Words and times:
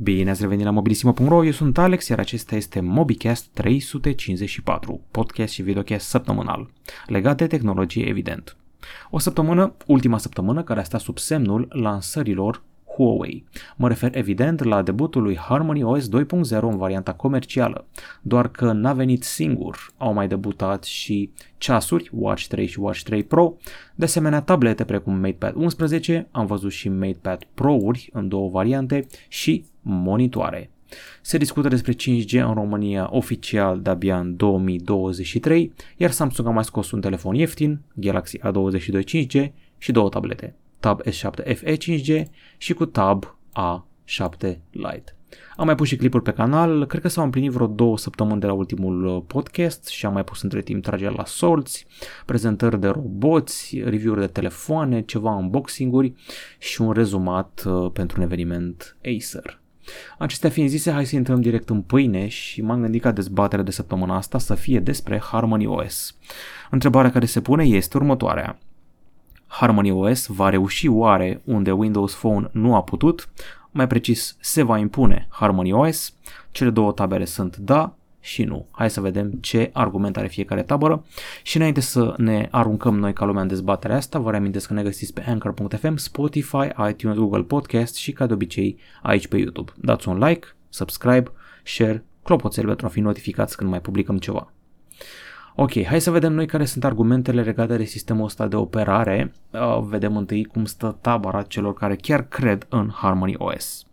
Bine 0.00 0.30
ați 0.30 0.40
revenit 0.40 0.64
la 0.64 0.70
mobilisimo.ro, 0.70 1.44
eu 1.44 1.50
sunt 1.50 1.78
Alex, 1.78 2.08
iar 2.08 2.18
acesta 2.18 2.56
este 2.56 2.80
MobiCast 2.80 3.46
354, 3.52 5.00
podcast 5.10 5.52
și 5.52 5.62
videocast 5.62 6.08
săptămânal, 6.08 6.70
legat 7.06 7.36
de 7.36 7.46
tehnologie 7.46 8.06
evident. 8.06 8.56
O 9.10 9.18
săptămână, 9.18 9.74
ultima 9.86 10.18
săptămână, 10.18 10.62
care 10.62 10.80
a 10.80 10.82
stat 10.82 11.00
sub 11.00 11.18
semnul 11.18 11.68
lansărilor 11.70 12.62
Huawei. 12.84 13.44
Mă 13.76 13.88
refer 13.88 14.16
evident 14.16 14.62
la 14.62 14.82
debutul 14.82 15.22
lui 15.22 15.36
Harmony 15.36 15.82
OS 15.82 16.08
2.0 16.08 16.60
în 16.60 16.76
varianta 16.76 17.12
comercială, 17.12 17.86
doar 18.22 18.48
că 18.48 18.72
n-a 18.72 18.92
venit 18.92 19.22
singur. 19.22 19.92
Au 19.96 20.12
mai 20.12 20.28
debutat 20.28 20.84
și 20.84 21.30
ceasuri, 21.56 22.10
Watch 22.12 22.46
3 22.46 22.66
și 22.66 22.80
Watch 22.80 23.02
3 23.02 23.22
Pro, 23.22 23.56
de 23.94 24.04
asemenea 24.04 24.42
tablete 24.42 24.84
precum 24.84 25.14
MatePad 25.14 25.54
11, 25.54 26.28
am 26.30 26.46
văzut 26.46 26.72
și 26.72 26.88
MatePad 26.88 27.42
Pro-uri 27.54 28.10
în 28.12 28.28
două 28.28 28.50
variante 28.50 29.06
și 29.28 29.64
monitoare. 29.88 30.70
Se 31.20 31.38
discută 31.38 31.68
despre 31.68 31.92
5G 31.92 32.30
în 32.30 32.54
România 32.54 33.08
oficial 33.10 33.80
de-abia 33.80 34.18
în 34.18 34.36
2023, 34.36 35.72
iar 35.96 36.10
Samsung 36.10 36.48
a 36.48 36.50
mai 36.50 36.64
scos 36.64 36.90
un 36.90 37.00
telefon 37.00 37.34
ieftin, 37.34 37.80
Galaxy 37.94 38.38
A22 38.38 39.02
5G 39.04 39.52
și 39.78 39.92
două 39.92 40.08
tablete. 40.08 40.54
Tab 40.80 41.00
S7 41.02 41.56
FE 41.56 41.76
5G 41.76 42.22
și 42.56 42.72
cu 42.72 42.84
Tab 42.84 43.36
A7 43.52 44.56
Lite. 44.70 45.12
Am 45.56 45.66
mai 45.66 45.74
pus 45.74 45.88
și 45.88 45.96
clipuri 45.96 46.22
pe 46.22 46.32
canal, 46.32 46.86
cred 46.86 47.02
că 47.02 47.08
s-au 47.08 47.24
împlinit 47.24 47.50
vreo 47.50 47.66
două 47.66 47.98
săptămâni 47.98 48.40
de 48.40 48.46
la 48.46 48.52
ultimul 48.52 49.04
uh, 49.04 49.22
podcast 49.26 49.86
și 49.86 50.06
am 50.06 50.12
mai 50.12 50.24
pus 50.24 50.42
între 50.42 50.62
timp 50.62 50.82
trageri 50.82 51.16
la 51.16 51.24
sorți, 51.24 51.86
prezentări 52.26 52.80
de 52.80 52.88
roboți, 52.88 53.80
review-uri 53.84 54.20
de 54.20 54.26
telefoane, 54.26 55.02
ceva 55.02 55.30
unboxing-uri 55.30 56.14
și 56.58 56.80
un 56.80 56.92
rezumat 56.92 57.64
uh, 57.66 57.90
pentru 57.92 58.20
un 58.20 58.24
eveniment 58.24 58.96
Acer. 59.00 59.60
Acestea 60.18 60.50
fiind 60.50 60.68
zise, 60.68 60.90
hai 60.90 61.06
să 61.06 61.16
intrăm 61.16 61.40
direct 61.40 61.68
în 61.68 61.82
pâine 61.82 62.28
și 62.28 62.62
m-am 62.62 62.80
gândit 62.80 63.02
ca 63.02 63.12
dezbaterea 63.12 63.64
de 63.64 63.70
săptămâna 63.70 64.16
asta 64.16 64.38
să 64.38 64.54
fie 64.54 64.80
despre 64.80 65.20
Harmony 65.20 65.66
OS. 65.66 66.16
Întrebarea 66.70 67.10
care 67.10 67.26
se 67.26 67.40
pune 67.40 67.64
este 67.64 67.96
următoarea. 67.96 68.58
Harmony 69.46 69.90
OS 69.90 70.26
va 70.26 70.48
reuși 70.48 70.88
oare 70.88 71.40
unde 71.44 71.72
Windows 71.72 72.14
Phone 72.14 72.48
nu 72.52 72.74
a 72.74 72.82
putut? 72.82 73.28
Mai 73.70 73.86
precis, 73.86 74.36
se 74.40 74.62
va 74.62 74.78
impune 74.78 75.26
Harmony 75.30 75.72
OS? 75.72 76.14
Cele 76.50 76.70
două 76.70 76.92
tabere 76.92 77.24
sunt 77.24 77.56
da 77.56 77.97
și 78.20 78.44
nu. 78.44 78.66
Hai 78.70 78.90
să 78.90 79.00
vedem 79.00 79.30
ce 79.30 79.70
argument 79.72 80.16
are 80.16 80.28
fiecare 80.28 80.62
tabără 80.62 81.04
și 81.42 81.56
înainte 81.56 81.80
să 81.80 82.14
ne 82.16 82.48
aruncăm 82.50 82.98
noi 82.98 83.12
ca 83.12 83.24
lumea 83.24 83.42
în 83.42 83.48
dezbaterea 83.48 83.96
asta, 83.96 84.18
vă 84.18 84.30
reamintesc 84.30 84.66
că 84.66 84.74
ne 84.74 84.82
găsiți 84.82 85.12
pe 85.12 85.24
Anchor.fm, 85.26 85.96
Spotify, 85.96 86.68
iTunes, 86.88 87.16
Google 87.16 87.42
Podcast 87.42 87.94
și 87.94 88.12
ca 88.12 88.26
de 88.26 88.32
obicei 88.32 88.78
aici 89.02 89.28
pe 89.28 89.36
YouTube. 89.36 89.72
Dați 89.76 90.08
un 90.08 90.18
like, 90.18 90.46
subscribe, 90.68 91.32
share, 91.64 92.04
clopoțel 92.22 92.66
pentru 92.66 92.86
a 92.86 92.88
fi 92.88 93.00
notificați 93.00 93.56
când 93.56 93.70
mai 93.70 93.80
publicăm 93.80 94.18
ceva. 94.18 94.52
Ok, 95.60 95.84
hai 95.84 96.00
să 96.00 96.10
vedem 96.10 96.32
noi 96.32 96.46
care 96.46 96.64
sunt 96.64 96.84
argumentele 96.84 97.42
legate 97.42 97.76
de 97.76 97.84
sistemul 97.84 98.24
ăsta 98.24 98.46
de 98.46 98.56
operare. 98.56 99.32
Uh, 99.50 99.78
vedem 99.80 100.16
întâi 100.16 100.44
cum 100.44 100.64
stă 100.64 100.98
tabara 101.00 101.42
celor 101.42 101.74
care 101.74 101.96
chiar 101.96 102.28
cred 102.28 102.66
în 102.68 102.90
Harmony 102.94 103.34
OS. 103.38 103.86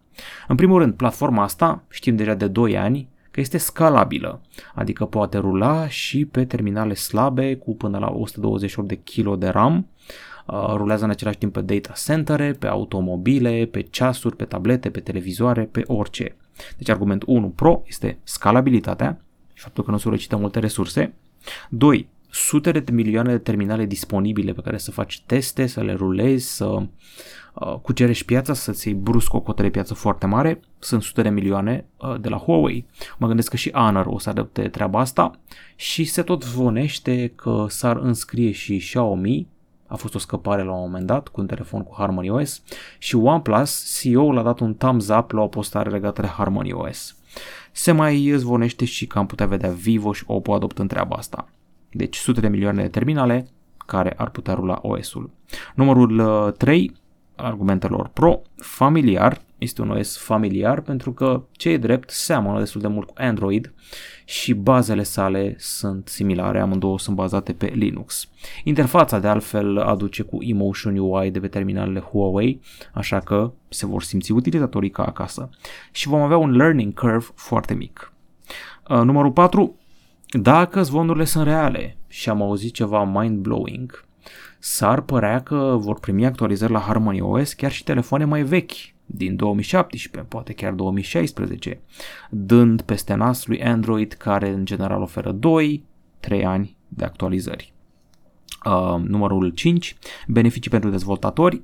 În 0.48 0.56
primul 0.56 0.80
rând, 0.80 0.94
platforma 0.94 1.44
asta, 1.44 1.84
știm 1.90 2.16
deja 2.16 2.34
de 2.34 2.48
2 2.48 2.78
ani, 2.78 3.10
că 3.36 3.42
este 3.42 3.58
scalabilă, 3.58 4.42
adică 4.74 5.06
poate 5.06 5.38
rula 5.38 5.88
și 5.88 6.26
pe 6.26 6.46
terminale 6.46 6.94
slabe 6.94 7.56
cu 7.56 7.76
până 7.76 7.98
la 7.98 8.12
128 8.12 8.88
de 8.88 8.96
kg 8.96 9.36
de 9.36 9.48
RAM, 9.48 9.88
uh, 10.46 10.74
rulează 10.76 11.04
în 11.04 11.10
același 11.10 11.38
timp 11.38 11.54
pe 11.54 11.62
data 11.62 11.94
centere, 12.06 12.52
pe 12.52 12.68
automobile, 12.68 13.68
pe 13.72 13.82
ceasuri, 13.82 14.36
pe 14.36 14.46
tablete, 14.46 14.90
pe 14.90 15.00
televizoare, 15.00 15.64
pe 15.64 15.84
orice. 15.88 16.36
Deci 16.78 16.90
argument 16.90 17.24
1 17.26 17.50
pro 17.50 17.84
este 17.88 18.18
scalabilitatea 18.24 19.22
și 19.54 19.64
faptul 19.64 19.84
că 19.84 19.92
nu 19.92 19.98
solicită 19.98 20.38
multe 20.38 20.60
resurse. 20.60 21.14
2. 21.70 22.08
Sute 22.30 22.72
de 22.72 22.92
milioane 22.92 23.32
de 23.32 23.38
terminale 23.38 23.86
disponibile 23.86 24.54
pe 24.54 24.62
care 24.62 24.78
să 24.78 24.92
faci 24.92 25.22
teste, 25.26 25.68
să 25.68 25.82
le 25.82 25.94
rulezi, 25.94 26.56
să 26.56 26.88
uh, 27.60 27.76
cucerești 27.82 28.26
piața, 28.26 28.54
să-ți 28.54 28.88
iei 28.88 28.98
brusc 28.98 29.34
o 29.34 29.40
cotă 29.40 29.62
de 29.62 29.70
piață 29.70 29.94
foarte 29.94 30.26
mare. 30.26 30.60
Sunt 30.80 31.02
sute 31.02 31.22
de 31.22 31.30
milioane 31.30 31.86
uh, 31.98 32.16
de 32.22 32.30
la 32.30 32.38
Huawei. 32.38 32.86
Mă 33.18 33.28
gândesc 33.28 33.50
că 33.50 33.56
și 33.56 33.72
Honor 33.74 34.06
o 34.06 34.20
să 34.20 34.30
adapte 34.30 34.68
treaba 34.68 35.00
asta 35.00 35.32
și 35.76 36.04
se 36.04 36.22
tot 36.22 36.44
zvonește 36.44 37.32
că 37.36 37.66
s-ar 37.70 37.98
înscrie 37.98 38.52
și 38.52 38.78
Xiaomi 38.78 39.48
a 39.88 39.96
fost 39.96 40.16
o 40.16 40.20
scăpare 40.20 40.64
la 40.64 40.72
un 40.72 40.80
moment 40.80 41.06
dat 41.06 41.28
cu 41.28 41.42
un 41.42 41.48
telefon 41.48 41.84
cu 41.84 41.94
Harmony 41.98 42.30
OS 42.30 42.62
și 42.98 43.16
OnePlus, 43.16 44.00
CEO-ul 44.00 44.38
a 44.38 44.44
dat 44.44 44.60
un 44.60 44.76
thumbs 44.76 45.08
up 45.08 45.32
la 45.32 45.42
o 45.42 45.48
postare 45.48 45.90
legată 45.90 46.22
de 46.22 46.28
Harmony 46.28 46.72
OS. 46.72 47.16
Se 47.72 47.92
mai 47.92 48.34
zvonește 48.36 48.86
și 48.86 49.08
că 49.08 49.18
am 49.18 49.26
putea 49.26 49.46
vedea 49.46 49.70
Vivo 49.70 50.14
și 50.14 50.24
Oppo 50.28 50.54
adoptând 50.54 50.90
treaba 50.90 51.16
asta. 51.16 51.48
Deci 51.92 52.16
sute 52.16 52.40
de 52.40 52.48
milioane 52.48 52.82
de 52.82 52.88
terminale 52.88 53.48
care 53.86 54.14
ar 54.18 54.30
putea 54.30 54.54
rula 54.54 54.80
OS-ul. 54.82 55.30
Numărul 55.76 56.52
3 56.52 56.92
uh, 56.92 56.98
argumentelor 57.36 58.08
pro, 58.08 58.42
familiar, 58.56 59.42
este 59.58 59.82
un 59.82 59.90
OS 59.90 60.18
familiar 60.18 60.82
pentru 60.82 61.14
că 61.14 61.44
ce 61.52 61.70
e 61.70 61.78
drept 61.78 62.10
seamănă 62.10 62.60
destul 62.60 62.82
de 62.82 62.88
mult 62.88 63.08
cu 63.08 63.14
Android 63.18 63.74
și 64.26 64.54
bazele 64.54 65.04
sale 65.04 65.56
sunt 65.58 66.08
similare, 66.08 66.60
amândouă 66.60 67.00
sunt 67.00 67.16
bazate 67.16 67.54
pe 67.54 67.66
Linux. 67.66 68.30
Interfața 68.64 69.20
de 69.20 69.28
altfel 69.28 69.78
aduce 69.78 70.24
cu 70.24 70.44
Emotion 70.44 70.98
UI 70.98 71.32
de 71.32 71.40
pe 71.40 71.48
terminalele 71.48 72.00
Huawei, 72.00 72.62
așa 72.94 73.20
că 73.20 73.52
se 73.70 73.86
vor 73.86 74.04
simți 74.04 74.32
utilizatorii 74.32 74.90
ca 74.90 75.04
acasă 75.04 75.50
și 75.92 76.08
vom 76.08 76.22
avea 76.22 76.38
un 76.38 76.56
learning 76.56 76.94
curve 76.94 77.26
foarte 77.36 77.74
mic. 77.74 78.14
Uh, 78.90 79.02
numărul 79.02 79.32
4. 79.32 79.76
Dacă 80.30 80.82
zvonurile 80.82 81.26
sunt 81.26 81.46
reale 81.46 81.98
și 82.08 82.30
am 82.30 82.42
auzit 82.42 82.74
ceva 82.74 83.04
mind-blowing, 83.04 84.05
s-ar 84.66 85.02
părea 85.02 85.42
că 85.42 85.76
vor 85.80 86.00
primi 86.00 86.26
actualizări 86.26 86.72
la 86.72 86.80
Harmony 86.80 87.22
OS 87.22 87.54
chiar 87.54 87.72
și 87.72 87.84
telefoane 87.84 88.26
mai 88.26 88.44
vechi, 88.44 88.72
din 89.06 89.36
2017, 89.36 90.30
poate 90.30 90.54
chiar 90.54 90.74
2016, 90.74 91.82
dând 92.30 92.82
peste 92.82 93.14
nas 93.14 93.46
lui 93.46 93.64
Android 93.64 94.14
care 94.14 94.50
în 94.50 94.66
general 94.66 95.02
oferă 95.02 95.40
2-3 95.40 96.44
ani 96.44 96.78
de 96.88 97.04
actualizări. 97.04 97.74
Uh, 98.66 99.02
numărul 99.04 99.50
5, 99.50 99.96
beneficii 100.28 100.72
pentru 100.72 100.90
dezvoltatori. 100.90 101.62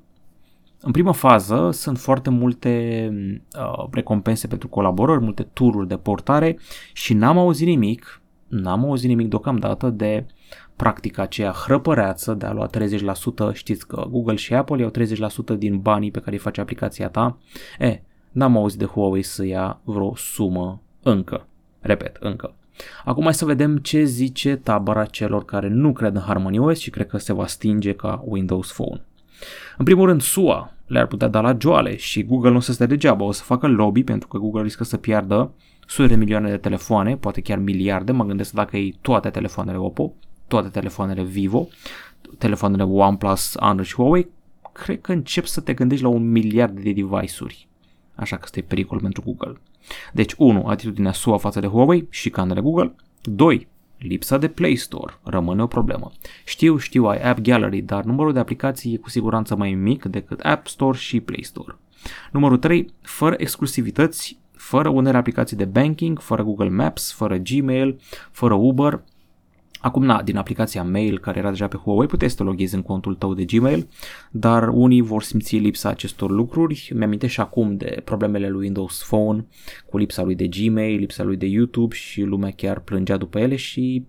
În 0.79 0.91
prima 0.91 1.11
fază 1.11 1.69
sunt 1.71 1.97
foarte 1.97 2.29
multe 2.29 3.07
uh, 3.57 3.87
recompense 3.91 4.47
pentru 4.47 4.67
colaborări, 4.67 5.23
multe 5.23 5.43
tururi 5.43 5.87
de 5.87 5.97
portare 5.97 6.59
și 6.93 7.13
n-am 7.13 7.37
auzit 7.37 7.67
nimic, 7.67 8.21
n-am 8.47 8.85
auzit 8.85 9.09
nimic 9.09 9.27
deocamdată 9.27 9.89
de 9.89 10.25
practica 10.81 11.21
aceea 11.21 11.51
hrăpăreață 11.51 12.33
de 12.33 12.45
a 12.45 12.53
lua 12.53 12.69
30%, 13.51 13.53
știți 13.53 13.87
că 13.87 14.05
Google 14.09 14.35
și 14.35 14.53
Apple 14.53 14.81
iau 14.81 14.91
30% 15.55 15.57
din 15.57 15.79
banii 15.79 16.11
pe 16.11 16.19
care 16.19 16.31
îi 16.31 16.41
face 16.41 16.61
aplicația 16.61 17.09
ta, 17.09 17.37
e, 17.79 18.01
n-am 18.31 18.57
auzit 18.57 18.79
de 18.79 18.85
Huawei 18.85 19.23
să 19.23 19.45
ia 19.45 19.79
vreo 19.83 20.15
sumă 20.15 20.81
încă. 21.03 21.47
Repet, 21.79 22.17
încă. 22.19 22.53
Acum 23.05 23.23
hai 23.23 23.33
să 23.33 23.45
vedem 23.45 23.77
ce 23.77 24.03
zice 24.03 24.55
tabăra 24.55 25.05
celor 25.05 25.45
care 25.45 25.67
nu 25.67 25.93
cred 25.93 26.15
în 26.15 26.21
Harmony 26.21 26.59
OS 26.59 26.79
și 26.79 26.89
cred 26.89 27.07
că 27.07 27.17
se 27.17 27.33
va 27.33 27.47
stinge 27.47 27.93
ca 27.93 28.23
Windows 28.25 28.71
Phone. 28.71 29.01
În 29.77 29.85
primul 29.85 30.07
rând, 30.07 30.21
SUA 30.21 30.73
le-ar 30.85 31.07
putea 31.07 31.27
da 31.27 31.41
la 31.41 31.57
joale 31.59 31.95
și 31.95 32.23
Google 32.23 32.51
nu 32.51 32.59
se 32.59 32.71
stă 32.71 32.85
degeaba, 32.85 33.25
o 33.25 33.31
să 33.31 33.43
facă 33.43 33.67
lobby 33.67 34.03
pentru 34.03 34.27
că 34.27 34.37
Google 34.37 34.61
riscă 34.61 34.83
să 34.83 34.97
piardă 34.97 35.51
sute 35.87 36.07
de 36.07 36.15
milioane 36.15 36.49
de 36.49 36.57
telefoane, 36.57 37.17
poate 37.17 37.41
chiar 37.41 37.57
miliarde, 37.57 38.11
mă 38.11 38.25
gândesc 38.25 38.51
dacă 38.51 38.77
e 38.77 38.93
toate 39.01 39.29
telefoanele 39.29 39.77
Oppo, 39.77 40.13
toate 40.51 40.69
telefoanele 40.69 41.23
Vivo, 41.23 41.67
telefoanele 42.37 42.83
OnePlus, 42.83 43.55
Honor 43.59 43.85
și 43.85 43.95
Huawei, 43.95 44.27
cred 44.71 45.01
că 45.01 45.11
încep 45.11 45.45
să 45.45 45.61
te 45.61 45.73
gândești 45.73 46.03
la 46.03 46.09
un 46.09 46.31
miliard 46.31 46.79
de 46.79 46.91
device-uri. 46.91 47.67
Așa 48.15 48.35
că 48.35 48.41
este 48.45 48.61
pericol 48.61 48.99
pentru 48.99 49.21
Google. 49.25 49.61
Deci 50.13 50.33
1. 50.37 50.67
Atitudinea 50.67 51.11
SUA 51.11 51.37
față 51.37 51.59
de 51.59 51.67
Huawei 51.67 52.07
și 52.09 52.29
canele 52.29 52.61
Google. 52.61 52.95
2. 53.21 53.67
Lipsa 53.97 54.37
de 54.37 54.47
Play 54.47 54.75
Store 54.75 55.13
rămâne 55.23 55.61
o 55.61 55.67
problemă. 55.67 56.11
Știu, 56.45 56.77
știu, 56.77 57.05
ai 57.05 57.21
App 57.21 57.39
Gallery, 57.39 57.81
dar 57.81 58.03
numărul 58.03 58.33
de 58.33 58.39
aplicații 58.39 58.93
e 58.93 58.97
cu 58.97 59.09
siguranță 59.09 59.55
mai 59.55 59.73
mic 59.73 60.05
decât 60.05 60.39
App 60.39 60.67
Store 60.67 60.97
și 60.97 61.19
Play 61.19 61.43
Store. 61.43 61.77
Numărul 62.31 62.57
3. 62.57 62.93
Fără 63.01 63.35
exclusivități, 63.37 64.39
fără 64.51 64.89
unele 64.89 65.17
aplicații 65.17 65.57
de 65.57 65.65
banking, 65.65 66.19
fără 66.19 66.43
Google 66.43 66.69
Maps, 66.69 67.11
fără 67.11 67.37
Gmail, 67.37 67.99
fără 68.31 68.53
Uber, 68.53 69.03
Acum, 69.81 70.03
na, 70.03 70.21
din 70.21 70.37
aplicația 70.37 70.83
Mail, 70.83 71.19
care 71.19 71.39
era 71.39 71.49
deja 71.49 71.67
pe 71.67 71.77
Huawei, 71.77 72.07
puteai 72.07 72.29
să 72.29 72.35
te 72.35 72.43
loghezi 72.43 72.75
în 72.75 72.81
contul 72.81 73.15
tău 73.15 73.33
de 73.33 73.43
Gmail, 73.43 73.87
dar 74.31 74.67
unii 74.67 75.01
vor 75.01 75.23
simți 75.23 75.55
lipsa 75.55 75.89
acestor 75.89 76.29
lucruri. 76.29 76.91
Mi-am 76.95 77.17
și 77.27 77.39
acum 77.39 77.77
de 77.77 78.01
problemele 78.03 78.49
lui 78.49 78.61
Windows 78.61 79.03
Phone, 79.03 79.45
cu 79.85 79.97
lipsa 79.97 80.23
lui 80.23 80.35
de 80.35 80.47
Gmail, 80.47 80.99
lipsa 80.99 81.23
lui 81.23 81.37
de 81.37 81.45
YouTube 81.45 81.95
și 81.95 82.21
lumea 82.21 82.51
chiar 82.51 82.79
plângea 82.79 83.17
după 83.17 83.39
ele 83.39 83.55
și 83.55 84.05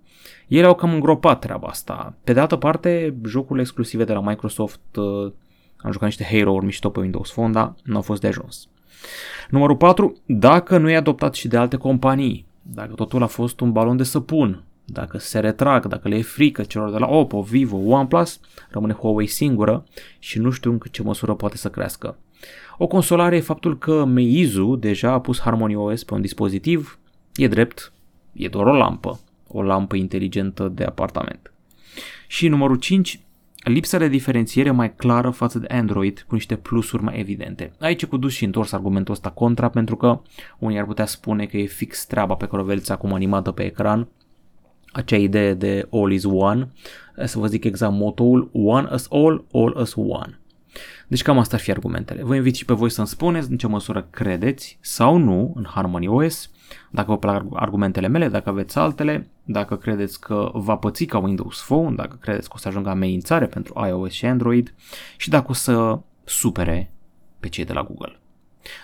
ele 0.49 0.67
au 0.67 0.75
cam 0.75 0.93
îngropat 0.93 1.41
treaba 1.41 1.69
asta. 1.69 2.15
Pe 2.25 2.33
de 2.33 2.41
altă 2.41 2.57
parte, 2.57 3.15
jocurile 3.27 3.61
exclusive 3.61 4.05
de 4.05 4.13
la 4.13 4.21
Microsoft, 4.21 4.81
uh, 4.97 5.33
am 5.77 5.93
jucat 5.93 6.07
niște 6.07 6.25
Halo-uri 6.25 6.65
mișto 6.65 6.91
pe 6.91 7.01
Windows 7.01 7.31
Phone, 7.31 7.53
dar 7.53 7.75
nu 7.83 7.97
au 7.97 8.03
fost 8.03 8.21
de 8.21 8.27
ajuns. 8.27 8.69
Numărul 9.51 9.77
4. 9.77 10.17
Dacă 10.27 10.79
nu 10.79 10.91
e 10.91 10.97
adoptat 10.97 11.35
și 11.35 11.49
de 11.49 11.57
alte 11.57 11.77
companii, 11.77 12.47
dacă 12.63 12.93
totul 12.93 13.23
a 13.23 13.27
fost 13.27 13.61
un 13.61 13.73
balon 13.73 13.97
de 13.97 14.03
săpun, 14.03 14.65
dacă 14.93 15.19
se 15.19 15.39
retrag, 15.39 15.87
dacă 15.87 16.09
le 16.09 16.17
e 16.17 16.23
frică 16.23 16.63
celor 16.63 16.91
de 16.91 16.99
la 16.99 17.07
Oppo, 17.07 17.43
Vivo, 17.43 17.77
OnePlus, 17.77 18.41
rămâne 18.71 18.93
Huawei 18.93 19.27
singură 19.27 19.85
și 20.19 20.39
nu 20.39 20.51
știu 20.51 20.71
în 20.71 20.79
ce 20.91 21.03
măsură 21.03 21.35
poate 21.35 21.57
să 21.57 21.71
crească. 21.71 22.19
O 22.79 22.87
consolare 22.87 23.37
e 23.37 23.41
faptul 23.41 23.79
că 23.79 24.05
Meizu 24.05 24.77
deja 24.77 25.13
a 25.13 25.21
pus 25.21 25.41
Harmony 25.41 25.75
OS 25.75 26.05
pe 26.05 26.15
un 26.15 26.21
dispozitiv, 26.21 26.99
e 27.35 27.49
drept, 27.49 27.93
e 28.33 28.49
doar 28.49 28.67
o 28.67 28.75
lampă, 28.75 29.21
o 29.47 29.63
lampă 29.63 29.97
inteligentă 29.97 30.69
de 30.69 30.85
apartament. 30.85 31.53
Și 32.27 32.49
numărul 32.49 32.77
5, 32.77 33.21
lipsa 33.65 33.99
de 33.99 34.09
diferențiere 34.09 34.71
mai 34.71 34.95
clară 34.95 35.31
față 35.31 35.59
de 35.59 35.67
Android 35.67 36.25
cu 36.29 36.35
niște 36.35 36.57
plusuri 36.57 37.03
mai 37.03 37.19
evidente. 37.19 37.73
Aici 37.81 38.03
e 38.03 38.07
cu 38.07 38.17
dus 38.17 38.33
și 38.33 38.45
întors 38.45 38.73
argumentul 38.73 39.15
ăsta 39.15 39.31
contra 39.31 39.69
pentru 39.69 39.97
că 39.97 40.21
unii 40.59 40.79
ar 40.79 40.85
putea 40.85 41.07
spune 41.07 41.47
că 41.47 41.57
e 41.57 41.65
fix 41.65 42.07
treaba 42.07 42.35
pe 42.35 42.47
care 42.47 42.63
o 42.63 42.65
vedeți 42.65 42.93
acum 42.93 43.13
animată 43.13 43.51
pe 43.51 43.63
ecran, 43.63 44.09
acea 44.93 45.17
idee 45.17 45.55
de 45.55 45.89
all 45.93 46.13
is 46.13 46.25
one, 46.25 46.69
să 47.25 47.39
vă 47.39 47.47
zic 47.47 47.65
exact 47.65 47.93
motoul 47.93 48.51
one 48.53 48.89
as 48.91 49.07
all, 49.11 49.45
all 49.53 49.77
as 49.79 49.95
one. 49.95 50.39
Deci 51.07 51.23
cam 51.23 51.39
asta 51.39 51.57
ar 51.57 51.63
fi 51.63 51.71
argumentele. 51.71 52.23
Vă 52.23 52.35
invit 52.35 52.55
și 52.55 52.65
pe 52.65 52.73
voi 52.73 52.91
să-mi 52.91 53.07
spuneți 53.07 53.51
în 53.51 53.57
ce 53.57 53.67
măsură 53.67 54.07
credeți 54.11 54.79
sau 54.81 55.17
nu 55.17 55.53
în 55.57 55.65
Harmony 55.69 56.09
OS, 56.09 56.51
dacă 56.91 57.11
vă 57.11 57.19
plac 57.19 57.45
argumentele 57.53 58.09
mele, 58.09 58.29
dacă 58.29 58.49
aveți 58.49 58.79
altele, 58.79 59.29
dacă 59.45 59.77
credeți 59.77 60.21
că 60.21 60.51
va 60.55 60.77
păți 60.77 61.05
ca 61.05 61.19
Windows 61.19 61.61
Phone, 61.61 61.95
dacă 61.95 62.17
credeți 62.21 62.49
că 62.49 62.55
o 62.57 62.59
să 62.59 62.69
ajungă 62.69 62.89
amenințare 62.89 63.47
pentru 63.47 63.87
iOS 63.87 64.13
și 64.13 64.27
Android 64.27 64.75
și 65.17 65.29
dacă 65.29 65.47
o 65.49 65.53
să 65.53 65.99
supere 66.25 66.93
pe 67.41 67.49
cei 67.49 67.65
de 67.65 67.73
la 67.73 67.83
Google. 67.83 68.21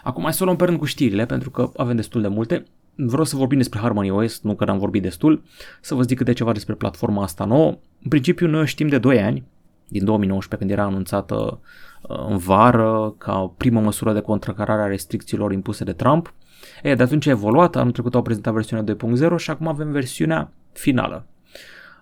Acum 0.03 0.23
hai 0.23 0.33
să 0.33 0.43
o 0.43 0.45
luăm 0.45 0.57
pe 0.57 0.65
rând 0.65 0.79
cu 0.79 0.85
știrile, 0.85 1.27
pentru 1.27 1.51
că 1.51 1.71
avem 1.77 1.97
destul 1.97 2.21
de 2.21 2.29
multe. 2.29 2.65
Vreau 3.07 3.25
să 3.25 3.37
vorbim 3.37 3.59
despre 3.59 3.79
Harmony 3.79 4.11
OS, 4.11 4.41
nu 4.41 4.55
că 4.55 4.65
am 4.65 4.79
vorbit 4.79 5.03
destul, 5.03 5.43
să 5.81 5.95
vă 5.95 6.03
zic 6.03 6.17
câte 6.17 6.33
ceva 6.33 6.53
despre 6.53 6.75
platforma 6.75 7.23
asta 7.23 7.45
nouă. 7.45 7.79
În 8.03 8.09
principiu 8.09 8.47
noi 8.47 8.67
știm 8.67 8.89
de 8.89 8.99
2 8.99 9.21
ani, 9.21 9.45
din 9.89 10.05
2019 10.05 10.69
când 10.69 10.79
era 10.79 10.89
anunțată 10.89 11.61
uh, 12.03 12.27
în 12.29 12.37
vară 12.37 13.15
ca 13.19 13.53
primă 13.57 13.81
măsură 13.81 14.13
de 14.13 14.21
contracarare 14.21 14.83
a 14.83 14.87
restricțiilor 14.87 15.53
impuse 15.53 15.85
de 15.85 15.93
Trump. 15.93 16.35
E, 16.83 16.95
de 16.95 17.03
atunci 17.03 17.27
a 17.27 17.31
evoluat, 17.31 17.77
anul 17.77 17.93
trecut 17.93 18.15
au 18.15 18.23
prezentat 18.23 18.53
versiunea 18.53 18.95
2.0 19.33 19.37
și 19.37 19.51
acum 19.51 19.69
avem 19.69 19.91
versiunea 19.91 20.51
finală. 20.73 21.27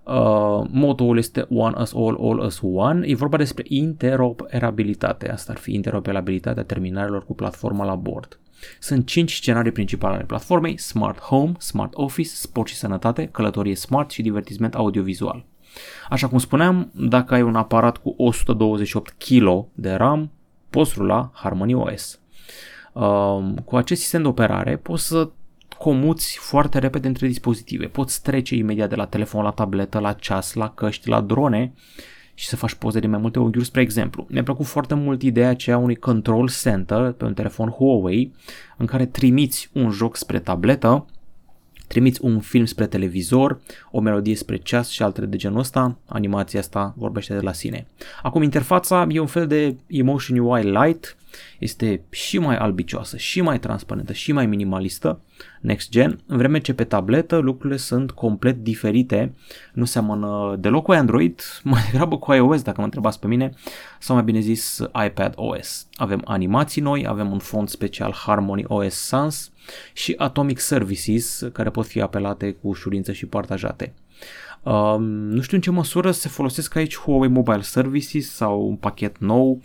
Uh, 0.03 0.67
motoul 0.71 1.19
este 1.19 1.47
One 1.51 1.77
as 1.77 1.93
all, 1.95 2.19
all 2.21 2.43
as 2.43 2.61
one. 2.63 3.07
E 3.07 3.15
vorba 3.15 3.37
despre 3.37 3.65
interoperabilitate. 3.69 5.31
Asta 5.31 5.53
ar 5.53 5.59
fi 5.59 5.75
interoperabilitatea 5.75 6.63
terminalelor 6.63 7.25
cu 7.25 7.35
platforma 7.35 7.85
la 7.85 7.95
bord. 7.95 8.39
Sunt 8.81 9.06
5 9.06 9.32
scenarii 9.35 9.73
principale 9.73 10.14
ale 10.14 10.25
platformei, 10.25 10.79
Smart 10.79 11.19
Home, 11.19 11.53
Smart 11.58 11.93
Office, 11.94 12.29
Sport 12.29 12.69
și 12.69 12.75
Sănătate, 12.75 13.26
Călătorie 13.26 13.75
Smart 13.75 14.11
și 14.11 14.23
Divertisment 14.23 14.75
Audiovizual. 14.75 15.44
Așa 16.08 16.29
cum 16.29 16.38
spuneam, 16.38 16.91
dacă 16.94 17.35
ai 17.35 17.43
un 17.43 17.56
aparat 17.56 17.97
cu 17.97 18.14
128 18.17 19.14
kg 19.19 19.64
de 19.75 19.93
RAM, 19.93 20.31
poți 20.70 20.94
rula 20.97 21.31
Harmony 21.35 21.75
OS. 21.75 22.20
Um, 22.93 23.55
cu 23.55 23.76
acest 23.76 24.00
sistem 24.00 24.23
de 24.23 24.29
operare 24.29 24.76
poți 24.76 25.06
să 25.06 25.31
comuți 25.79 26.38
foarte 26.41 26.79
repede 26.79 27.06
între 27.06 27.26
dispozitive. 27.26 27.87
Poți 27.87 28.23
trece 28.23 28.55
imediat 28.55 28.88
de 28.88 28.94
la 28.94 29.06
telefon 29.06 29.43
la 29.43 29.50
tabletă, 29.50 29.99
la 29.99 30.12
ceas, 30.12 30.55
la 30.55 30.70
căști, 30.70 31.09
la 31.09 31.20
drone 31.20 31.73
și 32.38 32.49
să 32.49 32.56
faci 32.56 32.75
poze 32.75 32.99
de 32.99 33.06
mai 33.06 33.19
multe 33.19 33.38
unghiuri, 33.38 33.67
spre 33.67 33.81
exemplu. 33.81 34.27
Mi-a 34.29 34.43
plăcut 34.43 34.67
foarte 34.67 34.94
mult 34.94 35.23
ideea 35.23 35.49
aceea 35.49 35.79
unui 35.79 35.97
control 35.97 36.50
center 36.62 37.12
pe 37.12 37.25
un 37.25 37.35
telefon 37.35 37.69
Huawei 37.69 38.33
în 38.77 38.87
care 38.87 39.06
trimiți 39.06 39.71
un 39.73 39.91
joc 39.91 40.17
spre 40.17 40.38
tabletă 40.38 41.06
trimiți 41.87 42.21
un 42.23 42.41
film 42.41 42.65
spre 42.65 42.87
televizor, 42.87 43.61
o 43.91 44.00
melodie 44.00 44.35
spre 44.35 44.56
ceas 44.56 44.88
și 44.88 45.03
altele 45.03 45.27
de 45.27 45.37
genul 45.37 45.59
ăsta, 45.59 45.99
animația 46.06 46.61
asta 46.61 46.94
vorbește 46.97 47.35
de 47.35 47.41
la 47.41 47.53
sine. 47.53 47.87
Acum 48.23 48.43
interfața 48.43 49.06
e 49.09 49.21
un 49.21 49.27
fel 49.27 49.47
de 49.47 49.77
Emotion 49.87 50.38
UI 50.38 50.62
Lite, 50.62 51.09
este 51.58 52.02
și 52.11 52.38
mai 52.38 52.56
albicioasă, 52.56 53.17
și 53.17 53.40
mai 53.40 53.58
transparentă, 53.58 54.12
și 54.12 54.32
mai 54.32 54.46
minimalistă, 54.46 55.20
next 55.61 55.90
gen, 55.90 56.20
în 56.26 56.37
vreme 56.37 56.58
ce 56.58 56.75
pe 56.75 56.84
tabletă 56.84 57.37
lucrurile 57.37 57.76
sunt 57.78 58.11
complet 58.11 58.56
diferite, 58.56 59.34
nu 59.73 59.84
seamănă 59.84 60.56
deloc 60.58 60.84
cu 60.84 60.93
Android, 60.93 61.40
mai 61.62 61.82
degrabă 61.90 62.19
cu 62.19 62.32
iOS 62.32 62.62
dacă 62.62 62.76
mă 62.78 62.84
întrebați 62.84 63.20
pe 63.20 63.26
mine, 63.26 63.52
sau 63.99 64.14
mai 64.14 64.25
bine 64.25 64.40
zis 64.40 64.82
iPad 65.06 65.32
OS. 65.37 65.87
Avem 65.94 66.23
animații 66.25 66.82
noi, 66.82 67.06
avem 67.06 67.32
un 67.32 67.38
font 67.38 67.69
special 67.69 68.12
Harmony 68.12 68.64
OS 68.67 68.94
Sans 68.94 69.52
și 69.93 70.14
Atomic 70.17 70.58
Services 70.58 71.49
care 71.52 71.70
pot 71.70 71.87
fi 71.87 72.00
apelate 72.00 72.52
cu 72.52 72.69
ușurință 72.69 73.12
și 73.12 73.26
partajate. 73.26 73.94
Uh, 74.67 74.97
nu 74.99 75.41
știu 75.41 75.57
în 75.57 75.63
ce 75.63 75.71
măsură 75.71 76.11
se 76.11 76.29
folosesc 76.29 76.75
aici 76.75 76.97
Huawei 76.97 77.29
Mobile 77.29 77.61
Services 77.61 78.31
sau 78.31 78.69
un 78.69 78.77
pachet 78.77 79.19
nou, 79.19 79.63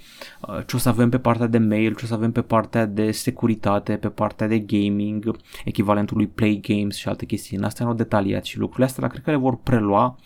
uh, 0.47 0.59
ce 0.65 0.75
o 0.75 0.79
să 0.79 0.89
avem 0.89 1.09
pe 1.09 1.19
partea 1.19 1.47
de 1.47 1.57
mail, 1.57 1.95
ce 1.95 2.03
o 2.03 2.07
să 2.07 2.13
avem 2.13 2.31
pe 2.31 2.41
partea 2.41 2.85
de 2.85 3.11
securitate, 3.11 3.97
pe 3.97 4.09
partea 4.09 4.47
de 4.47 4.59
gaming, 4.59 5.35
echivalentul 5.65 6.17
lui 6.17 6.27
Play 6.27 6.59
Games 6.67 6.95
și 6.95 7.07
alte 7.07 7.25
chestii. 7.25 7.57
În 7.57 7.63
astea 7.63 7.85
nu 7.85 7.93
detaliat 7.93 8.45
și 8.45 8.57
lucrurile 8.57 8.85
astea, 8.85 9.01
dar 9.01 9.11
cred 9.11 9.23
că 9.23 9.31
le 9.31 9.37
vor 9.37 9.57
prelua 9.57 10.17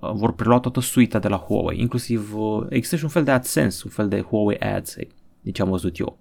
uh, 0.00 0.10
vor 0.12 0.32
prelua 0.32 0.58
toată 0.58 0.80
suita 0.80 1.18
de 1.18 1.28
la 1.28 1.36
Huawei, 1.36 1.80
inclusiv 1.80 2.34
uh, 2.36 2.66
există 2.68 2.96
și 2.96 3.04
un 3.04 3.10
fel 3.10 3.24
de 3.24 3.30
AdSense, 3.30 3.82
un 3.84 3.90
fel 3.90 4.08
de 4.08 4.20
Huawei 4.20 4.58
Ads, 4.58 4.96
din 5.40 5.52
ce 5.52 5.62
am 5.62 5.70
văzut 5.70 5.98
eu. 5.98 6.18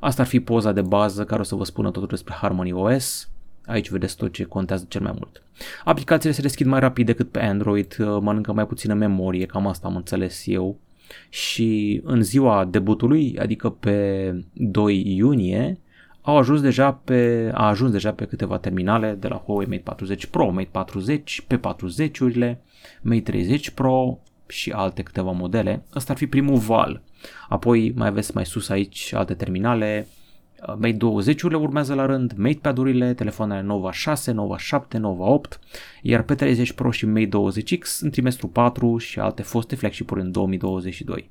Asta 0.00 0.22
ar 0.22 0.28
fi 0.28 0.40
poza 0.40 0.72
de 0.72 0.82
bază 0.82 1.24
care 1.24 1.40
o 1.40 1.44
să 1.44 1.54
vă 1.54 1.64
spună 1.64 1.90
totul 1.90 2.08
despre 2.08 2.34
Harmony 2.34 2.72
OS. 2.72 3.28
Aici 3.66 3.90
vedeți 3.90 4.16
tot 4.16 4.32
ce 4.32 4.44
contează 4.44 4.84
cel 4.88 5.00
mai 5.00 5.12
mult. 5.14 5.42
Aplicațiile 5.84 6.34
se 6.34 6.42
deschid 6.42 6.66
mai 6.66 6.80
rapid 6.80 7.06
decât 7.06 7.30
pe 7.30 7.40
Android, 7.40 7.96
uh, 7.98 8.18
mănâncă 8.20 8.52
mai 8.52 8.66
puțină 8.66 8.94
memorie, 8.94 9.46
cam 9.46 9.66
asta 9.66 9.88
am 9.88 9.96
înțeles 9.96 10.42
eu. 10.46 10.78
Și 11.28 12.00
în 12.04 12.22
ziua 12.22 12.64
debutului, 12.64 13.38
adică 13.38 13.70
pe 13.70 14.34
2 14.52 15.16
iunie, 15.16 15.78
au 16.22 16.36
ajuns 16.36 16.60
deja 16.60 16.92
pe, 16.92 17.50
a 17.54 17.66
ajuns 17.66 17.90
deja 17.90 18.12
pe 18.12 18.24
câteva 18.24 18.58
terminale 18.58 19.16
de 19.20 19.28
la 19.28 19.36
Huawei 19.36 19.66
Mate 19.66 19.82
40 19.84 20.26
Pro, 20.26 20.50
Mate 20.50 20.68
40, 20.70 21.42
P40-urile, 21.42 22.58
Mate 23.02 23.20
30 23.20 23.70
Pro 23.70 24.18
și 24.46 24.70
alte 24.70 25.02
câteva 25.02 25.30
modele. 25.30 25.84
Asta 25.92 26.12
ar 26.12 26.18
fi 26.18 26.26
primul 26.26 26.56
val. 26.56 27.02
Apoi 27.48 27.92
mai 27.96 28.08
aveți 28.08 28.34
mai 28.34 28.46
sus 28.46 28.68
aici 28.68 29.12
alte 29.12 29.34
terminale, 29.34 30.06
Uh, 30.06 30.19
Mate 30.66 30.96
20-urile 30.96 31.60
urmează 31.60 31.94
la 31.94 32.06
rând, 32.06 32.32
MatePad-urile, 32.36 33.14
telefoanele 33.14 33.62
Nova 33.62 33.92
6, 33.92 34.32
Nova 34.32 34.58
7, 34.58 34.98
Nova 34.98 35.24
8, 35.24 35.60
iar 36.02 36.24
P30 36.24 36.74
Pro 36.74 36.90
și 36.90 37.06
Mate 37.06 37.28
20X 37.28 37.98
în 38.00 38.10
trimestru 38.10 38.48
4 38.48 38.98
și 38.98 39.18
alte 39.20 39.42
foste 39.42 39.76
flagship-uri 39.76 40.20
în 40.20 40.32
2022. 40.32 41.30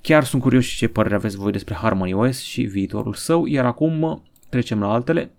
Chiar 0.00 0.24
sunt 0.24 0.42
curios 0.42 0.66
ce 0.66 0.88
părere 0.88 1.14
aveți 1.14 1.36
voi 1.36 1.52
despre 1.52 1.74
Harmony 1.74 2.12
OS 2.12 2.40
și 2.40 2.62
viitorul 2.62 3.14
său, 3.14 3.46
iar 3.46 3.64
acum 3.64 4.02
uh, 4.02 4.18
trecem 4.48 4.80
la 4.80 4.92
altele, 4.92 5.30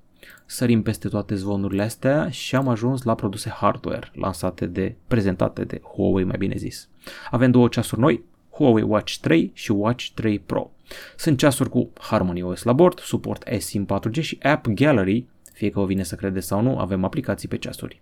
sărim 0.46 0.82
peste 0.82 1.08
toate 1.08 1.36
zvonurile 1.36 1.84
astea 1.84 2.30
și 2.30 2.56
am 2.56 2.68
ajuns 2.68 3.04
la 3.04 3.16
produse 3.16 3.50
hardware 3.50 4.12
lansate 4.14 4.66
de, 4.66 4.96
prezentate 5.08 5.64
de 5.64 5.82
Huawei 5.96 6.24
mai 6.24 6.38
bine 6.38 6.56
zis. 6.56 6.90
Avem 7.32 7.52
două 7.52 7.68
ceasuri 7.68 8.02
noi, 8.02 8.24
Huawei 8.52 8.84
Watch 8.84 9.16
3 9.22 9.52
și 9.54 9.72
Watch 9.72 10.08
3 10.14 10.40
Pro. 10.40 10.72
Sunt 11.15 11.38
ceasuri 11.38 11.70
cu 11.70 11.89
Harmony 12.00 12.42
OS 12.42 12.63
la 12.63 12.74
bord, 12.74 13.00
suport 13.00 13.44
eSIM 13.48 13.88
4G 13.94 14.22
și 14.22 14.38
App 14.42 14.68
Gallery, 14.68 15.25
fie 15.54 15.70
că 15.70 15.80
o 15.80 15.86
vine 15.86 16.04
să 16.04 16.15
credeți 16.15 16.48
sau 16.48 16.62
nu, 16.62 16.77
avem 16.77 17.04
aplicații 17.04 17.48
pe 17.48 17.58
ceasuri. 17.58 18.01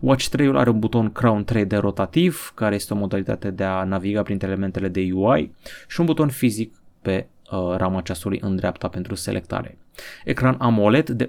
Watch 0.00 0.28
3-ul 0.36 0.54
are 0.54 0.70
un 0.70 0.78
buton 0.78 1.12
Crown 1.12 1.44
3D 1.52 1.70
rotativ, 1.70 2.52
care 2.54 2.74
este 2.74 2.92
o 2.92 2.96
modalitate 2.96 3.50
de 3.50 3.64
a 3.64 3.84
naviga 3.84 4.22
printre 4.22 4.46
elementele 4.46 4.88
de 4.88 5.08
UI 5.12 5.54
și 5.88 6.00
un 6.00 6.06
buton 6.06 6.28
fizic 6.28 6.74
pe 7.02 7.26
uh, 7.50 7.74
rama 7.76 8.00
ceasului 8.00 8.38
în 8.42 8.56
dreapta 8.56 8.88
pentru 8.88 9.14
selectare. 9.14 9.78
Ecran 10.24 10.56
AMOLED 10.58 11.08
de 11.10 11.28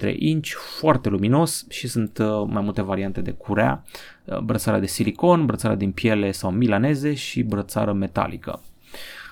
1,43 0.00 0.14
inch, 0.18 0.48
foarte 0.78 1.08
luminos 1.08 1.66
și 1.68 1.88
sunt 1.88 2.18
uh, 2.18 2.26
mai 2.46 2.62
multe 2.62 2.82
variante 2.82 3.20
de 3.20 3.30
curea, 3.30 3.84
uh, 4.24 4.38
brățara 4.38 4.78
de 4.78 4.86
silicon, 4.86 5.46
brățara 5.46 5.74
din 5.74 5.92
piele 5.92 6.30
sau 6.30 6.50
milaneze 6.50 7.14
și 7.14 7.42
brățară 7.42 7.92
metalică. 7.92 8.60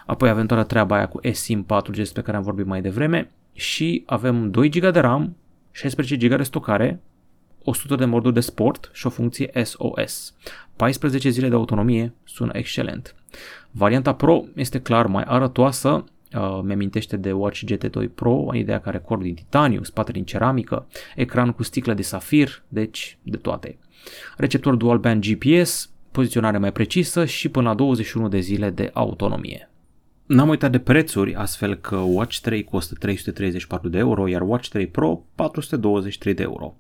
Apoi 0.07 0.29
avem 0.29 0.47
toată 0.47 0.65
treaba 0.65 0.97
aia 0.97 1.09
cu 1.09 1.19
eSIM 1.23 1.67
4G 1.67 1.95
despre 1.95 2.23
care 2.23 2.37
am 2.37 2.43
vorbit 2.43 2.67
mai 2.67 2.81
devreme 2.81 3.31
și 3.53 4.03
avem 4.07 4.51
2 4.51 4.69
GB 4.69 4.93
de 4.93 5.01
RAM, 5.01 5.37
16 5.71 6.17
GB 6.17 6.37
de 6.37 6.43
stocare, 6.43 7.01
100 7.65 7.95
de 7.95 8.05
moduri 8.05 8.35
de 8.35 8.41
sport 8.41 8.91
și 8.93 9.07
o 9.07 9.11
funcție 9.11 9.51
SOS. 9.65 10.35
14 10.77 11.29
zile 11.29 11.49
de 11.49 11.55
autonomie 11.55 12.13
sună 12.25 12.51
excelent. 12.55 13.15
Varianta 13.71 14.15
Pro 14.15 14.45
este 14.55 14.81
clar 14.81 15.07
mai 15.07 15.23
arătoasă, 15.27 16.05
uh, 16.35 16.61
mi-amintește 16.63 17.17
de 17.17 17.33
Watch 17.33 17.61
GT2 17.73 18.15
Pro, 18.15 18.49
ideea 18.53 18.81
care 18.81 18.99
corp 18.99 19.23
din 19.23 19.35
titaniu, 19.35 19.83
spate 19.83 20.13
din 20.13 20.25
ceramică, 20.25 20.87
ecran 21.17 21.53
cu 21.53 21.63
sticlă 21.63 21.95
de 21.95 22.03
safir, 22.03 22.63
deci 22.69 23.19
de 23.23 23.37
toate. 23.37 23.79
Receptor 24.37 24.75
dual 24.75 24.99
band 24.99 25.27
GPS, 25.27 25.91
poziționare 26.11 26.59
mai 26.59 26.73
precisă 26.73 27.25
și 27.25 27.49
până 27.49 27.69
la 27.69 27.75
21 27.75 28.29
de 28.29 28.39
zile 28.39 28.71
de 28.71 28.91
autonomie. 28.93 29.69
N-am 30.27 30.49
uitat 30.49 30.71
de 30.71 30.79
prețuri, 30.79 31.35
astfel 31.35 31.75
că 31.75 31.97
Watch 31.97 32.39
3 32.39 32.65
costă 32.65 32.95
334 32.95 33.89
de 33.89 33.99
euro, 33.99 34.29
iar 34.29 34.43
Watch 34.43 34.69
3 34.69 34.87
Pro 34.87 35.25
423 35.35 36.35
de 36.35 36.43
euro. 36.43 36.77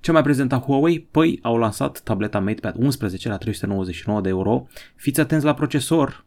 Ce 0.00 0.12
mai 0.12 0.22
prezenta 0.22 0.58
Huawei? 0.58 1.00
Păi 1.00 1.38
au 1.42 1.56
lansat 1.56 2.00
tableta 2.00 2.38
MatePad 2.38 2.74
11 2.78 3.28
la 3.28 3.36
399 3.36 4.20
de 4.20 4.28
euro. 4.28 4.66
Fiți 4.96 5.20
atenți 5.20 5.44
la 5.44 5.54
procesor, 5.54 6.24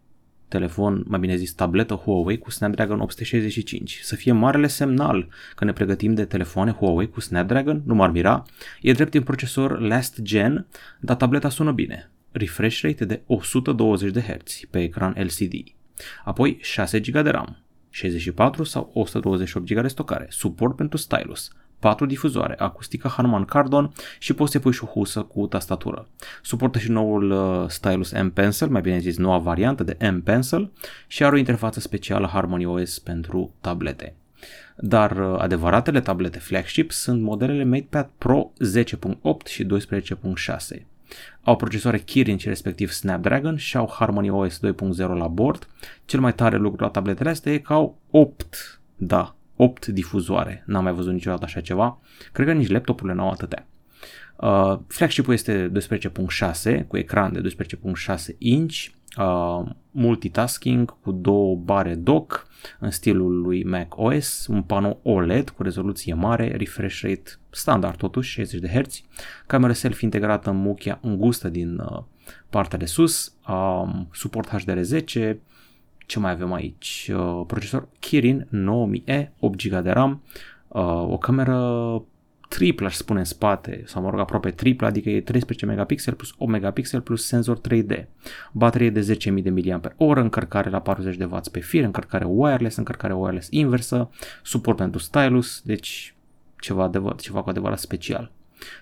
telefon, 0.48 1.04
mai 1.08 1.20
bine 1.20 1.36
zis 1.36 1.54
tabletă 1.54 1.94
Huawei 1.94 2.38
cu 2.38 2.52
Snapdragon 2.52 3.00
865. 3.00 4.00
Să 4.04 4.16
fie 4.16 4.32
marele 4.32 4.68
semnal 4.68 5.28
că 5.56 5.66
ne 5.66 5.74
pregătim 5.74 6.14
de 6.14 6.26
telefoane 6.26 6.72
Huawei 6.72 7.10
cu 7.10 7.20
Snapdragon, 7.20 7.82
nu 7.86 7.96
m-ar 7.96 8.10
mira. 8.10 8.44
E 8.82 8.92
drept 8.92 9.14
în 9.14 9.24
procesor 9.24 9.80
last 9.80 10.22
gen, 10.22 10.68
dar 11.00 11.16
tableta 11.16 11.50
sună 11.50 11.72
bine. 11.72 12.12
Refresh 12.32 12.82
rate 12.82 13.06
de 13.06 13.22
120 13.26 14.12
de 14.12 14.22
Hz 14.22 14.60
pe 14.70 14.82
ecran 14.84 15.16
LCD. 15.18 15.54
Apoi 16.24 16.58
6 16.62 17.00
GB 17.00 17.20
de 17.24 17.30
RAM, 17.30 17.58
64 17.90 18.64
sau 18.64 18.92
128 18.94 19.66
GB 19.66 19.82
de 19.82 19.88
stocare, 19.88 20.28
suport 20.30 20.76
pentru 20.76 20.98
stylus, 20.98 21.52
4 21.84 22.06
difuzoare, 22.06 22.56
acustică 22.58 23.08
Harman 23.08 23.46
Kardon 23.46 23.92
și 24.20 24.34
poți 24.34 24.52
să 24.52 24.60
pui 24.60 24.72
și 24.72 24.84
o 24.84 24.88
husă 24.88 25.22
cu 25.22 25.48
tastatură. 25.48 26.08
Suportă 26.42 26.80
și 26.80 26.92
noul 26.92 27.32
uh, 27.32 27.70
stylus 27.70 28.12
M 28.12 28.30
Pencil, 28.30 28.68
mai 28.68 28.82
bine 28.82 28.98
zis 28.98 29.18
noua 29.18 29.38
variantă 29.38 29.84
de 29.84 30.10
M 30.10 30.22
Pencil 30.22 30.72
și 31.08 31.24
are 31.24 31.36
o 31.36 31.38
interfață 31.38 31.80
specială 31.80 32.28
Harmony 32.28 32.66
OS 32.66 33.00
pentru 33.00 33.54
tablete. 33.62 34.16
Dar 34.78 35.12
uh, 35.12 35.40
adevăratele 35.40 36.02
tablete 36.02 36.40
flagship 36.40 36.92
sunt 36.92 37.22
modelele 37.22 37.64
MatePad 37.64 38.10
Pro 38.18 38.52
10.8 38.84 39.46
și 39.46 39.66
12.6. 40.76 40.93
Au 41.42 41.56
procesoare 41.56 42.00
Kirin 42.00 42.38
și 42.38 42.48
respectiv 42.48 42.92
Snapdragon 42.92 43.58
și 43.58 43.78
au 43.78 43.94
Harmony 44.00 44.30
OS 44.30 44.60
2.0 44.66 44.98
la 44.98 45.28
bord. 45.28 45.68
Cel 46.06 46.20
mai 46.20 46.34
tare 46.34 46.58
lucru 46.58 46.84
la 46.84 46.90
tabletele 46.90 47.30
astea 47.30 47.54
e 47.54 47.58
că 47.58 47.74
au 47.74 48.00
8, 48.10 48.82
da, 48.96 49.36
8 49.56 49.86
difuzoare. 49.86 50.64
N-am 50.66 50.84
mai 50.84 50.94
văzut 50.94 51.14
niciodată 51.14 51.46
așa 51.46 51.62
ceva. 51.62 52.00
Cred 52.32 52.48
că 52.48 52.54
nici 52.54 52.70
laptopurile 52.70 53.16
n-au 53.16 53.30
atâtea. 53.30 53.68
Uh, 54.36 54.80
flagship-ul 54.88 55.34
este 55.34 55.72
12.6 56.66 56.88
cu 56.88 56.98
ecran 56.98 57.34
de 57.34 57.56
12.6 58.10 58.16
inch, 58.38 58.86
uh, 59.18 59.72
multitasking 59.92 61.00
cu 61.02 61.12
două 61.12 61.56
bare 61.56 61.96
dock 61.96 62.48
în 62.80 62.92
stilul 62.92 63.42
lui 63.42 63.64
Mac 63.64 63.98
OS, 63.98 64.48
un 64.48 64.62
panou 64.62 65.00
OLED 65.04 65.50
cu 65.50 65.64
rezoluție 65.64 66.14
mare, 66.14 66.56
refresh 66.58 67.02
rate 67.02 67.32
standard 67.50 67.98
totuși, 67.98 68.32
60 68.32 68.60
de 68.60 68.68
Hz, 68.68 69.02
cameră 69.48 69.74
selfie 69.74 70.06
integrată 70.06 70.50
în 70.50 70.56
muchia 70.56 71.00
îngustă 71.02 71.50
din 71.50 71.78
uh, 71.78 72.04
partea 72.50 72.78
de 72.78 72.86
sus, 72.86 73.34
um, 73.48 74.10
suport 74.14 74.50
HDR10, 74.50 75.36
ce 76.06 76.20
mai 76.20 76.32
avem 76.32 76.54
aici? 76.54 77.12
Uh, 77.14 77.44
procesor 77.48 77.88
Kirin 78.00 78.48
9000E, 78.52 79.30
8 79.40 79.68
GB 79.68 79.84
de 79.84 79.92
RAM, 79.92 80.24
uh, 80.68 80.84
o 81.08 81.18
cameră 81.18 81.58
triplă, 82.54 82.86
aș 82.86 82.96
spune, 82.96 83.20
în 83.20 83.26
spate, 83.26 83.84
sau 83.86 84.02
mă 84.02 84.10
rog, 84.10 84.20
aproape 84.20 84.52
triplă, 84.52 84.88
adică 84.88 85.10
e 85.10 85.22
13 85.22 85.66
megapixel 85.66 86.14
plus 86.14 86.34
8 86.38 86.52
megapixel 86.52 87.02
plus 87.02 87.26
senzor 87.26 87.60
3D. 87.70 88.06
Baterie 88.52 88.90
de 88.90 89.18
10.000 89.36 89.44
de 89.44 89.50
mAh, 89.50 90.16
încărcare 90.16 90.70
la 90.70 90.82
40 90.82 91.16
de 91.16 91.24
W 91.24 91.40
pe 91.52 91.60
fir, 91.60 91.84
încărcare 91.84 92.26
wireless, 92.26 92.78
încărcare 92.78 93.14
wireless 93.14 93.48
inversă, 93.52 94.10
suport 94.44 94.78
pentru 94.78 95.00
stylus, 95.00 95.62
deci 95.66 96.16
ceva, 96.60 96.84
adevăr, 96.84 97.16
ceva 97.16 97.42
cu 97.42 97.50
adevărat 97.50 97.80
special. 97.80 98.32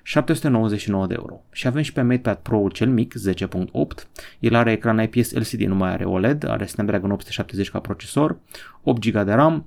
799 0.03 1.07
de 1.07 1.13
euro. 1.17 1.43
Și 1.51 1.67
avem 1.67 1.81
și 1.81 1.93
pe 1.93 2.01
MatePad 2.01 2.37
Pro 2.37 2.67
cel 2.73 2.89
mic, 2.89 3.13
10.8. 3.29 4.07
El 4.39 4.55
are 4.55 4.71
ecran 4.71 5.01
IPS 5.01 5.33
LCD, 5.33 5.61
nu 5.61 5.75
mai 5.75 5.91
are 5.91 6.05
OLED, 6.05 6.47
are 6.47 6.65
Snapdragon 6.65 7.11
870 7.11 7.69
ca 7.69 7.79
procesor, 7.79 8.37
8 8.83 9.09
GB 9.09 9.23
de 9.23 9.33
RAM, 9.33 9.65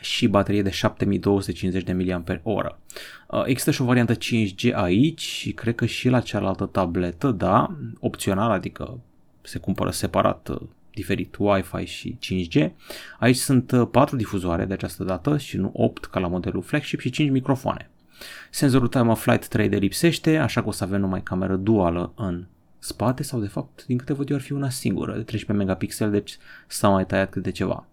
și 0.00 0.26
baterie 0.26 0.62
de 0.62 0.70
7250 0.70 1.82
de 1.82 1.92
mAh. 1.92 2.66
Uh, 3.26 3.42
există 3.46 3.70
și 3.70 3.82
o 3.82 3.84
variantă 3.84 4.14
5G 4.14 4.72
aici 4.72 5.20
și 5.20 5.52
cred 5.52 5.74
că 5.74 5.86
și 5.86 6.08
la 6.08 6.20
cealaltă 6.20 6.64
tabletă, 6.64 7.30
da, 7.30 7.76
opțional, 7.98 8.50
adică 8.50 8.98
se 9.42 9.58
cumpără 9.58 9.90
separat 9.90 10.48
uh, 10.48 10.60
diferit 10.94 11.36
Wi-Fi 11.38 11.84
și 11.84 12.18
5G. 12.22 12.70
Aici 13.18 13.36
sunt 13.36 13.66
4 13.90 14.14
uh, 14.14 14.20
difuzoare 14.22 14.64
de 14.64 14.72
această 14.72 15.04
dată 15.04 15.38
și 15.38 15.56
nu 15.56 15.70
8 15.74 16.04
ca 16.04 16.20
la 16.20 16.28
modelul 16.28 16.62
flagship 16.62 17.00
și 17.00 17.10
5 17.10 17.30
microfoane. 17.30 17.90
Senzorul 18.50 18.88
Time 18.88 19.10
of 19.10 19.22
Flight 19.22 19.48
3 19.48 19.68
de 19.68 19.76
lipsește, 19.76 20.36
așa 20.36 20.62
că 20.62 20.68
o 20.68 20.70
să 20.70 20.84
avem 20.84 21.00
numai 21.00 21.22
cameră 21.22 21.56
duală 21.56 22.12
în 22.16 22.44
spate 22.78 23.22
sau 23.22 23.40
de 23.40 23.46
fapt, 23.46 23.84
din 23.86 23.96
câte 23.96 24.12
văd 24.12 24.30
eu, 24.30 24.36
ar 24.36 24.42
fi 24.42 24.52
una 24.52 24.68
singură 24.68 25.16
de 25.16 25.22
13 25.22 25.52
megapixel, 25.52 26.10
deci 26.10 26.38
s-a 26.66 26.88
mai 26.88 27.06
tăiat 27.06 27.30
câte 27.30 27.50
ceva. 27.50 27.86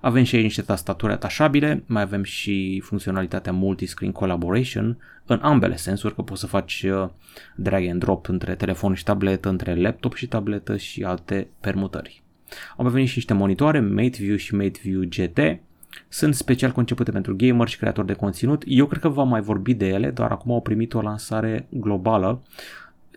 Avem 0.00 0.22
și 0.22 0.34
aici 0.34 0.44
niște 0.44 0.62
tastaturi 0.62 1.12
atașabile, 1.12 1.82
mai 1.86 2.02
avem 2.02 2.22
și 2.22 2.82
funcționalitatea 2.84 3.52
Multiscreen 3.52 4.12
Collaboration 4.12 4.98
în 5.26 5.38
ambele 5.42 5.76
sensuri, 5.76 6.14
că 6.14 6.22
poți 6.22 6.40
să 6.40 6.46
faci 6.46 6.82
uh, 6.82 7.08
drag 7.56 7.88
and 7.88 8.00
drop 8.00 8.28
între 8.28 8.54
telefon 8.54 8.94
și 8.94 9.04
tabletă, 9.04 9.48
între 9.48 9.74
laptop 9.74 10.14
și 10.14 10.26
tabletă 10.26 10.76
și 10.76 11.02
alte 11.02 11.48
permutări. 11.60 12.22
Au 12.76 12.88
venit 12.88 13.08
și 13.08 13.16
niște 13.16 13.34
monitoare, 13.34 13.80
MateView 13.80 14.36
și 14.36 14.54
MateView 14.54 15.02
GT, 15.08 15.38
sunt 16.08 16.34
special 16.34 16.72
concepute 16.72 17.10
pentru 17.10 17.36
gamer 17.36 17.68
și 17.68 17.78
creatori 17.78 18.06
de 18.06 18.12
conținut. 18.12 18.62
Eu 18.66 18.86
cred 18.86 19.00
că 19.00 19.08
v-am 19.08 19.28
mai 19.28 19.40
vorbit 19.40 19.78
de 19.78 19.88
ele, 19.88 20.10
dar 20.10 20.30
acum 20.30 20.52
au 20.52 20.60
primit 20.60 20.94
o 20.94 21.00
lansare 21.00 21.66
globală. 21.68 22.42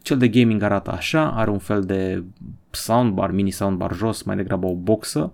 Cel 0.01 0.17
de 0.17 0.27
gaming 0.27 0.61
arată 0.61 0.91
așa, 0.91 1.31
are 1.31 1.49
un 1.49 1.57
fel 1.57 1.83
de 1.83 2.23
soundbar, 2.69 3.31
mini 3.31 3.51
soundbar 3.51 3.95
jos, 3.95 4.23
mai 4.23 4.35
degrabă 4.35 4.67
o 4.67 4.75
boxă 4.75 5.33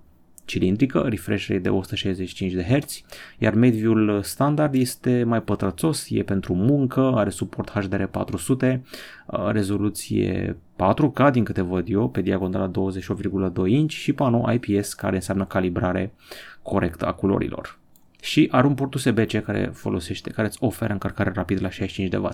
cilindrică, 0.51 1.05
refresh 1.10 1.48
rate 1.48 1.62
de 1.62 1.70
165 1.70 2.53
de 2.53 2.63
Hz, 2.63 3.01
iar 3.38 3.53
MateView-ul 3.53 4.22
standard 4.24 4.74
este 4.74 5.24
mai 5.24 5.41
pătrățos, 5.41 6.08
e 6.10 6.24
pentru 6.24 6.53
muncă, 6.53 7.12
are 7.15 7.29
suport 7.29 7.70
HDR 7.70 8.03
400, 8.03 8.84
uh, 9.25 9.50
rezoluție 9.51 10.58
4K 10.75 11.31
din 11.31 11.43
câte 11.43 11.62
văd 11.62 11.89
eu, 11.89 12.10
pe 12.10 12.22
diagonala 12.22 12.72
28,2 12.72 13.67
inch 13.67 13.93
și 13.93 14.13
panou 14.13 14.53
IPS 14.53 14.93
care 14.93 15.15
înseamnă 15.15 15.46
calibrare 15.46 16.13
corectă 16.62 17.05
a 17.05 17.13
culorilor. 17.13 17.79
Și 18.22 18.48
are 18.51 18.67
un 18.67 18.74
port 18.74 18.93
USB-C 18.93 19.43
care 19.43 19.70
folosește, 19.74 20.29
care 20.29 20.48
îți 20.48 20.58
oferă 20.63 20.93
încărcare 20.93 21.31
rapidă 21.36 21.62
la 21.62 21.70
65 21.70 22.10
de 22.10 22.17
W. 22.17 22.29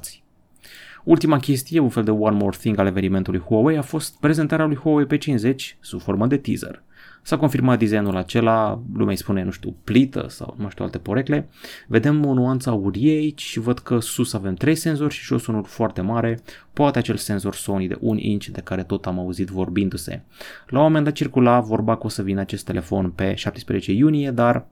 Ultima 1.03 1.38
chestie, 1.39 1.79
un 1.79 1.89
fel 1.89 2.03
de 2.03 2.12
one 2.12 2.38
more 2.38 2.57
thing 2.59 2.79
al 2.79 2.88
evenimentului 2.88 3.39
Huawei, 3.39 3.77
a 3.77 3.81
fost 3.81 4.19
prezentarea 4.19 4.65
lui 4.65 4.75
Huawei 4.75 5.05
P50 5.05 5.55
sub 5.79 6.01
formă 6.01 6.27
de 6.27 6.38
teaser. 6.38 6.83
S-a 7.27 7.38
confirmat 7.38 7.79
designul 7.79 8.15
acela, 8.15 8.81
lumea 8.93 9.12
îi 9.12 9.17
spune, 9.17 9.43
nu 9.43 9.51
știu, 9.51 9.75
plită 9.84 10.25
sau 10.29 10.55
nu 10.57 10.69
știu 10.69 10.84
alte 10.84 10.98
porecle. 10.98 11.50
Vedem 11.88 12.25
o 12.25 12.34
nuanță 12.34 12.69
aurie 12.69 13.12
aici 13.12 13.41
și 13.41 13.60
văd 13.60 13.79
că 13.79 14.00
sus 14.00 14.34
avem 14.34 14.53
trei 14.53 14.75
senzori 14.75 15.13
și 15.13 15.24
jos 15.24 15.48
unul 15.48 15.63
foarte 15.63 16.01
mare, 16.01 16.39
poate 16.74 16.98
acel 16.98 17.15
senzor 17.15 17.55
Sony 17.55 17.88
de 17.88 17.98
1 18.00 18.19
inch 18.19 18.46
de 18.46 18.62
care 18.62 18.84
tot 18.84 19.05
am 19.05 19.19
auzit 19.19 19.48
vorbindu-se. 19.48 20.22
La 20.67 20.77
un 20.77 20.86
moment 20.86 21.03
dat 21.03 21.13
circula 21.13 21.60
vorba 21.60 21.98
că 21.98 22.05
o 22.05 22.10
să 22.10 22.22
vină 22.22 22.39
acest 22.39 22.65
telefon 22.65 23.12
pe 23.12 23.34
17 23.36 23.91
iunie, 23.91 24.31
dar 24.31 24.65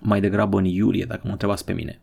mai 0.00 0.20
degrabă 0.20 0.58
în 0.58 0.64
iulie, 0.64 1.04
dacă 1.04 1.22
mă 1.24 1.30
întrebați 1.30 1.64
pe 1.64 1.72
mine. 1.72 2.00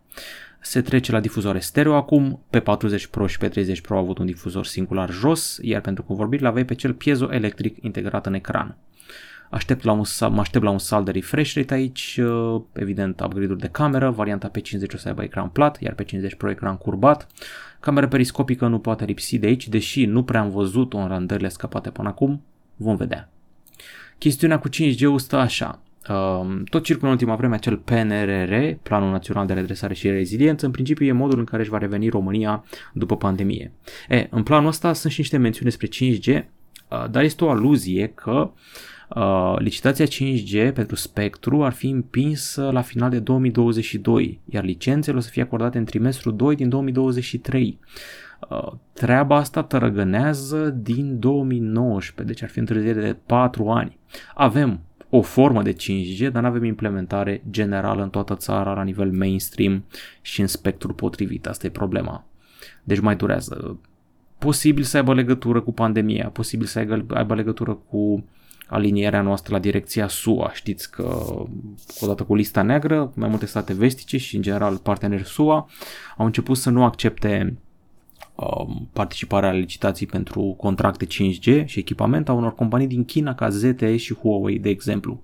Se 0.62 0.82
trece 0.82 1.12
la 1.12 1.20
difuzoare 1.20 1.60
stereo 1.60 1.96
acum, 1.96 2.44
pe 2.50 2.60
40 2.60 3.08
Pro 3.08 3.28
și 3.28 3.38
pe 3.38 3.48
30 3.48 3.82
Pro 3.82 3.96
au 3.96 4.02
avut 4.02 4.18
un 4.18 4.26
difuzor 4.26 4.66
singular 4.66 5.12
jos, 5.12 5.60
iar 5.62 5.82
pentru 5.82 6.04
convorbiri 6.04 6.42
l-aveai 6.42 6.66
pe 6.66 6.76
cel 6.76 6.94
piezoelectric 6.94 7.78
integrat 7.82 8.26
în 8.26 8.34
ecran. 8.34 8.78
Aștept 9.54 9.84
la 9.84 9.92
un, 9.92 10.04
mă 10.20 10.40
aștept 10.40 10.64
la 10.64 10.70
un 10.70 10.78
salt 10.78 11.06
de 11.06 11.12
refresh 11.12 11.54
rate 11.56 11.74
aici, 11.74 12.20
uh, 12.24 12.62
evident 12.72 13.20
upgrade-uri 13.20 13.60
de 13.60 13.68
cameră, 13.68 14.10
varianta 14.10 14.48
pe 14.48 14.60
50 14.60 14.94
o 14.94 14.98
să 14.98 15.08
aibă 15.08 15.24
ecran 15.24 15.50
plat, 15.50 15.82
iar 15.82 15.94
pe 15.94 16.04
50 16.04 16.36
Pro 16.36 16.50
ecran 16.50 16.78
curbat. 16.78 17.28
Camera 17.80 18.08
periscopică 18.08 18.68
nu 18.68 18.80
poate 18.80 19.06
lipsi 19.06 19.38
de 19.38 19.48
aici, 19.48 19.68
deși 19.68 20.06
nu 20.06 20.24
prea 20.24 20.42
am 20.42 20.50
văzut-o 20.50 20.98
în 20.98 21.08
randările 21.08 21.50
scapate 21.50 21.90
până 21.90 22.08
acum, 22.08 22.44
vom 22.76 22.96
vedea. 22.96 23.30
Chestiunea 24.18 24.60
cu 24.60 24.70
5G-ul 24.70 25.20
stă 25.20 25.36
așa. 25.36 25.80
Uh, 26.10 26.62
tot 26.70 26.84
circulă 26.84 27.08
în 27.08 27.14
ultima 27.14 27.36
vreme 27.36 27.56
acel 27.56 27.78
PNRR, 27.78 28.54
Planul 28.84 29.12
Național 29.12 29.46
de 29.46 29.54
Redresare 29.54 29.94
și 29.94 30.10
Reziliență, 30.10 30.66
în 30.66 30.72
principiu 30.72 31.06
e 31.06 31.12
modul 31.12 31.40
în 31.40 31.46
care 31.46 31.62
își 31.62 31.72
va 31.72 31.78
reveni 31.78 32.10
România 32.10 32.64
după 32.94 33.18
pandemie. 33.18 33.72
E, 34.10 34.28
în 34.30 34.44
planul 34.44 34.68
ăsta 34.68 34.94
sunt 34.94 35.14
și 35.14 35.20
niște 35.20 35.38
mențiuni 35.38 35.70
despre 35.70 35.88
5G, 35.88 36.28
uh, 36.36 37.10
dar 37.10 37.24
este 37.24 37.44
o 37.44 37.50
aluzie 37.50 38.08
că 38.08 38.32
uh, 38.32 38.52
Uh, 39.16 39.56
licitația 39.58 40.06
5G 40.06 40.74
pentru 40.74 40.96
spectru 40.96 41.64
ar 41.64 41.72
fi 41.72 41.88
împinsă 41.88 42.70
la 42.72 42.82
final 42.82 43.10
de 43.10 43.20
2022, 43.20 44.40
iar 44.46 44.64
licențele 44.64 45.18
o 45.18 45.20
să 45.20 45.30
fie 45.30 45.42
acordate 45.42 45.78
în 45.78 45.86
trimestrul 45.86 46.36
2 46.36 46.56
din 46.56 46.70
2023. 46.70 47.80
Uh, 48.50 48.72
treaba 48.94 49.36
asta 49.36 49.64
tărăgânează 49.64 50.70
din 50.70 51.20
2019, 51.20 52.34
deci 52.34 52.44
ar 52.44 52.50
fi 52.50 52.60
întârziere 52.60 53.02
de 53.02 53.18
4 53.26 53.70
ani. 53.70 53.98
Avem 54.36 54.80
o 55.10 55.22
formă 55.22 55.62
de 55.62 55.74
5G, 55.74 56.32
dar 56.32 56.42
nu 56.42 56.48
avem 56.48 56.64
implementare 56.64 57.44
generală 57.50 58.04
în 58.04 58.10
toată 58.10 58.36
țara 58.36 58.74
la 58.74 58.84
nivel 58.84 59.12
mainstream 59.12 59.84
și 60.22 60.42
în 60.42 60.48
spectru 60.48 60.94
potrivit. 60.94 61.48
Asta 61.48 61.68
e 61.68 61.70
problema. 61.70 62.26
Deci 62.84 63.00
mai 63.00 63.16
durează. 63.16 63.80
Posibil 64.38 64.84
să 64.84 64.98
aibă 64.98 65.14
legătură 65.14 65.62
cu 65.62 65.74
pandemia, 65.74 66.30
posibil 66.30 66.66
să 66.66 66.86
aibă 67.08 67.36
legătură 67.36 67.74
cu 67.74 68.24
alinierea 68.74 69.22
noastră 69.22 69.54
la 69.54 69.60
direcția 69.60 70.08
SUA. 70.08 70.52
Știți 70.54 70.92
că 70.92 71.36
odată 72.00 72.24
cu 72.24 72.36
lista 72.36 72.62
neagră, 72.62 73.12
mai 73.16 73.30
multe 73.30 73.46
state 73.46 73.74
vestice 73.74 74.18
și 74.18 74.36
în 74.36 74.42
general 74.42 74.78
parteneri 74.78 75.26
SUA 75.26 75.70
au 76.18 76.26
început 76.26 76.58
să 76.58 76.70
nu 76.70 76.84
accepte 76.84 77.58
um, 78.36 78.90
participarea 78.94 79.52
la 79.52 79.58
licitații 79.58 80.06
pentru 80.06 80.56
contracte 80.58 81.06
5G 81.06 81.66
și 81.66 81.80
echipament 81.80 82.30
a 82.30 82.34
unor 82.34 82.56
companii 82.56 82.88
din 82.88 83.06
China 83.06 83.36
ca 83.36 83.50
ZTE 83.50 83.98
și 83.98 84.14
Huawei, 84.14 84.60
de 84.60 84.70
exemplu. 84.70 85.22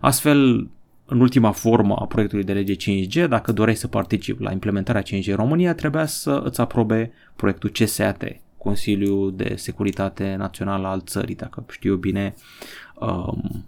Astfel, 0.00 0.68
în 1.04 1.20
ultima 1.20 1.50
formă 1.50 1.94
a 1.94 2.06
proiectului 2.06 2.44
de 2.44 2.52
lege 2.52 2.74
5G, 2.74 3.28
dacă 3.28 3.52
doreai 3.52 3.76
să 3.76 3.88
participi 3.88 4.42
la 4.42 4.52
implementarea 4.52 5.02
5G 5.02 5.26
în 5.26 5.34
România, 5.34 5.74
trebuia 5.74 6.06
să 6.06 6.40
îți 6.44 6.60
aprobe 6.60 7.12
proiectul 7.36 7.70
CSAT, 7.70 8.24
Consiliul 8.68 9.36
de 9.36 9.54
Securitate 9.56 10.34
Națională 10.34 10.86
al 10.86 11.02
țării, 11.06 11.34
dacă 11.34 11.64
știu 11.70 11.96
bine 11.96 12.34
um, 12.94 13.66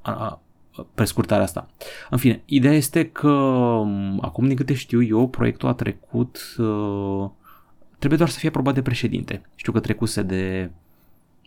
a, 0.00 0.10
a, 0.12 0.40
prescurtarea 0.94 1.44
asta. 1.44 1.68
În 2.10 2.18
fine, 2.18 2.42
ideea 2.44 2.72
este 2.72 3.08
că 3.08 3.30
um, 3.30 4.18
acum 4.22 4.46
din 4.46 4.56
câte 4.56 4.74
știu 4.74 5.02
eu, 5.02 5.28
proiectul 5.28 5.68
a 5.68 5.72
trecut, 5.72 6.54
uh, 6.58 7.30
trebuie 7.98 8.18
doar 8.18 8.30
să 8.30 8.38
fie 8.38 8.48
aprobat 8.48 8.74
de 8.74 8.82
președinte. 8.82 9.42
Știu 9.54 9.72
că 9.72 9.80
trecuse 9.80 10.22
de, 10.22 10.70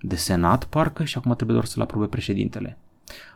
de 0.01 0.15
senat 0.15 0.63
parcă 0.63 1.03
și 1.03 1.17
acum 1.17 1.35
trebuie 1.35 1.55
doar 1.55 1.67
să-l 1.67 1.81
aprobe 1.81 2.05
președintele. 2.05 2.77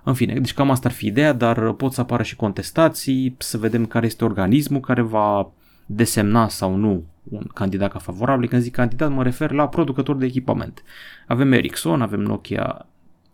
În 0.03 0.13
fine, 0.13 0.34
deci 0.34 0.53
cam 0.53 0.72
asta 0.72 0.88
ar 0.88 0.94
fi 0.94 1.05
ideea, 1.05 1.34
dar 1.34 1.72
pot 1.72 1.94
să 1.94 2.01
apară 2.01 2.24
și 2.24 2.36
contestații, 2.36 3.36
să 3.38 3.58
vedem 3.58 3.86
care 3.86 4.05
este 4.05 4.24
organismul 4.24 4.79
care 4.79 5.01
va 5.01 5.51
desemna 5.86 6.48
sau 6.48 6.75
nu 6.75 7.04
un 7.30 7.48
candidat 7.54 7.92
ca 7.92 8.00
favorabil. 8.00 8.50
Când 8.50 8.62
zic 8.62 8.74
candidat, 8.74 9.12
mă 9.12 9.24
refer 9.24 9.51
la 9.51 9.68
producători 9.68 10.20
de 10.20 10.25
echipament. 10.25 10.84
Avem 11.27 11.51
Ericsson, 11.51 12.01
avem 12.01 12.20
Nokia, 12.20 12.86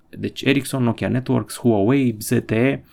deci 0.09 0.41
Ericsson, 0.41 0.83
Nokia 0.83 1.09
Networks, 1.09 1.57
Huawei, 1.57 2.15
ZTE, 2.19 2.83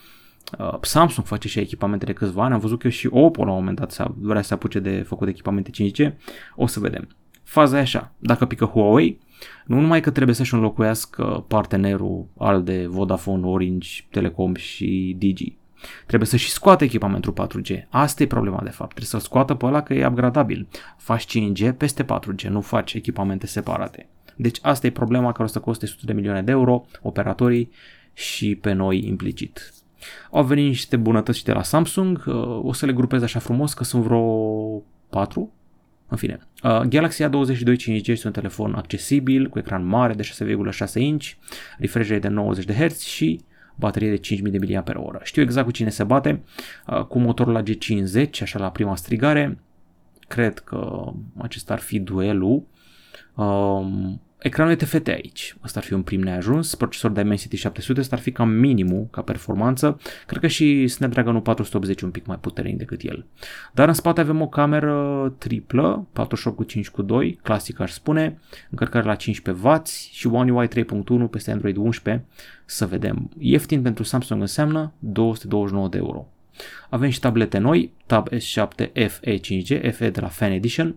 uh, 0.59 0.79
Samsung 0.81 1.27
face 1.27 1.49
și 1.49 1.59
echipamente 1.59 2.05
de 2.05 2.13
câțiva 2.13 2.45
ani, 2.45 2.55
am 2.55 2.61
văzut 2.61 2.79
că 2.79 2.87
eu 2.87 2.93
și 2.93 3.09
Oppo 3.11 3.45
la 3.45 3.51
un 3.51 3.57
moment 3.57 3.79
dat 3.79 4.13
vrea 4.19 4.43
să 4.43 4.55
apuce 4.55 4.79
de 4.79 5.03
făcut 5.07 5.29
echipamente 5.29 5.71
5G, 5.71 6.13
o 6.57 6.67
să 6.67 6.81
vedem. 6.81 7.09
Faza 7.43 7.79
e 7.79 7.81
așa, 7.81 8.13
dacă 8.19 8.47
pică 8.47 8.65
Huawei, 8.65 9.19
nu 9.67 9.81
numai 9.81 10.01
că 10.01 10.11
trebuie 10.11 10.35
să-și 10.35 10.55
înlocuiască 10.55 11.45
partenerul 11.49 12.27
al 12.37 12.63
de 12.63 12.87
Vodafone, 12.87 13.47
Orange, 13.47 13.89
Telecom 14.11 14.55
și 14.55 15.15
Digi, 15.19 15.57
Trebuie 16.07 16.29
să 16.29 16.37
și 16.37 16.51
scoată 16.51 16.85
echipamentul 16.85 17.33
4G. 17.33 17.89
Asta 17.89 18.23
e 18.23 18.27
problema 18.27 18.61
de 18.63 18.71
fapt. 18.71 18.95
Trebuie 18.95 19.09
să-l 19.09 19.21
scoată 19.21 19.55
pe 19.55 19.67
ăla 19.67 19.83
că 19.83 19.95
e 19.95 20.07
upgradabil. 20.07 20.69
Faci 20.97 21.39
5G 21.39 21.77
peste 21.77 22.05
4G, 22.05 22.47
nu 22.49 22.61
faci 22.61 22.95
echipamente 22.95 23.47
separate. 23.47 24.09
Deci 24.37 24.59
asta 24.63 24.87
e 24.87 24.91
problema 24.91 25.33
care 25.33 25.43
o 25.43 25.47
să 25.47 25.59
coste 25.59 25.87
sute 25.87 26.07
de 26.07 26.13
milioane 26.13 26.43
de 26.43 26.51
euro, 26.51 26.85
operatorii 27.03 27.71
și 28.13 28.55
pe 28.55 28.73
noi 28.73 29.07
implicit. 29.07 29.73
Au 30.31 30.45
venit 30.45 30.67
niște 30.67 30.97
bunătăți 30.97 31.45
de 31.45 31.53
la 31.53 31.63
Samsung, 31.63 32.25
uh, 32.27 32.35
o 32.63 32.73
să 32.73 32.87
le 32.87 32.93
grupez 32.93 33.23
așa 33.23 33.39
frumos 33.39 33.75
că 33.75 33.85
sunt 33.85 34.03
vreo 34.03 34.83
4, 35.09 35.53
în 36.09 36.17
fine, 36.17 36.39
uh, 36.63 36.81
Galaxy 36.81 37.25
A22 37.25 37.77
5G 37.77 38.07
este 38.07 38.27
un 38.27 38.33
telefon 38.33 38.75
accesibil, 38.75 39.49
cu 39.49 39.59
ecran 39.59 39.87
mare 39.87 40.13
de 40.13 40.23
6,6 40.23 40.95
inch, 40.95 41.27
refresh 41.79 42.09
rate 42.09 42.21
de 42.21 42.29
90 42.29 42.65
de 42.65 42.75
Hz 42.75 43.01
și 43.01 43.41
baterie 43.79 44.11
de 44.11 44.17
5000 44.17 44.59
de 44.59 44.83
mAh. 44.87 45.21
Știu 45.23 45.43
exact 45.43 45.67
cu 45.67 45.73
cine 45.73 45.91
se 45.91 46.05
bate, 46.05 46.43
uh, 46.87 47.05
cu 47.05 47.19
motorul 47.19 47.53
la 47.53 47.63
G50, 47.63 48.43
așa 48.43 48.59
la 48.59 48.71
prima 48.71 48.97
strigare. 48.97 49.59
Cred 50.29 50.59
că 50.59 51.13
acesta 51.37 51.73
ar 51.73 51.79
fi 51.79 51.99
duelul. 51.99 52.67
Um, 53.35 54.21
Ecranul 54.39 54.73
e 54.73 54.77
TFT 54.77 55.09
aici, 55.09 55.57
ăsta 55.65 55.79
ar 55.79 55.85
fi 55.85 55.93
un 55.93 56.03
prim 56.03 56.21
neajuns, 56.21 56.75
procesor 56.75 57.11
Dimensity 57.11 57.57
700 57.57 58.01
ăsta 58.01 58.17
ar 58.17 58.23
fi 58.23 58.33
cam 58.33 58.49
minimul 58.49 59.09
ca 59.11 59.23
performanță, 59.23 60.01
cred 60.27 60.41
că 60.41 60.47
și 60.47 60.89
Snapdragon 60.89 61.41
480 61.41 62.01
un 62.01 62.11
pic 62.11 62.27
mai 62.27 62.37
puternic 62.37 62.77
decât 62.77 63.01
el. 63.03 63.27
Dar 63.73 63.89
în 63.89 63.95
spate 63.95 64.21
avem 64.21 64.41
o 64.41 64.49
cameră 64.49 65.35
triplă, 65.39 66.07
48 66.13 66.57
cu 66.57 66.65
5 66.65 66.89
cu 66.89 67.03
2, 67.03 67.39
clasic 67.43 67.81
aș 67.81 67.91
spune, 67.91 68.39
încărcare 68.71 69.07
la 69.07 69.17
15W 69.17 69.83
și 70.11 70.27
One 70.27 70.53
UI 70.53 70.69
3.1 70.69 71.31
peste 71.31 71.51
Android 71.51 71.77
11, 71.77 72.25
să 72.65 72.87
vedem. 72.87 73.31
Ieftin 73.39 73.83
pentru 73.83 74.03
Samsung 74.03 74.41
înseamnă 74.41 74.93
229 74.99 75.89
de 75.89 75.97
euro. 75.97 76.29
Avem 76.89 77.11
și 77.11 77.21
tablete 77.21 77.59
noi, 77.59 77.93
Tab 78.07 78.29
S7 78.29 78.93
FE 78.93 79.39
5G, 79.39 79.93
FE 79.93 80.11
de 80.11 80.21
la 80.21 80.29
Fan 80.29 80.53
Edition, 80.53 80.97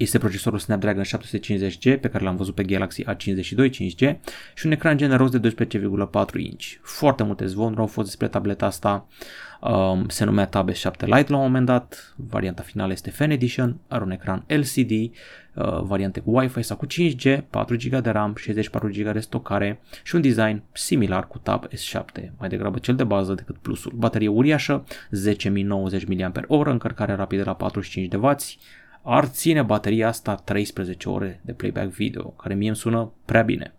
este 0.00 0.18
procesorul 0.18 0.58
Snapdragon 0.58 1.02
750G 1.04 2.00
pe 2.00 2.08
care 2.08 2.24
l-am 2.24 2.36
văzut 2.36 2.54
pe 2.54 2.62
Galaxy 2.62 3.04
A52 3.04 3.70
5G 3.70 4.16
și 4.54 4.66
un 4.66 4.72
ecran 4.72 4.96
generos 4.96 5.30
de 5.30 5.54
12,4 5.54 6.34
inch. 6.36 6.64
Foarte 6.82 7.22
multe 7.22 7.46
zvonuri 7.46 7.80
au 7.80 7.86
fost 7.86 8.06
despre 8.06 8.28
tableta 8.28 8.66
asta. 8.66 9.06
Um, 9.60 10.08
se 10.08 10.24
numea 10.24 10.46
Tab 10.46 10.70
S7 10.70 11.00
Lite 11.00 11.32
la 11.32 11.36
un 11.36 11.42
moment 11.42 11.66
dat, 11.66 12.14
varianta 12.16 12.62
finală 12.62 12.92
este 12.92 13.10
Fan 13.10 13.30
Edition, 13.30 13.76
are 13.88 14.04
un 14.04 14.10
ecran 14.10 14.44
LCD, 14.46 14.90
uh, 14.90 15.80
variante 15.82 16.20
cu 16.20 16.36
Wi-Fi 16.38 16.62
sau 16.62 16.76
cu 16.76 16.86
5G, 16.86 17.40
4 17.50 17.76
GB 17.76 18.02
de 18.02 18.10
RAM, 18.10 18.34
64 18.36 18.88
GB 18.88 19.12
de 19.12 19.20
stocare 19.20 19.80
și 20.02 20.14
un 20.14 20.20
design 20.20 20.62
similar 20.72 21.26
cu 21.26 21.38
Tab 21.38 21.66
S7, 21.68 22.30
mai 22.38 22.48
degrabă 22.48 22.78
cel 22.78 22.94
de 22.94 23.04
bază 23.04 23.34
decât 23.34 23.56
plusul. 23.56 23.92
Baterie 23.96 24.28
uriașă, 24.28 24.84
10.090 25.34 26.06
mAh, 26.06 26.32
încărcare 26.48 27.14
rapidă 27.14 27.42
la 27.44 27.54
45 27.54 28.08
de 28.08 28.16
W, 28.16 28.36
ar 29.02 29.24
ține 29.24 29.62
bateria 29.62 30.08
asta 30.08 30.34
13 30.34 31.08
ore 31.08 31.40
de 31.44 31.52
playback 31.52 31.88
video, 31.88 32.24
care 32.24 32.54
mie 32.54 32.68
îmi 32.68 32.76
sună 32.76 33.12
prea 33.24 33.42
bine. 33.42 33.74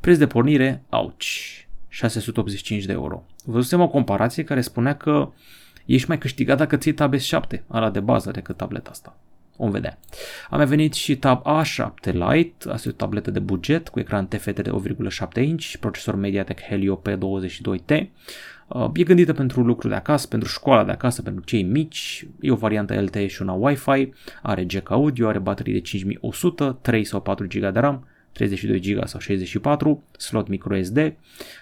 Preț 0.00 0.18
de 0.18 0.26
pornire, 0.26 0.82
auci, 0.88 1.68
685 1.88 2.84
de 2.84 2.92
euro. 2.92 3.24
Văzusem 3.44 3.80
o 3.80 3.88
comparație 3.88 4.44
care 4.44 4.60
spunea 4.60 4.96
că 4.96 5.32
ești 5.86 6.08
mai 6.08 6.18
câștigat 6.18 6.56
dacă 6.56 6.76
ții 6.76 6.94
Tab 6.94 7.14
S7, 7.14 7.60
ala 7.66 7.90
de 7.90 8.00
bază, 8.00 8.30
decât 8.30 8.56
tableta 8.56 8.90
asta. 8.90 9.16
Vom 9.56 9.70
vedea. 9.70 9.98
A 10.50 10.56
mai 10.56 10.66
venit 10.66 10.92
și 10.92 11.16
Tab 11.16 11.42
A7 11.42 12.12
Lite, 12.12 12.70
asta 12.70 12.88
e 12.88 12.90
o 12.90 12.94
tabletă 12.94 13.30
de 13.30 13.38
buget 13.38 13.88
cu 13.88 14.00
ecran 14.00 14.26
TFT 14.26 14.62
de 14.62 14.70
1,7 15.38 15.42
inch, 15.42 15.74
procesor 15.80 16.14
MediaTek 16.14 16.60
Helio 16.60 17.02
P22T, 17.08 17.90
Uh, 17.90 18.59
e 18.94 19.02
gândită 19.02 19.32
pentru 19.32 19.62
lucruri 19.62 19.92
de 19.92 19.98
acasă, 19.98 20.26
pentru 20.26 20.48
școala 20.48 20.84
de 20.84 20.90
acasă, 20.90 21.22
pentru 21.22 21.44
cei 21.44 21.62
mici, 21.62 22.26
e 22.40 22.50
o 22.50 22.56
variantă 22.56 23.00
LTE 23.00 23.26
și 23.26 23.42
una 23.42 23.52
Wi-Fi, 23.52 24.12
are 24.42 24.66
jack 24.68 24.90
audio, 24.90 25.28
are 25.28 25.38
baterie 25.38 25.72
de 25.72 25.80
5100, 25.80 26.78
3 26.80 27.04
sau 27.04 27.20
4 27.20 27.46
GB 27.46 27.72
de 27.72 27.78
RAM, 27.78 28.06
32 28.32 28.80
GB 28.80 29.06
sau 29.06 29.20
64, 29.20 30.02
slot 30.16 30.48
microSD, 30.48 31.14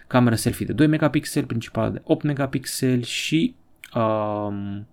camera 0.07 0.37
selfie 0.37 0.67
de 0.67 0.73
2 0.73 0.87
megapixel, 0.87 1.45
principală 1.45 1.91
de 1.91 2.01
8 2.05 2.23
megapixel 2.23 3.03
și 3.03 3.55
um, 3.95 4.87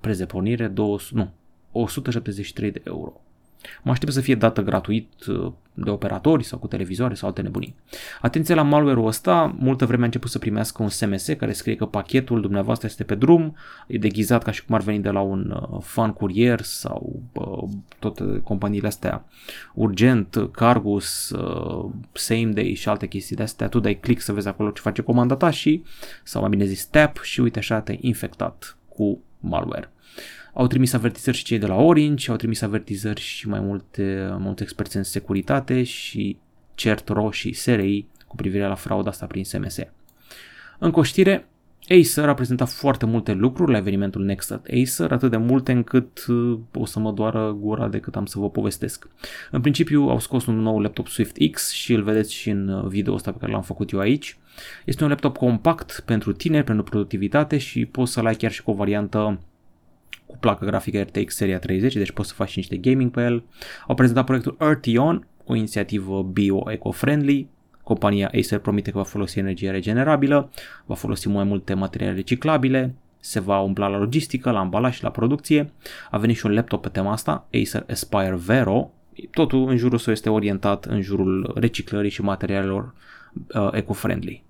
preț 0.00 0.16
de 0.16 0.26
pornire 0.26 0.68
200, 0.68 1.14
nu, 1.20 1.32
173 1.72 2.70
de 2.70 2.80
euro. 2.84 3.20
Mă 3.82 3.90
aștept 3.90 4.12
să 4.12 4.20
fie 4.20 4.34
dată 4.34 4.62
gratuit 4.62 5.26
uh, 5.26 5.52
de 5.74 5.90
operatori 5.90 6.44
sau 6.44 6.58
cu 6.58 6.66
televizoare 6.66 7.14
sau 7.14 7.28
alte 7.28 7.42
nebunii. 7.42 7.74
Atenție 8.20 8.54
la 8.54 8.62
malware-ul 8.62 9.06
ăsta, 9.06 9.54
multă 9.58 9.86
vreme 9.86 10.02
a 10.02 10.04
început 10.04 10.30
să 10.30 10.38
primească 10.38 10.82
un 10.82 10.88
SMS 10.88 11.26
care 11.38 11.52
scrie 11.52 11.76
că 11.76 11.86
pachetul 11.86 12.40
dumneavoastră 12.40 12.86
este 12.86 13.04
pe 13.04 13.14
drum, 13.14 13.56
e 13.86 13.98
deghizat 13.98 14.42
ca 14.42 14.50
și 14.50 14.64
cum 14.64 14.74
ar 14.74 14.80
veni 14.80 15.02
de 15.02 15.10
la 15.10 15.20
un 15.20 15.50
uh, 15.50 15.78
fan 15.82 16.12
curier 16.12 16.60
sau 16.60 17.22
uh, 17.32 17.68
toate 17.98 18.40
companiile 18.44 18.86
astea 18.86 19.24
urgent, 19.74 20.48
Cargus, 20.52 21.30
uh, 21.30 21.90
Same 22.12 22.50
Day 22.54 22.74
și 22.74 22.88
alte 22.88 23.06
chestii 23.06 23.36
de 23.36 23.42
astea, 23.42 23.68
tu 23.68 23.80
dai 23.80 23.98
click 24.00 24.20
să 24.20 24.32
vezi 24.32 24.48
acolo 24.48 24.70
ce 24.70 24.80
face 24.80 25.02
comanda 25.02 25.36
ta 25.36 25.50
și, 25.50 25.82
sau 26.22 26.40
mai 26.40 26.50
bine 26.50 26.64
zis 26.64 26.84
tap 26.84 27.18
și 27.22 27.40
uite 27.40 27.58
așa 27.58 27.80
te-ai 27.80 27.98
infectat 28.00 28.76
cu 28.88 29.18
malware. 29.40 29.90
Au 30.58 30.66
trimis 30.66 30.92
avertizări 30.92 31.36
și 31.36 31.44
cei 31.44 31.58
de 31.58 31.66
la 31.66 31.74
Orange, 31.74 32.30
au 32.30 32.36
trimis 32.36 32.62
avertizări 32.62 33.20
și 33.20 33.48
mai 33.48 33.60
multe, 33.60 34.36
multe 34.38 34.62
experți 34.62 34.96
în 34.96 35.02
securitate 35.02 35.82
și 35.82 36.36
CERT-RO 36.74 37.30
și 37.30 37.52
SRI 37.52 38.06
cu 38.26 38.36
privire 38.36 38.66
la 38.66 38.74
frauda 38.74 39.10
asta 39.10 39.26
prin 39.26 39.44
SMS. 39.44 39.78
În 40.78 40.90
coștire, 40.90 41.48
Acer 41.88 42.28
a 42.28 42.34
prezentat 42.34 42.68
foarte 42.68 43.06
multe 43.06 43.32
lucruri 43.32 43.70
la 43.70 43.76
evenimentul 43.76 44.24
Next 44.24 44.52
at 44.52 44.66
Acer, 44.66 45.12
atât 45.12 45.30
de 45.30 45.36
multe 45.36 45.72
încât 45.72 46.26
uh, 46.26 46.58
o 46.74 46.84
să 46.84 46.98
mă 46.98 47.12
doară 47.12 47.56
gura 47.60 47.88
decât 47.88 48.16
am 48.16 48.26
să 48.26 48.38
vă 48.38 48.50
povestesc. 48.50 49.08
În 49.50 49.60
principiu 49.60 50.02
au 50.02 50.18
scos 50.18 50.46
un 50.46 50.58
nou 50.60 50.80
laptop 50.80 51.08
Swift 51.08 51.36
X 51.50 51.70
și 51.70 51.92
îl 51.92 52.02
vedeți 52.02 52.34
și 52.34 52.50
în 52.50 52.68
uh, 52.68 52.86
video 52.86 53.14
ăsta 53.14 53.32
pe 53.32 53.38
care 53.38 53.52
l-am 53.52 53.62
făcut 53.62 53.90
eu 53.90 53.98
aici. 53.98 54.38
Este 54.84 55.02
un 55.02 55.10
laptop 55.10 55.36
compact 55.36 56.02
pentru 56.06 56.32
tineri, 56.32 56.64
pentru 56.64 56.84
productivitate 56.84 57.58
și 57.58 57.84
poți 57.84 58.12
să-l 58.12 58.26
ai 58.26 58.34
chiar 58.34 58.50
și 58.52 58.62
cu 58.62 58.70
o 58.70 58.74
variantă 58.74 59.38
cu 60.26 60.36
placă 60.38 60.64
grafică 60.64 61.00
RTX 61.00 61.34
seria 61.34 61.58
30, 61.58 61.94
deci 61.94 62.10
poți 62.10 62.28
să 62.28 62.34
faci 62.34 62.48
și 62.48 62.58
niște 62.58 62.76
gaming 62.76 63.10
pe 63.10 63.22
el. 63.22 63.42
Au 63.86 63.94
prezentat 63.94 64.24
proiectul 64.24 64.56
Earthion, 64.60 65.26
o 65.44 65.54
inițiativă 65.54 66.22
bio-eco-friendly. 66.22 67.48
Compania 67.82 68.30
Acer 68.34 68.58
promite 68.58 68.90
că 68.90 68.98
va 68.98 69.04
folosi 69.04 69.38
energie 69.38 69.70
regenerabilă, 69.70 70.50
va 70.84 70.94
folosi 70.94 71.28
mai 71.28 71.44
multe 71.44 71.74
materiale 71.74 72.14
reciclabile, 72.14 72.94
se 73.18 73.40
va 73.40 73.60
umpla 73.60 73.88
la 73.88 73.98
logistică, 73.98 74.50
la 74.50 74.58
ambalaj 74.58 74.94
și 74.94 75.02
la 75.02 75.10
producție. 75.10 75.72
A 76.10 76.18
venit 76.18 76.36
și 76.36 76.46
un 76.46 76.54
laptop 76.54 76.82
pe 76.82 76.88
tema 76.88 77.12
asta, 77.12 77.46
Acer 77.52 77.84
Aspire 77.90 78.34
Vero. 78.36 78.90
Totul 79.30 79.68
în 79.68 79.76
jurul 79.76 79.98
său 79.98 80.12
este 80.12 80.30
orientat 80.30 80.84
în 80.84 81.00
jurul 81.00 81.52
reciclării 81.54 82.10
și 82.10 82.22
materialelor 82.22 82.94
uh, 83.54 83.68
eco-friendly. 83.72 84.45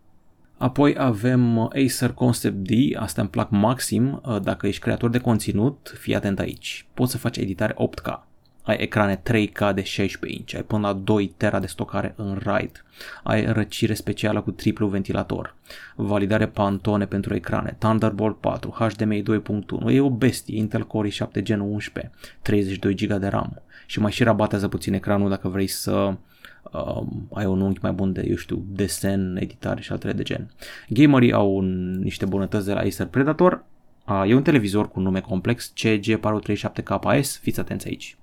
Apoi 0.58 0.94
avem 0.98 1.56
uh, 1.56 1.68
Acer 1.84 2.12
Concept 2.12 2.56
D, 2.56 2.70
asta 2.94 3.20
îmi 3.20 3.30
plac 3.30 3.50
maxim, 3.50 4.22
uh, 4.26 4.40
dacă 4.42 4.66
ești 4.66 4.80
creator 4.80 5.10
de 5.10 5.18
conținut, 5.18 5.92
fii 5.98 6.14
atent 6.14 6.38
aici. 6.38 6.86
Poți 6.94 7.10
să 7.10 7.18
faci 7.18 7.36
editare 7.36 7.74
8K, 7.74 8.18
ai 8.62 8.76
ecrane 8.78 9.16
3K 9.16 9.74
de 9.74 9.82
16 9.82 10.38
inch, 10.38 10.54
ai 10.54 10.62
până 10.62 10.86
la 10.86 10.92
2 10.92 11.34
tera 11.36 11.58
de 11.60 11.66
stocare 11.66 12.14
în 12.16 12.40
RAID, 12.42 12.84
ai 13.22 13.52
răcire 13.52 13.94
specială 13.94 14.40
cu 14.40 14.50
triplu 14.50 14.86
ventilator, 14.86 15.54
validare 15.96 16.46
Pantone 16.46 17.06
pentru 17.06 17.34
ecrane, 17.34 17.76
Thunderbolt 17.78 18.36
4, 18.36 18.70
HDMI 18.78 19.22
2.1, 19.22 19.92
e 19.92 20.00
o 20.00 20.10
bestie, 20.10 20.56
Intel 20.56 20.86
Core 20.86 21.08
i7 21.08 21.42
Gen 21.42 21.60
11, 21.60 22.12
32 22.42 22.94
GB 22.94 23.12
de 23.12 23.26
RAM. 23.26 23.62
Și 23.86 24.00
mai 24.00 24.12
și 24.12 24.22
rabatează 24.22 24.68
puțin 24.68 24.94
ecranul 24.94 25.28
dacă 25.28 25.48
vrei 25.48 25.66
să 25.66 26.14
um, 26.76 27.28
ai 27.32 27.46
un 27.46 27.60
unghi 27.60 27.78
mai 27.82 27.92
bun 27.92 28.12
de, 28.12 28.24
eu 28.28 28.36
știu, 28.36 28.64
desen, 28.68 29.36
editare 29.40 29.80
și 29.80 29.92
altele 29.92 30.12
de 30.12 30.22
gen. 30.22 30.50
Gamerii 30.88 31.32
au 31.32 31.56
un, 31.56 31.90
niște 31.90 32.24
bunătăți 32.24 32.66
de 32.66 32.72
la 32.72 32.80
Acer 32.80 33.06
Predator, 33.06 33.64
uh, 34.08 34.24
e 34.26 34.34
un 34.34 34.42
televizor 34.42 34.88
cu 34.88 35.00
nume 35.00 35.20
complex 35.20 35.72
CG437KS, 35.72 37.40
fiți 37.40 37.60
atenți 37.60 37.86
aici. 37.86 38.16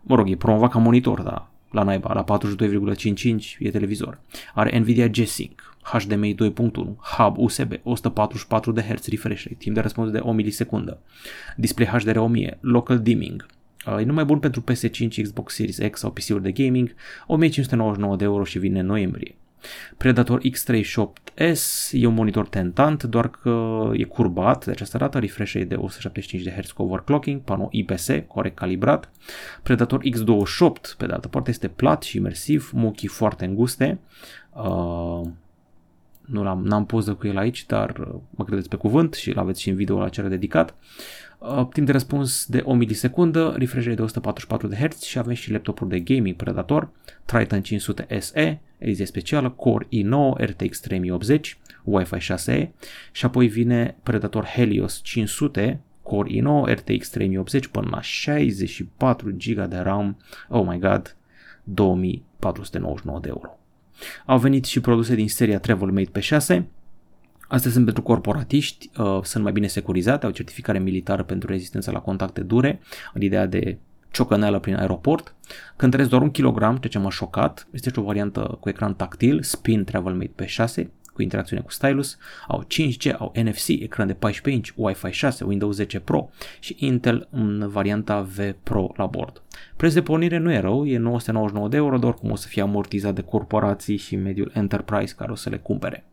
Mă 0.00 0.14
rog, 0.14 0.30
e 0.30 0.36
promovat 0.36 0.70
ca 0.70 0.78
monitor, 0.78 1.22
dar 1.22 1.50
la 1.70 1.82
naiba, 1.82 2.12
la 2.12 2.24
42,55 2.24 3.58
e 3.58 3.70
televizor. 3.70 4.20
Are 4.54 4.78
Nvidia 4.78 5.08
G-Sync, 5.08 5.76
HDMI 5.82 6.34
2.1, 6.34 6.70
hub 7.16 7.38
USB, 7.38 7.72
144 7.82 8.72
de 8.72 8.80
Hz 8.80 9.06
refresh 9.06 9.44
rate, 9.44 9.56
timp 9.58 9.74
de 9.74 9.80
răspuns 9.80 10.10
de 10.10 10.18
o 10.18 10.32
milisecundă, 10.32 10.98
display 11.56 11.86
HDR 11.86 12.16
1000, 12.16 12.58
local 12.60 12.98
dimming, 12.98 13.46
Uh, 13.46 13.59
e 14.00 14.04
numai 14.04 14.24
bun 14.24 14.38
pentru 14.38 14.64
PS5, 14.70 15.22
Xbox 15.22 15.54
Series 15.54 15.78
X 15.90 15.98
sau 15.98 16.10
PC-uri 16.10 16.42
de 16.42 16.52
gaming, 16.52 16.94
1599 17.26 18.16
de 18.16 18.24
euro 18.24 18.44
și 18.44 18.58
vine 18.58 18.80
în 18.80 18.86
noiembrie. 18.86 19.34
Predator 19.96 20.40
X3 20.40 20.82
S 21.52 21.90
e 21.92 22.06
un 22.06 22.14
monitor 22.14 22.48
tentant, 22.48 23.02
doar 23.02 23.30
că 23.30 23.84
e 23.92 24.04
curbat 24.04 24.64
de 24.64 24.70
această 24.70 24.98
dată, 24.98 25.18
refresh 25.18 25.52
de 25.66 25.74
175 25.74 26.42
de 26.42 26.60
Hz 26.60 26.70
cu 26.70 26.82
overclocking, 26.82 27.40
panou 27.40 27.68
IPS, 27.70 28.08
corect 28.26 28.56
calibrat. 28.56 29.10
Predator 29.62 30.00
X28, 30.00 30.96
pe 30.96 31.06
de 31.06 31.12
altă 31.12 31.28
parte, 31.28 31.50
este 31.50 31.68
plat 31.68 32.02
și 32.02 32.16
imersiv, 32.16 32.70
muchii 32.74 33.08
foarte 33.08 33.44
înguste. 33.44 33.98
Uh, 34.52 35.20
nu 36.20 36.42
l-am, 36.42 36.64
n-am 36.64 36.86
poză 36.86 37.14
cu 37.14 37.26
el 37.26 37.36
aici, 37.36 37.66
dar 37.66 37.96
uh, 37.98 38.14
mă 38.30 38.44
credeți 38.44 38.68
pe 38.68 38.76
cuvânt 38.76 39.14
și 39.14 39.30
l-aveți 39.30 39.60
și 39.60 39.68
în 39.68 39.76
video 39.76 39.98
la 39.98 40.08
cel 40.08 40.28
dedicat. 40.28 40.74
Uh, 41.40 41.66
timp 41.72 41.86
de 41.86 41.92
răspuns 41.92 42.46
de 42.46 42.62
o 42.64 42.74
milisecundă, 42.74 43.54
refresh 43.58 43.94
de 43.94 44.02
144 44.02 44.66
de 44.66 44.76
Hz 44.76 45.02
și 45.02 45.18
avem 45.18 45.34
și 45.34 45.50
laptopul 45.50 45.88
de 45.88 46.00
gaming 46.00 46.36
Predator, 46.36 46.90
Triton 47.24 47.62
500 47.62 48.20
SE, 48.20 48.60
ediție 48.78 49.06
specială, 49.06 49.50
Core 49.50 49.86
i9, 49.86 50.40
RTX 50.40 50.80
3080, 50.80 51.58
Wi-Fi 51.84 52.32
6E 52.32 52.68
și 53.12 53.24
apoi 53.24 53.46
vine 53.46 53.96
Predator 54.02 54.44
Helios 54.44 55.00
500, 55.02 55.80
Core 56.02 56.30
i9, 56.30 56.74
RTX 56.74 57.08
3080 57.08 57.66
până 57.66 57.88
la 57.90 58.00
64 58.00 59.30
GB 59.36 59.66
de 59.66 59.76
RAM, 59.76 60.16
oh 60.48 60.66
my 60.66 60.78
god, 60.78 61.16
2499 61.64 63.18
de 63.20 63.28
euro. 63.28 63.58
Au 64.26 64.38
venit 64.38 64.64
și 64.64 64.80
produse 64.80 65.14
din 65.14 65.28
seria 65.28 65.58
Travelmate 65.58 66.20
P6, 66.20 66.62
Astea 67.50 67.70
sunt 67.70 67.84
pentru 67.84 68.02
corporatiști, 68.02 68.90
uh, 68.98 69.20
sunt 69.22 69.42
mai 69.42 69.52
bine 69.52 69.66
securizate, 69.66 70.26
au 70.26 70.32
certificare 70.32 70.78
militară 70.78 71.22
pentru 71.22 71.48
rezistență 71.50 71.90
la 71.90 72.00
contacte 72.00 72.40
dure, 72.40 72.80
în 73.14 73.22
ideea 73.22 73.46
de 73.46 73.78
ciocăneală 74.10 74.58
prin 74.58 74.74
aeroport. 74.74 75.34
Cântăresc 75.76 76.08
doar 76.08 76.22
un 76.22 76.30
kilogram, 76.30 76.76
ceea 76.76 76.88
ce 76.88 76.98
m-a 76.98 77.10
șocat. 77.10 77.66
Este 77.70 77.90
și 77.90 77.98
o 77.98 78.02
variantă 78.02 78.56
cu 78.60 78.68
ecran 78.68 78.94
tactil, 78.94 79.42
Spin 79.42 79.84
Travelmate 79.84 80.44
P6, 80.44 80.86
cu 81.12 81.22
interacțiune 81.22 81.62
cu 81.62 81.70
stylus, 81.70 82.18
au 82.48 82.66
5G, 82.66 83.16
au 83.18 83.32
NFC, 83.42 83.68
ecran 83.68 84.06
de 84.06 84.14
14 84.14 84.50
inch, 84.50 84.68
Wi-Fi 84.76 85.10
6, 85.10 85.44
Windows 85.44 85.74
10 85.74 86.00
Pro 86.00 86.30
și 86.60 86.76
Intel 86.78 87.28
în 87.30 87.68
varianta 87.68 88.20
V 88.20 88.38
Pro 88.62 88.92
la 88.96 89.06
bord. 89.06 89.42
Preț 89.76 89.92
de 89.92 90.02
pornire 90.02 90.38
nu 90.38 90.52
e 90.52 90.58
rău, 90.58 90.86
e 90.86 90.98
999 90.98 91.68
de 91.68 91.76
euro, 91.76 91.98
doar 91.98 92.14
cum 92.14 92.30
o 92.30 92.36
să 92.36 92.48
fie 92.48 92.62
amortizat 92.62 93.14
de 93.14 93.22
corporații 93.22 93.96
și 93.96 94.16
mediul 94.16 94.50
enterprise 94.54 95.14
care 95.14 95.32
o 95.32 95.34
să 95.34 95.48
le 95.48 95.56
cumpere. 95.56 96.04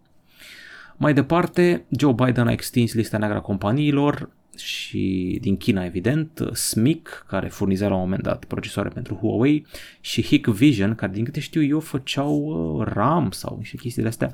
Mai 0.97 1.13
departe, 1.13 1.85
Joe 1.89 2.13
Biden 2.13 2.47
a 2.47 2.51
extins 2.51 2.93
lista 2.93 3.17
neagră 3.17 3.37
a 3.37 3.41
companiilor 3.41 4.29
și 4.55 5.37
din 5.41 5.57
China, 5.57 5.85
evident, 5.85 6.49
SMIC, 6.53 7.25
care 7.27 7.47
furniza 7.47 7.87
la 7.87 7.93
un 7.93 7.99
moment 7.99 8.23
dat 8.23 8.45
procesoare 8.45 8.89
pentru 8.89 9.15
Huawei, 9.15 9.65
și 10.01 10.23
Hikvision, 10.23 10.95
care 10.95 11.11
din 11.11 11.23
câte 11.23 11.39
știu 11.39 11.63
eu 11.63 11.79
făceau 11.79 12.35
uh, 12.35 12.87
RAM 12.87 13.31
sau 13.31 13.55
niște 13.57 13.77
chestii 13.77 14.01
de 14.01 14.07
astea. 14.07 14.31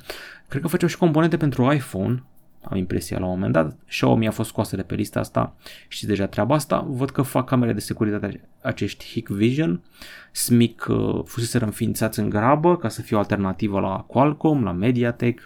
Cred 0.47 0.61
că 0.61 0.67
făceau 0.67 0.89
și 0.89 0.97
componente 0.97 1.37
pentru 1.37 1.71
iPhone, 1.71 2.23
am 2.63 2.77
impresia 2.77 3.19
la 3.19 3.25
un 3.25 3.31
moment 3.31 3.53
dat. 3.53 3.77
Xiaomi 3.87 4.27
a 4.27 4.31
fost 4.31 4.49
scoasă 4.49 4.75
de 4.75 4.81
pe 4.81 4.95
lista 4.95 5.19
asta, 5.19 5.55
știți 5.87 6.07
deja 6.07 6.25
treaba 6.25 6.55
asta. 6.55 6.85
Văd 6.89 7.09
că 7.09 7.21
fac 7.21 7.47
camere 7.47 7.73
de 7.73 7.79
securitate 7.79 8.41
acești 8.61 9.05
Hikvision. 9.05 9.81
SMIC 10.31 10.85
uh, 10.89 11.21
fusese 11.25 11.63
înființați 11.63 12.19
în 12.19 12.29
grabă 12.29 12.77
ca 12.77 12.89
să 12.89 13.01
fie 13.01 13.15
o 13.15 13.19
alternativă 13.19 13.79
la 13.79 14.05
Qualcomm, 14.07 14.63
la 14.63 14.71
MediaTek, 14.71 15.41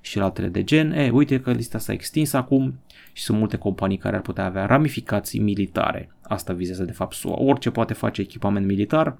și 0.00 0.18
la 0.18 0.24
altele 0.24 0.48
de 0.48 0.64
gen. 0.64 0.92
E, 0.92 1.10
uite 1.10 1.40
că 1.40 1.50
lista 1.50 1.78
s-a 1.78 1.92
extins 1.92 2.32
acum 2.32 2.80
și 3.12 3.22
sunt 3.22 3.38
multe 3.38 3.56
companii 3.56 3.96
care 3.96 4.16
ar 4.16 4.22
putea 4.22 4.44
avea 4.44 4.66
ramificații 4.66 5.40
militare. 5.40 6.12
Asta 6.22 6.52
vizează 6.52 6.84
de 6.84 6.92
fapt 6.92 7.14
SUA. 7.14 7.40
Orice 7.40 7.70
poate 7.70 7.94
face 7.94 8.20
echipament 8.20 8.66
militar, 8.66 9.18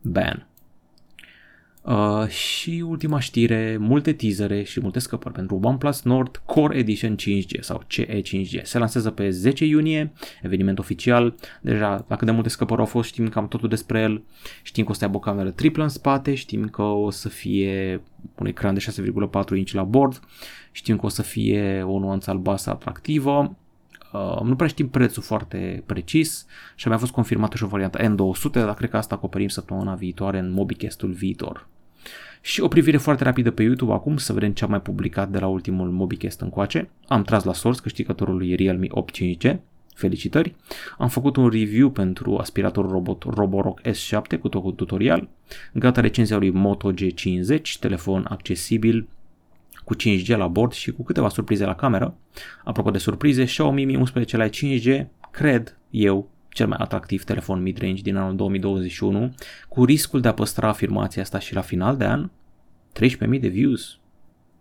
ban. 0.00 0.46
Uh, 1.84 2.28
și 2.28 2.84
ultima 2.86 3.20
știre, 3.20 3.76
multe 3.80 4.12
teasere 4.12 4.62
și 4.62 4.80
multe 4.80 4.98
scăpări 4.98 5.34
pentru 5.34 5.60
OnePlus 5.62 6.02
Nord 6.02 6.42
Core 6.46 6.78
Edition 6.78 7.16
5G 7.16 7.60
sau 7.60 7.82
CE 7.86 8.20
5G. 8.20 8.62
Se 8.62 8.78
lansează 8.78 9.10
pe 9.10 9.30
10 9.30 9.64
iunie, 9.64 10.12
eveniment 10.42 10.78
oficial. 10.78 11.34
Deja, 11.60 12.04
la 12.08 12.16
cât 12.16 12.26
de 12.26 12.32
multe 12.32 12.48
scăpări 12.48 12.80
au 12.80 12.86
fost, 12.86 13.08
știm 13.08 13.28
cam 13.28 13.48
totul 13.48 13.68
despre 13.68 14.00
el. 14.00 14.22
Știm 14.62 14.84
că 14.84 14.90
o 14.90 14.94
să 14.94 15.04
aibă 15.04 15.16
o 15.16 15.20
cameră 15.20 15.50
triplă 15.50 15.82
în 15.82 15.88
spate, 15.88 16.34
știm 16.34 16.68
că 16.68 16.82
o 16.82 17.10
să 17.10 17.28
fie 17.28 18.02
un 18.38 18.46
ecran 18.46 18.74
de 18.74 18.84
6,4 19.50 19.56
inch 19.56 19.72
la 19.72 19.82
bord, 19.82 20.20
știm 20.72 20.98
că 20.98 21.06
o 21.06 21.08
să 21.08 21.22
fie 21.22 21.82
o 21.82 21.98
nuanță 21.98 22.30
albastră 22.30 22.72
atractivă, 22.72 23.56
Uh, 24.14 24.40
nu 24.42 24.56
prea 24.56 24.68
știm 24.68 24.88
prețul 24.88 25.22
foarte 25.22 25.82
precis 25.86 26.46
și 26.74 26.86
a 26.86 26.90
mai 26.90 26.98
fost 26.98 27.12
confirmată 27.12 27.56
și 27.56 27.64
o 27.64 27.66
variantă 27.66 27.98
N200, 27.98 28.52
dar 28.52 28.74
cred 28.74 28.90
că 28.90 28.96
asta 28.96 29.14
acoperim 29.14 29.48
săptămâna 29.48 29.94
viitoare 29.94 30.38
în 30.38 30.52
Mobicastul 30.52 31.10
viitor. 31.10 31.68
Și 32.40 32.60
o 32.60 32.68
privire 32.68 32.96
foarte 32.96 33.24
rapidă 33.24 33.50
pe 33.50 33.62
YouTube 33.62 33.92
acum 33.92 34.16
să 34.16 34.32
vedem 34.32 34.52
ce 34.52 34.64
am 34.64 34.70
mai 34.70 34.80
publicat 34.80 35.28
de 35.28 35.38
la 35.38 35.46
ultimul 35.46 35.90
Mobicast 35.90 36.40
încoace. 36.40 36.88
Am 37.08 37.22
tras 37.22 37.44
la 37.44 37.52
source 37.52 37.80
câștigătorului 37.80 38.54
Realme 38.54 38.86
8 38.90 39.16
5G. 39.16 39.56
Felicitări! 39.94 40.54
Am 40.98 41.08
făcut 41.08 41.36
un 41.36 41.48
review 41.48 41.90
pentru 41.90 42.36
aspiratorul 42.36 42.90
robot 42.90 43.22
Roborock 43.22 43.80
S7 43.80 44.40
cu 44.40 44.48
tot 44.48 44.62
cu 44.62 44.70
tutorial. 44.70 45.28
Gata 45.72 46.00
recenzia 46.00 46.36
lui 46.36 46.50
Moto 46.50 46.92
G50, 46.92 47.60
telefon 47.80 48.26
accesibil 48.28 49.06
cu 49.84 49.96
5G 49.96 50.26
la 50.26 50.46
bord 50.46 50.72
și 50.72 50.92
cu 50.92 51.02
câteva 51.02 51.28
surprize 51.28 51.64
la 51.64 51.74
cameră. 51.74 52.16
Apropo 52.64 52.90
de 52.90 52.98
surprize, 52.98 53.44
Xiaomi 53.44 53.84
Mi 53.84 53.96
11 53.96 54.36
Lite 54.36 54.78
5G, 54.80 55.06
cred 55.30 55.78
eu, 55.90 56.30
cel 56.48 56.66
mai 56.66 56.78
atractiv 56.80 57.24
telefon 57.24 57.62
mid-range 57.62 58.02
din 58.02 58.16
anul 58.16 58.36
2021, 58.36 59.34
cu 59.68 59.84
riscul 59.84 60.20
de 60.20 60.28
a 60.28 60.34
păstra 60.34 60.68
afirmația 60.68 61.22
asta 61.22 61.38
și 61.38 61.54
la 61.54 61.60
final 61.60 61.96
de 61.96 62.04
an. 62.04 62.30
13.000 63.00 63.40
de 63.40 63.48
views, 63.48 63.98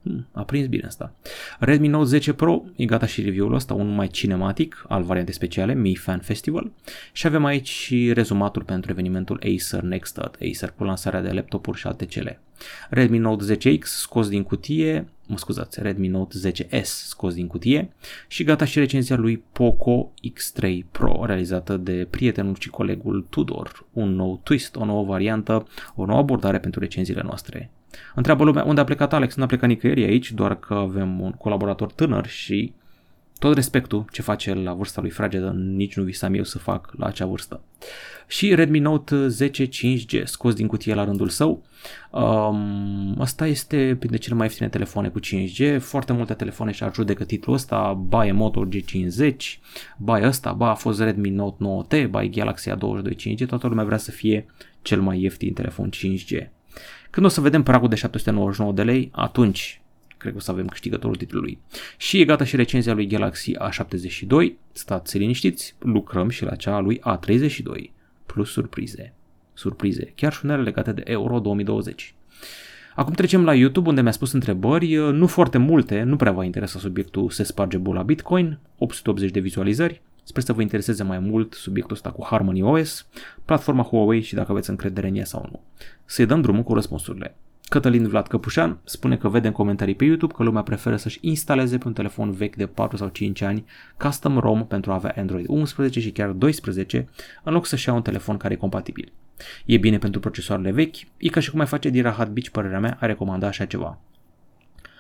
Hmm, 0.04 0.28
a 0.32 0.44
prins 0.44 0.68
bine 0.68 0.86
asta. 0.86 1.14
Redmi 1.60 1.88
Note 1.88 2.06
10 2.06 2.34
Pro 2.34 2.64
e 2.76 2.86
gata 2.86 3.06
și 3.06 3.22
review-ul 3.22 3.54
ăsta, 3.54 3.74
unul 3.74 3.94
mai 3.94 4.08
cinematic 4.08 4.86
al 4.88 5.04
variantei 5.04 5.34
speciale, 5.34 5.74
Mi 5.74 5.96
Fan 5.96 6.20
Festival. 6.20 6.72
Și 7.12 7.28
avem 7.28 7.46
aici 7.46 7.70
și 7.70 8.14
rezumatul 8.14 8.64
pentru 8.64 8.92
evenimentul 8.92 9.42
Acer 9.44 9.82
Next 9.82 10.18
Acer 10.18 10.74
cu 10.78 10.84
lansarea 10.84 11.22
de 11.22 11.32
laptopuri 11.32 11.78
și 11.78 11.88
alte 11.88 12.06
cele. 12.06 12.40
Redmi 12.90 13.18
Note 13.18 13.56
10X 13.56 13.84
scos 13.84 14.30
din 14.30 14.44
cutie, 14.44 15.08
mă 15.28 15.38
scuzați, 15.38 15.82
Redmi 15.82 16.08
Note 16.08 16.36
10S 16.52 16.84
scos 16.84 17.34
din 17.34 17.48
cutie 17.48 17.94
și 18.28 18.44
gata 18.44 18.66
și 18.66 18.80
recenzia 18.80 19.16
lui 19.16 19.44
Poco 19.52 20.12
X3 20.34 20.78
Pro 20.92 21.24
realizată 21.26 21.78
de 21.78 22.08
prietenul 22.10 22.56
și 22.60 22.70
colegul 22.70 23.26
Tudor. 23.30 23.86
Un 23.94 24.16
nou 24.16 24.40
twist, 24.44 24.76
o 24.76 24.86
nouă 24.86 25.04
variantă, 25.04 25.68
o 25.96 26.06
nouă 26.06 26.20
abordare 26.20 26.60
pentru 26.60 26.80
recenziile 26.80 27.22
noastre 27.24 27.72
Întreabă 28.16 28.44
lumea 28.44 28.64
unde 28.64 28.82
a 28.82 28.84
plecat 28.84 29.14
Alex, 29.14 29.36
nu 29.36 29.44
a 29.44 29.46
plecat 29.46 29.70
nicăieri 29.70 30.04
aici, 30.04 30.32
doar 30.32 30.60
că 30.60 30.74
avem 30.74 31.20
un 31.20 31.32
colaborator 31.32 31.92
tânăr 31.92 32.28
și 32.28 32.74
tot 33.40 33.56
respectul 33.56 34.06
ce 34.12 34.22
face 34.22 34.50
el 34.50 34.64
la 34.64 34.74
vârsta 34.74 35.02
lui 35.02 35.10
fragedă, 35.10 35.50
nici 35.50 35.96
nu 35.96 36.04
visam 36.04 36.34
eu 36.34 36.44
să 36.44 36.58
fac 36.58 36.94
la 36.98 37.06
acea 37.06 37.26
vârstă. 37.26 37.62
Și 38.28 38.56
Redmi 38.56 38.80
Note 38.80 39.28
10 39.28 39.68
5G, 39.68 40.24
scos 40.24 40.54
din 40.54 40.68
cutie 40.68 40.94
la 40.94 41.04
rândul 41.04 41.30
său. 41.30 41.64
Um, 42.12 43.16
asta 43.20 43.48
este 43.48 43.96
printre 44.00 44.18
cele 44.18 44.36
mai 44.36 44.46
ieftine 44.46 44.70
telefoane 44.70 45.08
cu 45.08 45.20
5G. 45.20 45.80
Foarte 45.80 46.14
multe 46.14 46.34
telefoane 46.34 46.72
și 46.72 46.86
judecă 46.94 47.24
titlul 47.24 47.56
ăsta. 47.56 47.94
Ba 47.94 48.26
e 48.26 48.32
Moto 48.32 48.68
G50, 48.68 49.36
ba 49.98 50.20
e 50.20 50.28
ăsta, 50.28 50.52
ba 50.52 50.70
a 50.70 50.76
fost 50.76 51.00
Redmi 51.00 51.30
Note 51.30 51.64
9T, 51.64 52.10
ba 52.10 52.24
e 52.24 52.28
Galaxy 52.28 52.70
A22 52.70 53.16
5G. 53.16 53.46
Toată 53.48 53.68
lumea 53.68 53.84
vrea 53.84 53.98
să 53.98 54.12
fie 54.12 54.46
cel 54.82 55.02
mai 55.02 55.22
ieftin 55.22 55.54
telefon 55.54 55.90
5G. 55.90 56.48
Când 57.10 57.26
o 57.26 57.30
să 57.30 57.42
vedem 57.42 57.64
pragul 57.64 57.90
de 57.90 57.96
799 57.96 58.74
de 58.74 58.84
lei, 58.84 59.10
atunci 59.12 59.82
cred 60.18 60.32
că 60.32 60.38
o 60.38 60.42
să 60.42 60.52
avem 60.52 60.68
câștigătorul 60.68 61.16
titlului. 61.16 61.60
Și 61.98 62.20
e 62.20 62.26
gata 62.26 62.44
și 62.44 62.56
recenzia 62.56 62.94
lui 62.94 63.08
Galaxy 63.08 63.52
A72, 63.52 64.52
stați 64.72 65.18
liniștiți, 65.18 65.76
lucrăm 65.80 66.30
și 66.30 66.44
la 66.44 66.56
cea 66.56 66.76
a 66.76 66.80
lui 66.80 67.00
A32, 67.00 67.90
plus 68.26 68.52
surprize. 68.52 69.14
Surprize, 69.54 70.12
chiar 70.16 70.34
și 70.34 70.40
unele 70.44 70.62
legate 70.62 70.92
de 70.92 71.04
Euro 71.06 71.40
2020. 71.40 72.14
Acum 72.96 73.14
trecem 73.14 73.44
la 73.44 73.54
YouTube 73.54 73.90
unde 73.90 74.02
mi-a 74.02 74.12
spus 74.12 74.32
întrebări, 74.32 74.96
nu 74.96 75.28
foarte 75.28 75.58
multe, 75.58 76.02
nu 76.02 76.16
prea 76.16 76.32
va 76.32 76.44
interesa 76.44 76.80
subiectul 76.80 77.30
se 77.30 77.44
sparge 77.44 77.78
bula 77.78 78.02
Bitcoin, 78.02 78.60
880 78.78 79.32
de 79.32 79.40
vizualizări, 79.40 80.02
Sper 80.24 80.44
să 80.44 80.54
vă 80.54 80.62
intereseze 80.62 81.04
mai 81.04 81.20
mult 81.20 81.54
subiectul 81.54 81.96
ăsta 81.96 82.12
cu 82.12 82.26
Harmony 82.26 82.62
OS, 82.62 83.08
platforma 83.46 83.84
Huawei 83.84 84.22
și 84.22 84.36
dacă 84.36 84.52
aveți 84.52 84.70
încredere 84.70 85.08
în 85.08 85.16
ea 85.16 85.26
sau 85.26 85.48
nu. 85.52 85.62
Să-i 86.06 86.26
dăm 86.26 86.42
drumul 86.42 86.64
cu 86.64 86.74
răspunsurile. 86.74 87.36
Cătălin 87.64 88.08
Vlad 88.08 88.28
Căpușan 88.28 88.80
spune 88.84 89.18
că 89.18 89.30
vede 89.30 89.48
în 89.48 89.54
comentarii 89.54 89.96
pe 89.96 90.06
YouTube 90.06 90.34
că 90.34 90.44
lumea 90.44 90.62
preferă 90.62 90.96
să-și 90.96 91.18
instaleze 91.22 91.78
pe 91.78 91.88
un 91.88 91.94
telefon 91.94 92.32
vechi 92.32 92.56
de 92.56 92.66
4 92.66 92.98
sau 92.98 93.08
5 93.08 93.42
ani 93.42 93.66
custom 93.98 94.38
ROM 94.38 94.68
pentru 94.68 94.92
a 94.92 94.94
avea 94.94 95.14
Android 95.18 95.46
11 95.48 96.00
și 96.00 96.12
chiar 96.12 96.30
12 96.30 97.10
în 97.44 97.54
loc 97.54 97.66
să-și 97.66 97.88
ia 97.88 97.94
un 97.94 98.02
telefon 98.02 98.38
care 98.38 98.54
e 98.54 98.58
compatibil. 98.58 99.12
E 99.66 99.78
bine 99.78 99.98
pentru 99.98 100.20
procesoarele 100.20 100.72
vechi, 100.72 100.96
e 101.18 101.30
ca 101.30 101.40
și 101.40 101.52
cum 101.52 101.60
ai 101.60 101.66
face 101.66 101.90
din 101.90 102.02
Rahat 102.02 102.30
Beach, 102.30 102.50
părerea 102.50 102.80
mea, 102.80 102.98
a 103.00 103.06
recomanda 103.06 103.48
așa 103.48 103.66
ceva. 103.66 104.00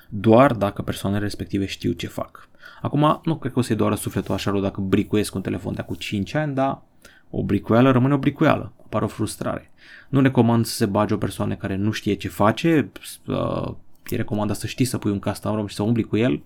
Doar 0.09 0.53
dacă 0.53 0.81
persoanele 0.81 1.23
respective 1.23 1.65
știu 1.65 1.91
ce 1.91 2.07
fac. 2.07 2.49
Acum, 2.81 3.21
nu 3.23 3.35
cred 3.35 3.51
că 3.51 3.59
o 3.59 3.61
să-i 3.61 3.75
doară 3.75 3.95
sufletul 3.95 4.33
așa 4.33 4.51
rău 4.51 4.61
dacă 4.61 4.81
bricuiesc 4.81 5.35
un 5.35 5.41
telefon 5.41 5.73
de 5.73 5.81
acum 5.81 5.95
5 5.95 6.33
ani, 6.33 6.53
dar 6.53 6.81
o 7.29 7.43
bricuială 7.43 7.91
rămâne 7.91 8.13
o 8.13 8.17
bricuială. 8.17 8.71
Apare 8.83 9.05
o 9.05 9.07
frustrare. 9.07 9.71
Nu 10.09 10.21
recomand 10.21 10.65
să 10.65 10.75
se 10.75 10.85
bage 10.85 11.13
o 11.13 11.17
persoană 11.17 11.55
care 11.55 11.75
nu 11.75 11.91
știe 11.91 12.13
ce 12.13 12.27
face, 12.27 12.91
uh, 13.25 13.73
e 14.09 14.15
recomandat 14.15 14.57
să 14.57 14.67
știi 14.67 14.85
să 14.85 14.97
pui 14.97 15.11
un 15.11 15.19
custom 15.19 15.55
ROM 15.55 15.67
și 15.67 15.75
să 15.75 15.83
umbli 15.83 16.03
cu 16.03 16.17
el. 16.17 16.43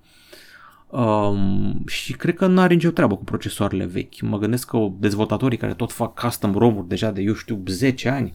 Um, 0.89 1.83
și 1.87 2.13
cred 2.13 2.35
că 2.35 2.47
nu 2.47 2.61
are 2.61 2.73
nicio 2.73 2.89
treabă 2.89 3.15
cu 3.15 3.23
procesoarele 3.23 3.85
vechi. 3.85 4.21
Mă 4.21 4.37
gândesc 4.37 4.67
că 4.67 4.87
dezvoltatorii 4.99 5.57
care 5.57 5.73
tot 5.73 5.91
fac 5.91 6.19
custom 6.19 6.53
ROM-uri 6.53 6.87
deja 6.87 7.11
de, 7.11 7.21
eu 7.21 7.33
știu, 7.33 7.63
10 7.65 8.09
ani, 8.09 8.33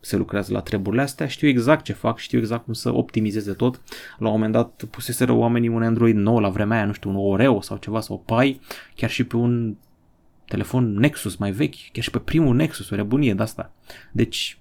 se 0.00 0.16
lucrează 0.16 0.52
la 0.52 0.60
treburile 0.60 1.02
astea, 1.02 1.26
știu 1.26 1.48
exact 1.48 1.84
ce 1.84 1.92
fac, 1.92 2.18
știu 2.18 2.38
exact 2.38 2.64
cum 2.64 2.72
să 2.72 2.94
optimizeze 2.94 3.52
tot. 3.52 3.80
La 4.18 4.26
un 4.26 4.32
moment 4.32 4.52
dat 4.52 4.84
puseseră 4.90 5.32
oamenii 5.32 5.68
un 5.68 5.82
Android 5.82 6.16
nou 6.16 6.38
la 6.38 6.48
vremea 6.48 6.76
aia, 6.76 6.86
nu 6.86 6.92
știu, 6.92 7.10
un 7.10 7.16
Oreo 7.16 7.60
sau 7.60 7.76
ceva, 7.76 8.00
sau 8.00 8.24
Pi, 8.26 8.60
chiar 8.94 9.10
și 9.10 9.24
pe 9.24 9.36
un 9.36 9.76
telefon 10.44 10.98
Nexus 10.98 11.36
mai 11.36 11.50
vechi, 11.50 11.90
chiar 11.92 12.04
și 12.04 12.10
pe 12.10 12.18
primul 12.18 12.54
Nexus, 12.54 12.90
o 12.90 12.94
rebunie 12.94 13.34
de 13.34 13.42
asta. 13.42 13.72
Deci, 14.12 14.58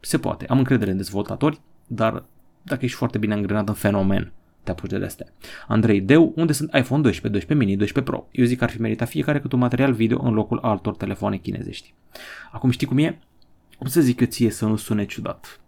se 0.00 0.18
poate. 0.18 0.46
Am 0.48 0.58
încredere 0.58 0.90
în 0.90 0.96
dezvoltatori, 0.96 1.60
dar 1.86 2.24
dacă 2.62 2.84
ești 2.84 2.96
foarte 2.96 3.18
bine 3.18 3.34
angrenat 3.34 3.68
în 3.68 3.74
fenomen, 3.74 4.32
te 4.62 4.70
apuci 4.70 4.90
de 4.90 5.04
astea. 5.04 5.26
Andrei 5.68 6.00
Deu, 6.00 6.32
unde 6.36 6.52
sunt 6.52 6.74
iPhone 6.74 7.02
12, 7.02 7.28
12 7.28 7.54
mini, 7.54 7.76
12 7.76 8.12
Pro? 8.12 8.28
Eu 8.30 8.44
zic 8.44 8.58
că 8.58 8.64
ar 8.64 8.70
fi 8.70 8.80
meritat 8.80 9.08
fiecare 9.08 9.40
cât 9.40 9.52
un 9.52 9.58
material 9.58 9.92
video 9.92 10.24
în 10.24 10.34
locul 10.34 10.58
altor 10.58 10.96
telefoane 10.96 11.36
chinezești. 11.36 11.94
Acum 12.52 12.70
știi 12.70 12.86
cum 12.86 12.98
e? 12.98 13.18
Cum 13.80 13.88
să 13.88 14.00
zic 14.00 14.20
eu 14.20 14.26
ție 14.26 14.50
să 14.50 14.66
nu 14.66 14.76
sune 14.76 15.04
ciudat? 15.04 15.60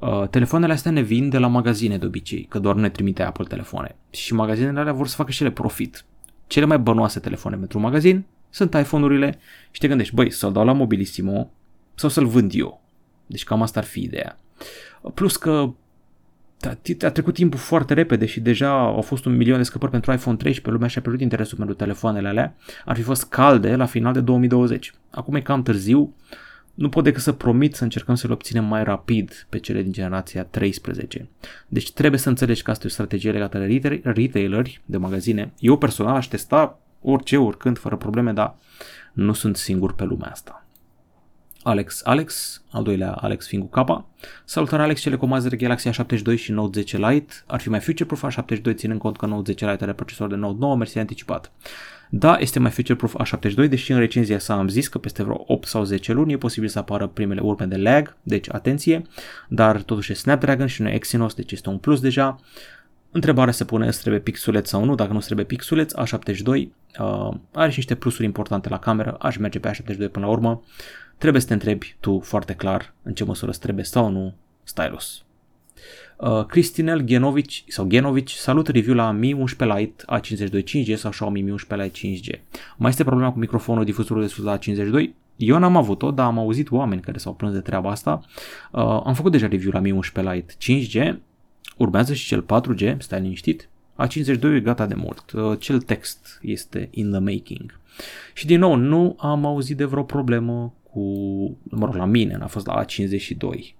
Uh, 0.00 0.28
telefoanele 0.28 0.72
astea 0.72 0.90
ne 0.90 1.00
vin 1.00 1.28
de 1.28 1.38
la 1.38 1.46
magazine 1.46 1.98
de 1.98 2.06
obicei, 2.06 2.44
că 2.44 2.58
doar 2.58 2.74
nu 2.74 2.80
ne 2.80 2.88
trimite 2.88 3.22
Apple 3.22 3.44
telefoane. 3.44 3.96
Și 4.10 4.34
magazinele 4.34 4.80
alea 4.80 4.92
vor 4.92 5.06
să 5.06 5.16
facă 5.16 5.30
și 5.30 5.42
ele 5.42 5.52
profit. 5.52 6.04
Cele 6.46 6.64
mai 6.64 6.78
bănoase 6.78 7.20
telefoane 7.20 7.56
pentru 7.56 7.78
un 7.78 7.84
magazin 7.84 8.24
sunt 8.50 8.74
iPhone-urile 8.74 9.38
și 9.70 9.80
te 9.80 9.88
gândești, 9.88 10.14
băi, 10.14 10.30
să-l 10.30 10.52
dau 10.52 10.64
la 10.64 10.72
Mobilissimo 10.72 11.50
sau 11.94 12.08
să-l 12.08 12.26
vând 12.26 12.52
eu. 12.54 12.82
Deci 13.26 13.44
cam 13.44 13.62
asta 13.62 13.80
ar 13.80 13.86
fi 13.86 14.00
ideea. 14.02 14.38
Plus 15.14 15.36
că 15.36 15.72
a 17.00 17.10
trecut 17.10 17.34
timpul 17.34 17.58
foarte 17.58 17.94
repede 17.94 18.26
și 18.26 18.40
deja 18.40 18.78
au 18.78 19.00
fost 19.00 19.24
un 19.24 19.36
milion 19.36 19.56
de 19.56 19.62
scăpări 19.62 19.90
pentru 19.90 20.12
iPhone 20.12 20.36
13, 20.36 20.70
lumea 20.70 20.88
și-a 20.88 21.00
pierdut 21.00 21.22
interesul 21.22 21.56
pentru 21.56 21.74
telefoanele 21.74 22.28
alea, 22.28 22.56
ar 22.84 22.96
fi 22.96 23.02
fost 23.02 23.24
calde 23.28 23.76
la 23.76 23.86
final 23.86 24.12
de 24.12 24.20
2020. 24.20 24.94
Acum 25.10 25.34
e 25.34 25.40
cam 25.40 25.62
târziu, 25.62 26.14
nu 26.74 26.88
pot 26.88 27.04
decât 27.04 27.22
să 27.22 27.32
promit 27.32 27.74
să 27.74 27.82
încercăm 27.82 28.14
să 28.14 28.26
le 28.26 28.32
obținem 28.32 28.64
mai 28.64 28.84
rapid 28.84 29.46
pe 29.48 29.58
cele 29.58 29.82
din 29.82 29.92
generația 29.92 30.44
13. 30.44 31.28
Deci 31.68 31.92
trebuie 31.92 32.20
să 32.20 32.28
înțelegi 32.28 32.62
că 32.62 32.70
asta 32.70 32.82
e 32.84 32.88
o 32.88 32.92
strategie 32.92 33.32
legată 33.32 33.58
de 33.58 34.00
retaileri, 34.02 34.80
de 34.84 34.96
magazine. 34.96 35.52
Eu 35.58 35.78
personal 35.78 36.14
aș 36.14 36.26
testa 36.26 36.78
orice, 37.02 37.36
oricând, 37.36 37.78
fără 37.78 37.96
probleme, 37.96 38.32
dar 38.32 38.54
nu 39.12 39.32
sunt 39.32 39.56
singur 39.56 39.94
pe 39.94 40.04
lumea 40.04 40.30
asta. 40.30 40.66
Alex 41.62 42.00
Alex, 42.04 42.62
al 42.70 42.82
doilea 42.82 43.12
Alex 43.12 43.46
fiind 43.46 43.68
cu 43.70 43.82
K. 43.82 44.04
Salutare 44.44 44.82
Alex, 44.82 45.00
cele 45.00 45.16
comaze 45.16 45.48
de 45.48 45.56
Galaxy 45.56 45.88
A72 45.88 46.36
și 46.36 46.52
Note 46.52 46.80
10 46.80 46.98
Lite 46.98 47.34
ar 47.46 47.60
fi 47.60 47.68
mai 47.68 47.80
future-proof 47.80 48.24
A72 48.24 48.74
ținând 48.74 49.00
cont 49.00 49.16
că 49.16 49.26
Note 49.26 49.52
10 49.52 49.70
Lite 49.70 49.82
are 49.82 49.92
procesor 49.92 50.28
de 50.28 50.34
Note 50.34 50.56
9, 50.58 50.76
mersi 50.76 50.98
anticipat. 50.98 51.52
Da, 52.08 52.36
este 52.38 52.58
mai 52.58 52.70
future-proof 52.70 53.14
A72, 53.22 53.68
deși 53.68 53.92
în 53.92 53.98
recenzia 53.98 54.38
sa 54.38 54.54
am 54.54 54.68
zis 54.68 54.88
că 54.88 54.98
peste 54.98 55.22
vreo 55.22 55.44
8 55.46 55.68
sau 55.68 55.84
10 55.84 56.12
luni 56.12 56.32
e 56.32 56.36
posibil 56.36 56.68
să 56.68 56.78
apară 56.78 57.06
primele 57.06 57.40
urme 57.40 57.66
de 57.66 57.76
lag, 57.76 58.16
deci 58.22 58.52
atenție, 58.52 59.02
dar 59.48 59.82
totuși 59.82 60.10
e 60.10 60.14
Snapdragon 60.14 60.66
și 60.66 60.82
nu 60.82 60.88
e 60.88 60.94
Exynos, 60.94 61.34
deci 61.34 61.52
este 61.52 61.68
un 61.68 61.78
plus 61.78 62.00
deja. 62.00 62.40
Întrebarea 63.10 63.52
se 63.52 63.64
pune, 63.64 63.86
îți 63.86 64.00
trebuie 64.00 64.20
pixuleț 64.20 64.68
sau 64.68 64.84
nu, 64.84 64.94
dacă 64.94 65.12
nu 65.12 65.18
trebuie 65.18 65.46
pixuleț, 65.46 65.92
A72 65.92 66.46
uh, 66.46 67.34
are 67.52 67.70
și 67.70 67.76
niște 67.76 67.94
plusuri 67.94 68.24
importante 68.24 68.68
la 68.68 68.78
cameră, 68.78 69.16
aș 69.20 69.36
merge 69.36 69.58
pe 69.58 69.70
A72 69.70 70.10
până 70.10 70.26
la 70.26 70.32
urmă. 70.32 70.62
Trebuie 71.18 71.40
să 71.40 71.46
te 71.46 71.52
întrebi 71.52 71.96
tu 72.00 72.20
foarte 72.20 72.54
clar 72.54 72.94
în 73.02 73.14
ce 73.14 73.24
măsură 73.24 73.50
îți 73.50 73.60
trebuie 73.60 73.84
sau 73.84 74.10
nu 74.10 74.34
stylus. 74.62 75.23
Uh, 76.16 76.44
Cristinel 76.44 77.00
Genovic 77.00 77.50
sau 77.66 77.86
Genovic 77.86 78.28
salut 78.28 78.68
review 78.68 78.94
la 78.94 79.10
Mi 79.10 79.32
11 79.32 79.78
Lite 79.78 80.04
A52 80.18 80.62
5G 80.62 80.94
sau 80.94 81.10
Xiaomi 81.10 81.42
Mi 81.42 81.50
11 81.50 81.82
Lite 81.82 81.98
5G. 81.98 82.40
Mai 82.76 82.90
este 82.90 83.04
problema 83.04 83.32
cu 83.32 83.38
microfonul 83.38 83.84
difuzorul 83.84 84.22
de 84.22 84.28
sus 84.28 84.44
la 84.44 84.58
A52? 84.58 85.10
Eu 85.36 85.58
n-am 85.58 85.76
avut-o, 85.76 86.10
dar 86.10 86.26
am 86.26 86.38
auzit 86.38 86.70
oameni 86.70 87.00
care 87.00 87.18
s-au 87.18 87.34
plâns 87.34 87.52
de 87.52 87.60
treaba 87.60 87.90
asta. 87.90 88.20
Uh, 88.70 88.80
am 88.82 89.14
făcut 89.14 89.32
deja 89.32 89.46
review 89.46 89.72
la 89.72 89.80
Mi 89.80 89.90
11 89.90 90.34
Lite 90.34 90.54
5G, 90.54 91.16
urmează 91.76 92.14
și 92.14 92.26
cel 92.26 92.44
4G, 92.44 92.96
stai 92.98 93.20
liniștit. 93.20 93.68
A52 94.06 94.42
e 94.42 94.60
gata 94.60 94.86
de 94.86 94.94
mult, 94.94 95.32
uh, 95.32 95.58
cel 95.58 95.80
text 95.80 96.38
este 96.42 96.88
in 96.90 97.10
the 97.10 97.20
making. 97.20 97.80
Și 98.34 98.46
din 98.46 98.58
nou, 98.58 98.74
nu 98.74 99.16
am 99.18 99.46
auzit 99.46 99.76
de 99.76 99.84
vreo 99.84 100.02
problemă 100.02 100.74
cu, 100.90 101.00
mă 101.62 101.84
rog, 101.84 101.94
la 101.94 102.04
mine, 102.04 102.36
n-a 102.36 102.46
fost 102.46 102.66
la 102.66 102.84
A52 102.84 103.74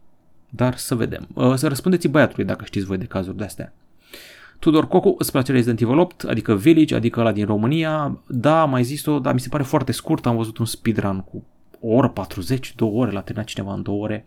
dar 0.57 0.77
să 0.77 0.95
vedem. 0.95 1.29
Uh, 1.35 1.55
să 1.55 1.69
răspundeți 1.69 2.09
băiatului 2.09 2.45
dacă 2.45 2.65
știți 2.65 2.87
voi 2.87 2.99
de 2.99 3.05
cazuri 3.05 3.37
de 3.37 3.45
astea. 3.45 3.73
Tudor 4.59 4.89
Cocu, 4.89 5.15
îți 5.19 5.31
place 5.31 5.53
Resident 5.53 5.81
Evil 5.81 5.99
8, 5.99 6.23
adică 6.23 6.55
Village, 6.55 6.95
adică 6.95 7.23
la 7.23 7.33
din 7.33 7.47
România. 7.47 8.19
Da, 8.27 8.65
mai 8.65 8.85
zis-o, 8.85 9.19
dar 9.19 9.33
mi 9.33 9.41
se 9.41 9.49
pare 9.49 9.63
foarte 9.63 9.93
scurt, 9.93 10.27
am 10.27 10.37
văzut 10.37 10.59
un 10.59 10.65
speedrun 10.65 11.21
cu 11.21 11.45
o 11.81 11.95
oră 11.95 12.09
40, 12.09 12.75
două 12.77 13.01
ore, 13.01 13.11
l-a 13.11 13.21
terminat 13.21 13.49
cineva 13.49 13.73
în 13.73 13.83
două 13.83 14.03
ore. 14.03 14.25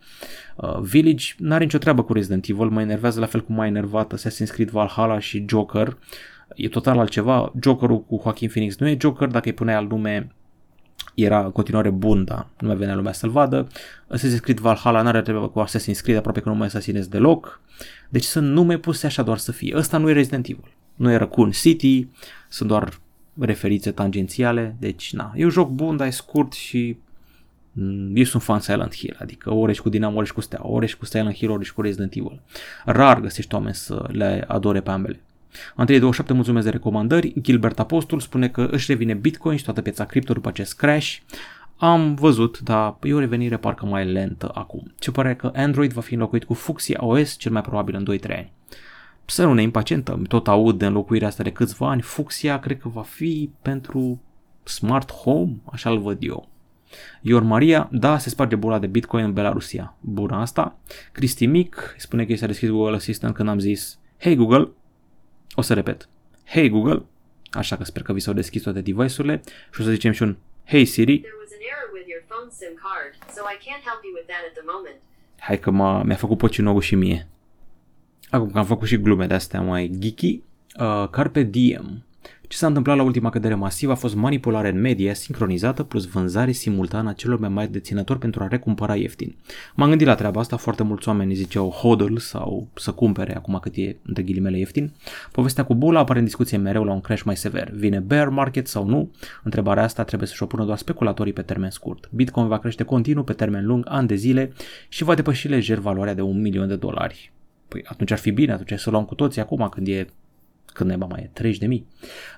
Uh, 0.55 0.79
Village 0.79 1.25
n-are 1.37 1.63
nicio 1.63 1.77
treabă 1.77 2.03
cu 2.03 2.13
Resident 2.13 2.47
Evil, 2.47 2.67
mă 2.67 2.81
enervează 2.81 3.19
la 3.19 3.25
fel 3.25 3.43
cum 3.43 3.55
m-a 3.55 3.65
enervat 3.65 4.13
Assassin's 4.13 4.51
Creed 4.51 4.69
Valhalla 4.69 5.19
și 5.19 5.45
Joker. 5.47 5.97
E 6.55 6.67
total 6.67 6.99
altceva. 6.99 7.51
Jokerul 7.61 8.03
cu 8.03 8.19
Joaquin 8.23 8.49
Phoenix 8.49 8.77
nu 8.77 8.87
e 8.87 8.97
Joker, 8.99 9.27
dacă 9.27 9.47
îi 9.47 9.53
puneai 9.53 9.77
al 9.77 9.87
nume 9.87 10.31
era 11.23 11.43
în 11.43 11.51
continuare 11.51 11.89
bun, 11.89 12.23
dar 12.23 12.47
nu 12.59 12.67
mai 12.67 12.75
venea 12.75 12.95
lumea 12.95 13.11
să-l 13.11 13.29
vadă. 13.29 13.67
Assassin's 14.15 14.41
Creed 14.41 14.59
Valhalla 14.59 15.01
n-are 15.01 15.21
treabă 15.21 15.49
cu 15.49 15.65
Assassin's 15.65 16.01
Creed, 16.01 16.17
aproape 16.17 16.39
că 16.39 16.49
nu 16.49 16.55
mai 16.55 16.67
asasinez 16.67 17.07
deloc. 17.07 17.61
Deci 18.09 18.23
sunt 18.23 18.47
nume 18.47 18.77
puse 18.77 19.05
așa 19.05 19.23
doar 19.23 19.37
să 19.37 19.51
fie. 19.51 19.77
Ăsta 19.77 19.97
nu 19.97 20.09
e 20.09 20.13
Resident 20.13 20.47
Evil. 20.47 20.73
Nu 20.95 21.11
e 21.11 21.15
Raccoon 21.15 21.51
City, 21.51 22.07
sunt 22.49 22.69
doar 22.69 22.99
referițe 23.39 23.91
tangențiale, 23.91 24.75
deci 24.79 25.13
na, 25.13 25.33
e 25.35 25.43
un 25.43 25.49
joc 25.49 25.69
bun, 25.69 25.97
dar 25.97 26.07
e 26.07 26.09
scurt 26.09 26.53
și 26.53 26.97
mm, 27.71 28.15
eu 28.15 28.23
sunt 28.23 28.43
fan 28.43 28.59
Silent 28.59 28.95
Hill, 28.95 29.15
adică 29.19 29.53
ori 29.53 29.71
ești 29.71 29.83
cu 29.83 29.89
Dinamo, 29.89 30.15
ori 30.15 30.23
ești 30.23 30.35
cu 30.35 30.41
Stea, 30.41 30.59
ori 30.61 30.85
ești 30.85 30.97
cu 30.97 31.05
Silent 31.05 31.35
Hill, 31.35 31.51
ori 31.51 31.61
ești 31.61 31.73
cu 31.73 31.81
Resident 31.81 32.15
Evil. 32.15 32.41
Rar 32.85 33.19
găsești 33.19 33.53
oameni 33.53 33.75
să 33.75 34.05
le 34.11 34.43
adore 34.47 34.81
pe 34.81 34.89
ambele. 34.89 35.21
Andrei 35.75 35.99
27 35.99 36.33
mulțumesc 36.33 36.65
de 36.65 36.71
recomandări. 36.71 37.33
Gilbert 37.41 37.79
Apostol 37.79 38.19
spune 38.19 38.49
că 38.49 38.67
își 38.71 38.91
revine 38.91 39.13
Bitcoin 39.13 39.57
și 39.57 39.63
toată 39.63 39.81
piața 39.81 40.05
cripto 40.05 40.33
după 40.33 40.47
acest 40.47 40.75
crash. 40.75 41.17
Am 41.77 42.15
văzut, 42.15 42.59
dar 42.59 42.97
e 43.01 43.13
o 43.13 43.19
revenire 43.19 43.57
parcă 43.57 43.85
mai 43.85 44.05
lentă 44.05 44.51
acum. 44.53 44.93
Ce 44.99 45.11
pare 45.11 45.35
că 45.35 45.51
Android 45.55 45.91
va 45.91 46.01
fi 46.01 46.13
înlocuit 46.13 46.43
cu 46.43 46.53
Fuxia 46.53 46.97
OS 47.01 47.37
cel 47.37 47.51
mai 47.51 47.61
probabil 47.61 47.95
în 47.95 48.17
2-3 48.17 48.23
ani. 48.23 48.51
Să 49.25 49.45
nu 49.45 49.53
ne 49.53 49.61
impacientăm, 49.61 50.23
tot 50.23 50.47
aud 50.47 50.77
de 50.77 50.85
înlocuirea 50.85 51.27
asta 51.27 51.43
de 51.43 51.51
câțiva 51.51 51.89
ani. 51.89 52.01
Fuxia 52.01 52.59
cred 52.59 52.77
că 52.77 52.89
va 52.89 53.01
fi 53.01 53.49
pentru 53.61 54.21
smart 54.63 55.11
home, 55.11 55.55
așa 55.71 55.89
îl 55.89 55.99
văd 55.99 56.17
eu. 56.19 56.49
Ior 57.21 57.43
Maria, 57.43 57.89
da, 57.91 58.17
se 58.17 58.29
sparge 58.29 58.55
bula 58.55 58.79
de 58.79 58.87
Bitcoin 58.87 59.23
în 59.23 59.33
Belarusia. 59.33 59.95
Bună 59.99 60.35
asta. 60.35 60.75
Cristi 61.11 61.45
Mic 61.45 61.95
spune 61.97 62.25
că 62.25 62.31
i 62.31 62.35
s-a 62.35 62.45
deschis 62.45 62.69
Google 62.69 62.95
Assistant 62.95 63.33
când 63.33 63.49
am 63.49 63.59
zis 63.59 63.99
Hey 64.17 64.35
Google, 64.35 64.71
o 65.59 65.61
să 65.61 65.73
repet. 65.73 66.09
Hey 66.45 66.69
Google, 66.69 67.03
așa 67.51 67.75
că 67.77 67.83
sper 67.83 68.01
că 68.01 68.13
vi 68.13 68.19
s-au 68.19 68.33
deschis 68.33 68.61
toate 68.61 68.81
device-urile 68.81 69.41
și 69.73 69.81
o 69.81 69.83
să 69.83 69.89
zicem 69.89 70.11
și 70.11 70.23
un 70.23 70.35
Hey 70.65 70.85
Siri. 70.85 71.21
Hai 75.39 75.59
că 75.59 75.71
m-a, 75.71 76.03
mi-a 76.03 76.15
făcut 76.15 76.37
pocinogul 76.37 76.81
și 76.81 76.95
mie. 76.95 77.27
Acum 78.29 78.51
că 78.51 78.57
am 78.57 78.65
făcut 78.65 78.87
și 78.87 78.97
glume 78.97 79.25
de-astea 79.25 79.61
mai 79.61 79.91
geeky, 79.99 80.43
uh, 80.79 81.07
Carpe 81.09 81.43
Diem 81.43 82.05
ce 82.47 82.57
s-a 82.57 82.67
întâmplat 82.67 82.97
la 82.97 83.03
ultima 83.03 83.29
cădere 83.29 83.55
masivă 83.55 83.91
a 83.91 83.95
fost 83.95 84.15
manipulare 84.15 84.69
în 84.69 84.81
media 84.81 85.13
sincronizată 85.13 85.83
plus 85.83 86.05
vânzare 86.05 86.51
simultană 86.51 87.09
a 87.09 87.13
celor 87.13 87.39
mai 87.39 87.49
mari 87.49 87.71
deținători 87.71 88.19
pentru 88.19 88.43
a 88.43 88.47
recumpăra 88.47 88.95
ieftin. 88.95 89.35
M-am 89.75 89.89
gândit 89.89 90.07
la 90.07 90.15
treaba 90.15 90.39
asta, 90.39 90.57
foarte 90.57 90.83
mulți 90.83 91.07
oameni 91.07 91.33
ziceau 91.33 91.69
hodl 91.69 92.15
sau 92.15 92.67
să 92.73 92.91
cumpere 92.91 93.35
acum 93.35 93.59
cât 93.61 93.75
e 93.75 93.95
între 94.05 94.23
ghilimele 94.23 94.57
ieftin. 94.57 94.91
Povestea 95.31 95.65
cu 95.65 95.75
bula 95.75 95.99
apare 95.99 96.19
în 96.19 96.25
discuție 96.25 96.57
mereu 96.57 96.83
la 96.83 96.93
un 96.93 97.01
crash 97.01 97.23
mai 97.23 97.35
sever. 97.35 97.71
Vine 97.73 97.99
bear 97.99 98.29
market 98.29 98.67
sau 98.67 98.85
nu? 98.85 99.11
Întrebarea 99.43 99.83
asta 99.83 100.03
trebuie 100.03 100.27
să-și 100.27 100.43
o 100.43 100.45
pună 100.45 100.65
doar 100.65 100.77
speculatorii 100.77 101.33
pe 101.33 101.41
termen 101.41 101.69
scurt. 101.69 102.09
Bitcoin 102.11 102.47
va 102.47 102.59
crește 102.59 102.83
continuu 102.83 103.23
pe 103.23 103.33
termen 103.33 103.65
lung, 103.65 103.85
ani 103.87 104.07
de 104.07 104.15
zile 104.15 104.51
și 104.89 105.03
va 105.03 105.15
depăși 105.15 105.47
lejer 105.47 105.77
valoarea 105.77 106.13
de 106.13 106.21
un 106.21 106.41
milion 106.41 106.67
de 106.67 106.75
dolari. 106.75 107.31
Păi 107.67 107.83
atunci 107.87 108.11
ar 108.11 108.17
fi 108.17 108.31
bine, 108.31 108.51
atunci 108.51 108.79
să 108.79 108.89
luăm 108.89 109.05
cu 109.05 109.15
toții 109.15 109.41
acum 109.41 109.67
când 109.69 109.87
e 109.87 110.07
când 110.77 110.89
neba 110.89 111.05
mai 111.05 111.21
e, 111.21 111.29
30 111.33 111.59
de 111.59 111.67
mii. 111.67 111.87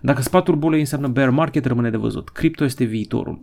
Dacă 0.01 0.21
spatul 0.21 0.55
bulei 0.55 0.79
înseamnă 0.79 1.07
bear 1.07 1.29
market, 1.29 1.65
rămâne 1.65 1.89
de 1.89 1.97
văzut. 1.97 2.29
Cripto 2.29 2.63
este 2.63 2.83
viitorul. 2.83 3.39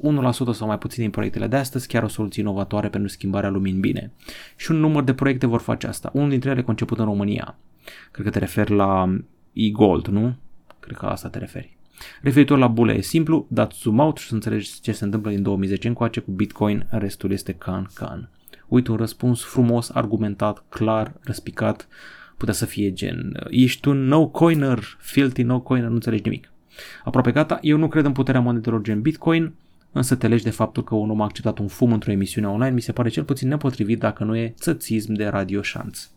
1% 0.52 0.52
sau 0.52 0.66
mai 0.66 0.78
puțin 0.78 1.02
din 1.02 1.10
proiectele 1.10 1.46
de 1.46 1.56
astăzi 1.56 1.86
chiar 1.86 2.02
o 2.02 2.08
soluție 2.08 2.42
inovatoare 2.42 2.88
pentru 2.88 3.10
schimbarea 3.10 3.50
lumii 3.50 3.72
în 3.72 3.80
bine. 3.80 4.12
Și 4.56 4.70
un 4.70 4.76
număr 4.76 5.02
de 5.02 5.14
proiecte 5.14 5.46
vor 5.46 5.60
face 5.60 5.86
asta. 5.86 6.10
Unul 6.12 6.28
dintre 6.28 6.50
ele 6.50 6.62
conceput 6.62 6.98
în 6.98 7.04
România. 7.04 7.56
Cred 8.10 8.24
că 8.24 8.30
te 8.30 8.38
referi 8.38 8.74
la 8.74 9.16
e-gold, 9.52 10.06
nu? 10.06 10.34
Cred 10.80 10.96
că 10.96 11.06
la 11.06 11.12
asta 11.12 11.28
te 11.28 11.38
referi. 11.38 11.76
Referitor 12.22 12.58
la 12.58 12.66
bule 12.66 12.92
e 12.96 13.00
simplu, 13.00 13.46
dați 13.48 13.78
zoom 13.78 13.98
out 13.98 14.16
și 14.16 14.28
să 14.28 14.34
înțelegi 14.34 14.80
ce 14.80 14.92
se 14.92 15.04
întâmplă 15.04 15.30
din 15.30 15.42
2010 15.42 15.88
încoace 15.88 16.20
cu 16.20 16.30
Bitcoin, 16.30 16.86
restul 16.90 17.30
este 17.30 17.52
can-can. 17.52 18.30
Uite 18.68 18.90
un 18.90 18.96
răspuns 18.96 19.44
frumos, 19.44 19.90
argumentat, 19.90 20.64
clar, 20.68 21.12
răspicat, 21.20 21.88
putea 22.36 22.54
să 22.54 22.66
fie 22.66 22.92
gen 22.92 23.46
ești 23.48 23.88
un 23.88 24.06
no-coiner, 24.06 24.96
filthy 24.98 25.42
no-coiner, 25.42 25.88
nu 25.88 25.94
înțelegi 25.94 26.22
nimic. 26.22 26.52
Aproape 27.04 27.32
gata, 27.32 27.58
eu 27.62 27.76
nu 27.76 27.88
cred 27.88 28.04
în 28.04 28.12
puterea 28.12 28.40
monedelor 28.40 28.82
gen 28.82 29.00
Bitcoin, 29.00 29.54
însă 29.92 30.14
te 30.14 30.28
legi 30.28 30.44
de 30.44 30.50
faptul 30.50 30.84
că 30.84 30.94
un 30.94 31.10
om 31.10 31.20
a 31.20 31.24
acceptat 31.24 31.58
un 31.58 31.66
fum 31.66 31.92
într-o 31.92 32.10
emisiune 32.10 32.48
online 32.48 32.74
mi 32.74 32.80
se 32.80 32.92
pare 32.92 33.08
cel 33.08 33.24
puțin 33.24 33.48
nepotrivit 33.48 33.98
dacă 33.98 34.24
nu 34.24 34.36
e 34.36 34.54
țățism 34.58 35.12
de 35.12 35.26
radio 35.26 35.62
șanț. 35.62 36.08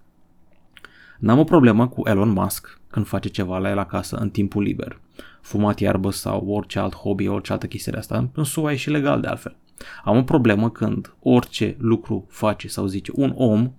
N-am 1.19 1.39
o 1.39 1.43
problemă 1.43 1.87
cu 1.87 2.01
Elon 2.05 2.29
Musk 2.29 2.79
când 2.89 3.07
face 3.07 3.29
ceva 3.29 3.57
la 3.57 3.69
el 3.69 3.77
acasă 3.77 4.15
în 4.15 4.29
timpul 4.29 4.63
liber. 4.63 4.99
Fumat 5.41 5.79
iarbă 5.79 6.11
sau 6.11 6.47
orice 6.47 6.79
alt 6.79 6.95
hobby, 6.95 7.27
orice 7.27 7.51
altă 7.51 7.67
chestie 7.67 7.91
de 7.91 7.97
asta. 7.97 8.29
În 8.33 8.43
SUA 8.43 8.71
e 8.71 8.75
și 8.75 8.89
legal 8.89 9.21
de 9.21 9.27
altfel. 9.27 9.55
Am 10.03 10.17
o 10.17 10.23
problemă 10.23 10.69
când 10.69 11.13
orice 11.19 11.75
lucru 11.79 12.25
face 12.29 12.67
sau 12.67 12.85
zice 12.85 13.11
un 13.15 13.33
om 13.35 13.71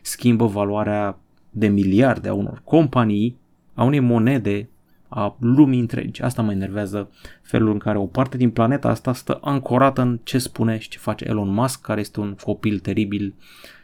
schimbă 0.00 0.46
valoarea 0.46 1.18
de 1.50 1.68
miliarde 1.68 2.28
a 2.28 2.32
unor 2.32 2.60
companii, 2.64 3.36
a 3.74 3.84
unei 3.84 4.00
monede, 4.00 4.68
a 5.08 5.36
lumii 5.40 5.80
întregi. 5.80 6.22
Asta 6.22 6.42
mă 6.42 6.52
enervează 6.52 7.10
felul 7.42 7.72
în 7.72 7.78
care 7.78 7.98
o 7.98 8.06
parte 8.06 8.36
din 8.36 8.50
planeta 8.50 8.88
asta 8.88 9.12
stă 9.12 9.38
ancorată 9.42 10.00
în 10.00 10.20
ce 10.22 10.38
spune 10.38 10.78
și 10.78 10.88
ce 10.88 10.98
face 10.98 11.24
Elon 11.28 11.48
Musk, 11.48 11.80
care 11.80 12.00
este 12.00 12.20
un 12.20 12.36
copil 12.42 12.78
teribil 12.78 13.34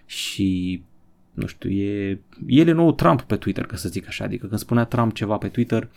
și 0.04 0.82
nu 1.32 1.46
știu, 1.46 1.70
e, 1.70 2.20
el 2.46 2.68
e 2.68 2.72
nou 2.72 2.92
Trump 2.92 3.22
pe 3.22 3.36
Twitter, 3.36 3.66
ca 3.66 3.76
să 3.76 3.88
zic 3.88 4.06
așa, 4.06 4.24
adică 4.24 4.46
când 4.46 4.60
spunea 4.60 4.84
Trump 4.84 5.12
ceva 5.12 5.36
pe 5.36 5.48
Twitter, 5.48 5.88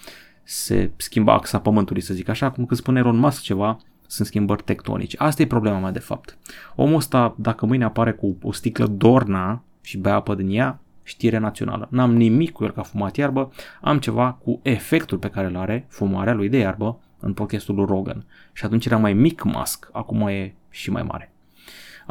se 0.44 0.92
schimba 0.98 1.34
axa 1.34 1.60
pământului, 1.60 2.02
să 2.02 2.14
zic 2.14 2.30
așa, 2.30 2.46
acum 2.46 2.66
când 2.66 2.80
spune 2.80 3.00
Elon 3.00 3.18
Musk 3.18 3.42
ceva, 3.42 3.80
sunt 4.08 4.28
schimbări 4.28 4.64
tectonice. 4.64 5.18
Asta 5.20 5.42
e 5.42 5.48
problema 5.48 5.80
mea 5.80 5.92
de 5.92 6.00
fapt. 6.00 6.38
Omul 6.76 6.96
ăsta, 6.96 7.36
dacă 7.38 7.66
mâine 7.66 7.84
apare 7.84 8.12
cu 8.12 8.38
o 8.42 8.52
sticlă 8.52 8.88
Dorna 8.88 9.64
și 9.82 9.98
bea 9.98 10.16
apă 10.16 10.36
din 10.36 10.50
ea, 10.50 10.80
știre 11.10 11.38
națională. 11.38 11.88
N-am 11.92 12.16
nimic 12.16 12.52
cu 12.52 12.64
el 12.64 12.72
ca 12.72 12.82
fumat 12.82 13.16
iarbă, 13.16 13.52
am 13.82 14.00
ceva 14.00 14.32
cu 14.32 14.60
efectul 14.64 15.18
pe 15.18 15.30
care 15.30 15.48
îl 15.48 15.58
are 15.58 15.86
fumarea 15.88 16.34
lui 16.34 16.50
de 16.50 16.58
iarbă 16.58 17.00
în 17.20 17.34
podcastul 17.34 17.76
lui 17.76 17.86
Rogan. 17.86 18.26
Și 18.54 18.66
atunci 18.66 18.86
era 18.86 18.98
mai 18.98 19.14
mic 19.14 19.44
Musk, 19.44 19.90
acum 19.92 20.28
e 20.28 20.54
și 20.70 20.92
mai 20.92 21.04
mare. 21.04 21.32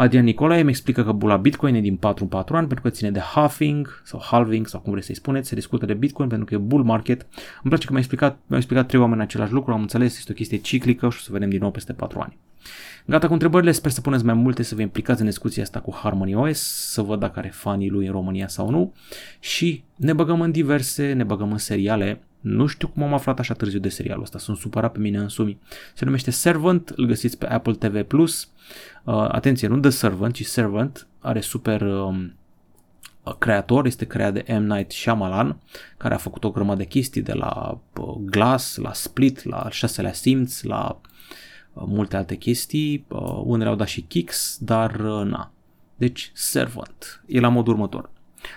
Adrian 0.01 0.25
Nicolae 0.25 0.61
îmi 0.61 0.71
explică 0.71 1.05
că 1.05 1.13
bula 1.13 1.37
Bitcoin 1.37 1.75
e 1.75 1.81
din 1.81 1.97
4 1.97 2.25
în 2.25 2.31
4 2.31 2.57
ani 2.57 2.67
pentru 2.67 2.85
că 2.85 2.91
ține 2.91 3.11
de 3.11 3.21
halving 3.21 4.03
sau 4.05 4.21
halving 4.23 4.67
sau 4.67 4.81
cum 4.81 4.93
vreți 4.93 5.07
să-i 5.07 5.15
spuneți, 5.15 5.49
se 5.49 5.55
discută 5.55 5.87
de 5.87 5.95
Bitcoin 5.95 6.29
pentru 6.29 6.47
că 6.47 6.55
e 6.55 6.57
bull 6.57 6.85
market. 6.85 7.27
Îmi 7.63 7.69
place 7.69 7.85
că 7.85 7.93
mi-a 7.93 7.99
explicat, 7.99 8.39
mi-au 8.47 8.59
explicat 8.59 8.87
trei 8.87 9.01
oameni 9.01 9.21
același 9.21 9.53
lucru, 9.53 9.73
am 9.73 9.81
înțeles, 9.81 10.19
este 10.19 10.33
o 10.33 10.35
chestie 10.35 10.57
ciclică 10.59 11.11
și 11.11 11.19
o 11.19 11.23
să 11.23 11.33
vedem 11.33 11.51
din 11.51 11.59
nou 11.61 11.71
peste 11.71 11.93
4 11.93 12.21
ani. 12.21 12.37
Gata 13.05 13.27
cu 13.27 13.33
întrebările, 13.33 13.73
sper 13.73 13.91
să 13.91 14.01
puneți 14.01 14.25
mai 14.25 14.35
multe, 14.35 14.63
să 14.63 14.75
vă 14.75 14.81
implicați 14.81 15.21
în 15.21 15.27
discuția 15.27 15.63
asta 15.63 15.81
cu 15.81 15.95
Harmony 16.03 16.35
OS, 16.35 16.59
să 16.93 17.03
văd 17.03 17.21
dacă 17.21 17.39
are 17.39 17.49
fanii 17.49 17.91
lui 17.91 18.07
în 18.07 18.13
România 18.13 18.49
sau 18.49 18.71
nu 18.71 18.93
și 19.41 19.83
ne 19.97 20.13
băgăm 20.13 20.41
în 20.41 20.51
diverse, 20.51 21.13
ne 21.13 21.25
băgăm 21.25 21.53
în 21.53 21.59
seriale. 21.59 22.23
Nu 22.41 22.67
știu 22.67 22.89
cum 22.89 23.03
am 23.03 23.13
aflat 23.15 23.39
așa 23.39 23.55
târziu 23.55 23.79
de 23.79 23.89
serialul 23.89 24.23
ăsta, 24.23 24.39
sunt 24.39 24.57
supărat 24.57 24.93
pe 24.93 24.99
mine 24.99 25.19
însumi. 25.19 25.59
Se 25.95 26.05
numește 26.05 26.31
Servant, 26.31 26.93
îl 26.97 27.07
găsiți 27.07 27.39
pe 27.39 27.47
Apple 27.47 27.73
TV+. 27.73 28.13
Uh, 28.13 28.35
atenție, 29.15 29.69
nu 29.69 29.81
The 29.81 29.91
Servant, 29.91 30.35
ci 30.35 30.45
Servant, 30.45 31.07
are 31.19 31.41
super 31.41 31.81
um, 31.81 32.35
creator, 33.39 33.87
este 33.87 34.05
creat 34.05 34.33
de 34.33 34.59
M. 34.59 34.63
Night 34.63 34.91
Shyamalan, 34.93 35.61
care 35.97 36.15
a 36.15 36.19
făcut 36.19 36.45
o 36.45 36.51
grămadă 36.51 36.79
de 36.79 36.85
chestii 36.85 37.23
de 37.23 37.33
la 37.33 37.81
uh, 38.01 38.17
Glass, 38.21 38.77
la 38.77 38.93
Split, 38.93 39.45
la 39.45 39.67
șaselea 39.71 40.13
simț, 40.13 40.63
la 40.63 41.01
Uh, 41.79 41.85
multe 41.87 42.17
alte 42.17 42.35
chestii, 42.35 43.05
uh, 43.09 43.41
unele 43.45 43.69
au 43.69 43.75
dat 43.75 43.87
și 43.87 44.01
kicks, 44.01 44.59
dar 44.61 45.01
uh, 45.01 45.25
na. 45.25 45.53
Deci, 45.97 46.31
Servant. 46.35 47.23
E 47.27 47.41
la 47.41 47.49
modul 47.49 47.73
următor. 47.73 48.11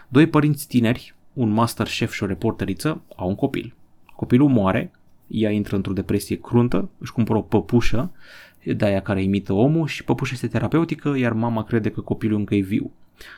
Doi 0.08 0.28
părinți 0.28 0.67
tineri, 0.67 1.15
un 1.34 1.50
master 1.50 1.86
chef 1.86 2.13
și 2.13 2.24
o 2.24 2.26
reporteriță, 2.26 3.02
au 3.15 3.28
un 3.28 3.36
copil. 3.36 3.74
Copilul 4.15 4.50
moare, 4.50 4.91
ea 5.28 5.52
intră 5.52 5.76
într-o 5.76 5.94
depresie 5.94 6.39
cruntă, 6.39 6.89
își 6.98 7.12
cumpără 7.12 7.38
o 7.38 7.41
păpușă, 7.41 8.12
de 8.63 8.86
aia 8.86 9.02
care 9.02 9.24
imită 9.24 9.54
omul 9.54 9.88
și 9.88 10.04
păpușa 10.04 10.32
este 10.34 10.48
terapeutică, 10.48 11.17
iar 11.17 11.34
mama 11.34 11.63
crede 11.63 11.89
că 11.89 12.02
copilul 12.02 12.39
încă 12.39 12.56
e 12.56 12.60
viu. 12.60 12.91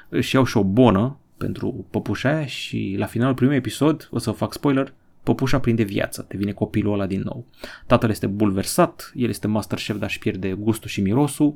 Își 0.09 0.35
iau 0.35 0.43
și 0.43 0.57
o 0.57 0.63
bonă 0.63 1.17
pentru 1.37 1.85
păpușa 1.89 2.29
aia 2.29 2.45
și 2.45 2.95
la 2.97 3.05
finalul 3.05 3.33
primului 3.33 3.59
episod, 3.59 4.07
o 4.11 4.17
să 4.17 4.31
fac 4.31 4.53
spoiler, 4.53 4.93
Păpușa 5.23 5.59
prinde 5.59 5.83
viață, 5.83 6.25
devine 6.29 6.51
copilul 6.51 6.93
ăla 6.93 7.05
din 7.05 7.21
nou. 7.21 7.45
Tatăl 7.87 8.09
este 8.09 8.27
bulversat, 8.27 9.11
el 9.15 9.29
este 9.29 9.47
master 9.47 9.77
chef, 9.77 9.97
dar 9.97 10.09
își 10.09 10.19
pierde 10.19 10.51
gustul 10.51 10.89
și 10.89 11.01
mirosul, 11.01 11.55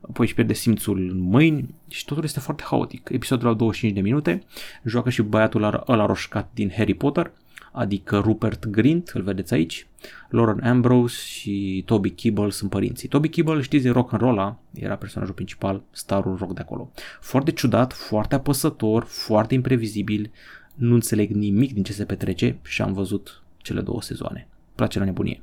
apoi 0.00 0.26
își 0.26 0.34
pierde 0.34 0.52
simțul 0.52 0.98
în 0.98 1.18
mâini 1.18 1.74
și 1.88 2.04
totul 2.04 2.24
este 2.24 2.40
foarte 2.40 2.62
haotic. 2.66 3.08
Episodul 3.12 3.48
au 3.48 3.54
25 3.54 3.94
de 3.96 4.00
minute, 4.00 4.42
joacă 4.84 5.10
și 5.10 5.22
băiatul 5.22 5.84
ăla 5.88 6.06
roșcat 6.06 6.50
din 6.54 6.72
Harry 6.76 6.94
Potter, 6.94 7.32
adică 7.72 8.18
Rupert 8.18 8.66
Grint, 8.66 9.08
îl 9.08 9.22
vedeți 9.22 9.54
aici, 9.54 9.86
Lauren 10.28 10.64
Ambrose 10.64 11.16
și 11.26 11.82
Toby 11.86 12.10
Kebbell 12.10 12.50
sunt 12.50 12.70
părinții. 12.70 13.08
Toby 13.08 13.28
Kebbell, 13.28 13.60
știți, 13.60 13.82
din 13.82 13.92
rock 13.92 14.12
and 14.12 14.22
roll 14.22 14.58
era 14.72 14.96
personajul 14.96 15.34
principal, 15.34 15.82
starul 15.90 16.36
rock 16.36 16.54
de 16.54 16.60
acolo. 16.60 16.90
Foarte 17.20 17.50
ciudat, 17.50 17.92
foarte 17.92 18.34
apăsător, 18.34 19.04
foarte 19.04 19.54
imprevizibil, 19.54 20.30
nu 20.74 20.94
înțeleg 20.94 21.30
nimic 21.30 21.72
din 21.72 21.82
ce 21.82 21.92
se 21.92 22.04
petrece 22.04 22.58
și 22.62 22.82
am 22.82 22.92
văzut 22.92 23.42
cele 23.56 23.80
două 23.80 24.02
sezoane. 24.02 24.48
Place 24.74 24.98
la 24.98 25.04
nebunie. 25.04 25.42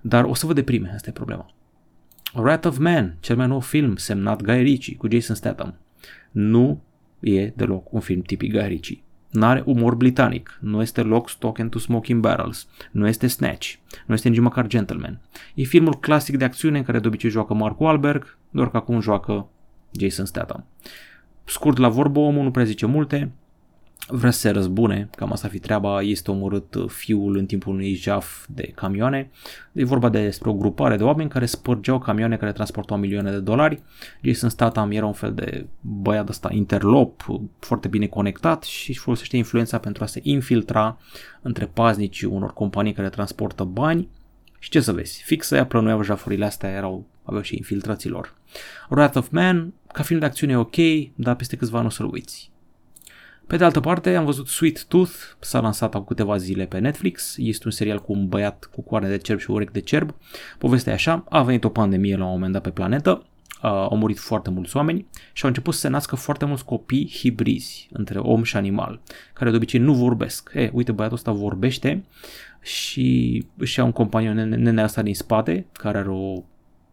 Dar 0.00 0.24
o 0.24 0.34
să 0.34 0.46
vă 0.46 0.52
deprime, 0.52 0.92
asta 0.94 1.08
e 1.08 1.12
problema. 1.12 1.50
Wrath 2.34 2.66
of 2.66 2.78
Man, 2.78 3.16
cel 3.20 3.36
mai 3.36 3.46
nou 3.46 3.60
film 3.60 3.96
semnat 3.96 4.42
Guy 4.42 4.62
Ritchie 4.62 4.96
cu 4.96 5.08
Jason 5.10 5.34
Statham. 5.34 5.74
Nu 6.30 6.82
e 7.20 7.46
deloc 7.46 7.92
un 7.92 8.00
film 8.00 8.20
tipic 8.20 8.52
Guy 8.52 8.66
Ritchie. 8.66 9.02
N-are 9.30 9.62
umor 9.66 9.94
britanic, 9.94 10.58
nu 10.60 10.82
este 10.82 11.02
Lock, 11.02 11.28
Stock 11.28 11.58
and 11.58 11.70
Two 11.70 11.80
Smoking 11.80 12.20
Barrels, 12.20 12.68
nu 12.90 13.06
este 13.06 13.26
Snatch, 13.26 13.74
nu 14.06 14.14
este 14.14 14.28
nici 14.28 14.38
măcar 14.38 14.66
Gentleman. 14.66 15.20
E 15.54 15.62
filmul 15.62 15.94
clasic 15.94 16.36
de 16.36 16.44
acțiune 16.44 16.78
în 16.78 16.84
care 16.84 16.98
de 16.98 17.06
obicei 17.06 17.30
joacă 17.30 17.54
Mark 17.54 17.80
Wahlberg, 17.80 18.38
doar 18.50 18.70
că 18.70 18.76
acum 18.76 19.00
joacă 19.00 19.48
Jason 19.90 20.24
Statham. 20.24 20.64
Scurt 21.44 21.78
la 21.78 21.88
vorbă, 21.88 22.18
omul 22.18 22.42
nu 22.42 22.50
prea 22.50 22.64
zice 22.64 22.86
multe, 22.86 23.32
vrea 24.08 24.30
să 24.30 24.38
se 24.38 24.50
răzbune, 24.50 25.08
cam 25.16 25.32
asta 25.32 25.48
fi 25.48 25.58
treaba, 25.58 26.02
este 26.02 26.30
omorât 26.30 26.74
uh, 26.74 26.88
fiul 26.88 27.36
în 27.36 27.46
timpul 27.46 27.72
unui 27.72 27.94
jaf 27.94 28.46
de 28.48 28.62
camioane. 28.62 29.30
E 29.72 29.84
vorba 29.84 30.08
despre 30.08 30.50
o 30.50 30.54
grupare 30.54 30.96
de 30.96 31.04
oameni 31.04 31.30
care 31.30 31.46
spărgeau 31.46 31.98
camioane 31.98 32.36
care 32.36 32.52
transportau 32.52 32.96
milioane 32.96 33.30
de 33.30 33.40
dolari. 33.40 33.82
Jason 34.22 34.48
Statham 34.48 34.90
era 34.90 35.06
un 35.06 35.12
fel 35.12 35.34
de 35.34 35.66
băiat 35.80 36.28
ăsta 36.28 36.48
interlop, 36.52 37.26
foarte 37.58 37.88
bine 37.88 38.06
conectat 38.06 38.62
și 38.62 38.94
folosește 38.94 39.36
influența 39.36 39.78
pentru 39.78 40.02
a 40.02 40.06
se 40.06 40.20
infiltra 40.22 40.98
între 41.42 41.66
paznicii 41.66 42.26
unor 42.26 42.52
companii 42.52 42.92
care 42.92 43.08
transportă 43.08 43.64
bani 43.64 44.08
și 44.58 44.70
ce 44.70 44.80
să 44.80 44.92
vezi, 44.92 45.22
fix 45.24 45.50
aia 45.50 45.66
plănuiau 45.66 46.02
jafurile 46.02 46.44
astea, 46.44 46.70
erau, 46.70 47.06
aveau 47.22 47.42
și 47.42 47.56
infiltrațiilor. 47.56 48.34
Wrath 48.88 49.16
of 49.16 49.28
Man, 49.28 49.72
ca 49.92 50.02
film 50.02 50.18
de 50.18 50.26
acțiune 50.26 50.52
e 50.52 50.56
ok, 50.56 50.76
dar 51.14 51.34
peste 51.34 51.56
câțiva 51.56 51.78
ani 51.78 51.86
o 51.86 51.90
să-l 51.90 52.10
uiți. 52.12 52.50
Pe 53.50 53.56
de 53.56 53.64
altă 53.64 53.80
parte, 53.80 54.16
am 54.16 54.24
văzut 54.24 54.48
Sweet 54.48 54.84
Tooth, 54.84 55.12
s-a 55.40 55.60
lansat 55.60 55.94
acum 55.94 56.04
câteva 56.06 56.36
zile 56.36 56.66
pe 56.66 56.78
Netflix, 56.78 57.34
este 57.36 57.62
un 57.64 57.70
serial 57.70 57.98
cu 57.98 58.12
un 58.12 58.28
băiat 58.28 58.68
cu 58.72 58.82
coarne 58.82 59.08
de 59.08 59.18
cerb 59.18 59.38
și 59.38 59.50
urechi 59.50 59.72
de 59.72 59.80
cerb. 59.80 60.14
Povestea 60.58 60.92
e 60.92 60.94
așa, 60.94 61.24
a 61.28 61.42
venit 61.42 61.64
o 61.64 61.68
pandemie 61.68 62.16
la 62.16 62.24
un 62.24 62.30
moment 62.30 62.52
dat 62.52 62.62
pe 62.62 62.70
planetă, 62.70 63.26
au 63.60 63.96
murit 63.96 64.18
foarte 64.18 64.50
mulți 64.50 64.76
oameni 64.76 65.06
și 65.32 65.42
au 65.42 65.48
început 65.48 65.74
să 65.74 65.80
se 65.80 65.88
nască 65.88 66.16
foarte 66.16 66.44
mulți 66.44 66.64
copii 66.64 67.12
hibrizi 67.14 67.88
între 67.92 68.18
om 68.18 68.42
și 68.42 68.56
animal, 68.56 69.00
care 69.32 69.50
de 69.50 69.56
obicei 69.56 69.80
nu 69.80 69.94
vorbesc. 69.94 70.50
E, 70.54 70.70
uite, 70.72 70.92
băiatul 70.92 71.16
ăsta 71.16 71.32
vorbește 71.32 72.04
și 72.60 73.46
își 73.56 73.78
ia 73.78 73.84
un 73.84 73.92
companion 73.92 74.48
nenea 74.48 74.84
asta 74.84 75.02
din 75.02 75.14
spate, 75.14 75.66
care 75.72 75.98
are 75.98 76.10
o 76.10 76.42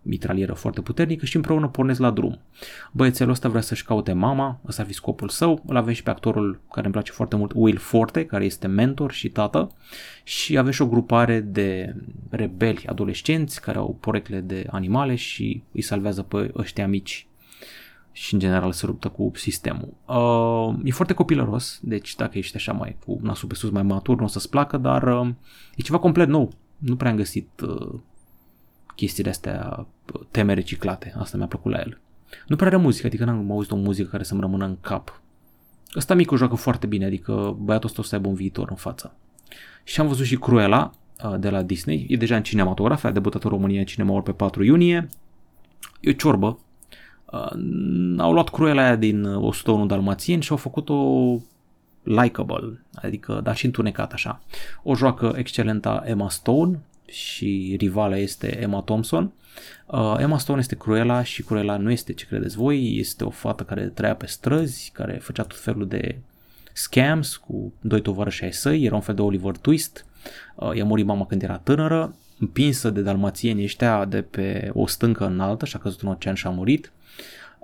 mitralieră 0.08 0.54
foarte 0.54 0.82
puternică 0.82 1.26
și 1.26 1.36
împreună 1.36 1.68
pornesc 1.68 2.00
la 2.00 2.12
drum. 2.12 2.40
Băiețelul 2.92 3.32
ăsta 3.32 3.50
vrea 3.50 3.62
să-și 3.62 3.86
caute 3.86 4.14
mama, 4.14 4.60
ăsta 4.68 4.82
ar 4.82 4.88
fi 4.88 4.94
scopul 4.94 5.30
său, 5.30 5.64
îl 5.66 5.76
avem 5.76 5.94
și 5.94 6.04
pe 6.04 6.10
actorul 6.10 6.60
care 6.72 6.86
îmi 6.86 6.94
place 6.94 7.12
foarte 7.12 7.36
mult, 7.36 7.52
Will 7.56 7.78
Forte, 7.78 8.26
care 8.26 8.46
este 8.46 8.68
mentor 8.68 9.12
și 9.12 9.30
tată 9.30 9.72
și 10.24 10.58
avem 10.58 10.72
și 10.72 10.82
o 10.82 10.88
grupare 10.88 11.40
de 11.40 11.96
rebeli 12.30 12.86
adolescenți 12.86 13.62
care 13.62 13.78
au 13.78 13.98
porecle 14.00 14.40
de 14.40 14.68
animale 14.72 15.16
și 15.16 15.64
îi 15.72 15.82
salvează 15.82 16.22
pe 16.22 16.52
ăștia 16.56 16.88
mici 16.88 17.28
și 18.18 18.34
în 18.34 18.40
general 18.40 18.72
se 18.72 18.86
luptă 18.86 19.10
cu 19.10 19.32
sistemul. 19.36 19.94
Uh, 20.06 20.76
e 20.84 20.92
foarte 20.92 21.14
copilăros, 21.14 21.80
deci 21.82 22.16
dacă 22.16 22.38
ești 22.38 22.56
așa 22.56 22.72
mai 22.72 22.98
cu 23.06 23.20
nasul 23.22 23.48
pe 23.48 23.56
sus, 23.56 23.70
mai 23.70 23.84
matur, 23.84 24.18
nu 24.18 24.24
o 24.24 24.28
să-ți 24.28 24.50
placă, 24.50 24.78
dar 24.78 25.04
uh, 25.04 25.28
e 25.76 25.82
ceva 25.82 26.00
complet 26.00 26.28
nou. 26.28 26.52
Nu 26.78 26.96
prea 26.96 27.12
am 27.12 27.18
găsit 27.18 27.50
uh, 27.62 28.00
chestiile 28.98 29.30
astea, 29.30 29.88
teme 30.32 30.54
reciclate. 30.54 31.14
Asta 31.18 31.38
mi-a 31.38 31.48
plăcut 31.48 31.72
la 31.72 31.78
el. 31.78 32.00
Nu 32.48 32.56
prea 32.56 32.68
are 32.68 32.78
muzică, 32.78 33.08
adică 33.08 33.26
n-am 33.26 33.52
auzit 33.52 33.72
o 33.72 33.76
muzică 33.76 34.10
care 34.10 34.24
să-mi 34.24 34.42
rămână 34.42 34.66
în 34.66 34.78
cap. 34.82 35.22
Ăsta 35.96 36.14
micu 36.14 36.36
joacă 36.36 36.56
foarte 36.56 36.88
bine, 36.88 37.06
adică 37.06 37.58
băiatul 37.60 37.90
ăsta 37.90 38.02
o 38.02 38.04
să 38.04 38.16
aibă 38.16 38.28
un 38.28 38.34
viitor 38.34 38.70
în 38.70 38.76
față. 38.76 39.16
Și 39.84 40.00
am 40.00 40.08
văzut 40.08 40.26
și 40.26 40.38
Cruella 40.38 40.92
de 41.40 41.50
la 41.50 41.62
Disney, 41.62 42.06
e 42.10 42.16
deja 42.16 42.36
în 42.36 42.44
cinematograf, 42.44 43.04
a 43.04 43.12
debutat 43.12 43.44
în 43.44 43.50
România 43.50 43.80
în 43.80 43.86
cinema 43.86 44.22
pe 44.22 44.32
4 44.32 44.64
iunie. 44.64 45.10
E 46.00 46.10
o 46.10 46.14
ciorbă. 46.14 46.60
Au 48.18 48.34
luat 48.34 48.50
Cruella 48.50 48.82
aia 48.82 48.96
din 48.96 49.26
101 49.26 49.86
Dalmațieni 49.86 50.42
și 50.42 50.52
au 50.52 50.58
făcut-o 50.58 50.96
likable, 52.04 52.86
adică, 52.94 53.40
dar 53.44 53.56
și 53.56 53.66
întunecat 53.66 54.14
așa. 54.14 54.42
O 54.84 54.96
joacă 54.96 55.34
excelenta 55.36 56.04
Emma 56.06 56.30
Stone, 56.30 56.80
și 57.08 57.76
rivala 57.80 58.18
este 58.18 58.62
Emma 58.62 58.82
Thompson. 58.82 59.32
Uh, 59.86 60.16
Emma 60.20 60.38
Stone 60.38 60.60
este 60.60 60.76
Cruella 60.76 61.24
și 61.24 61.44
Cruella 61.44 61.78
nu 61.78 61.92
este 61.92 62.14
ce 62.14 62.26
credeți 62.26 62.56
voi, 62.56 62.98
este 62.98 63.24
o 63.24 63.30
fată 63.30 63.64
care 63.64 63.86
trăia 63.86 64.16
pe 64.16 64.26
străzi, 64.26 64.92
care 64.94 65.14
făcea 65.22 65.44
tot 65.44 65.60
felul 65.60 65.88
de 65.88 66.18
scams 66.74 67.36
cu 67.36 67.74
doi 67.82 68.02
tovarăși 68.02 68.44
ai 68.44 68.54
săi, 68.54 68.84
era 68.84 68.96
un 68.96 69.02
fel 69.02 69.16
de 69.16 69.22
Oliver 69.22 69.58
Twist. 69.58 70.06
Uh, 70.56 70.76
i-a 70.76 70.86
murit 70.86 71.06
mama 71.06 71.26
când 71.26 71.44
era 71.44 71.58
tânără, 71.58 72.16
împinsă 72.40 72.90
de 72.90 73.02
dalmațieni 73.02 73.64
ăștia 73.64 74.06
de 74.06 74.22
pe 74.22 74.70
o 74.74 74.88
stâncă 74.88 75.26
înaltă 75.26 75.66
și 75.66 75.76
a 75.76 75.80
căzut 75.80 76.02
în 76.02 76.10
ocean 76.10 76.36
și 76.36 76.48
a 76.48 76.50
murit. 76.50 76.92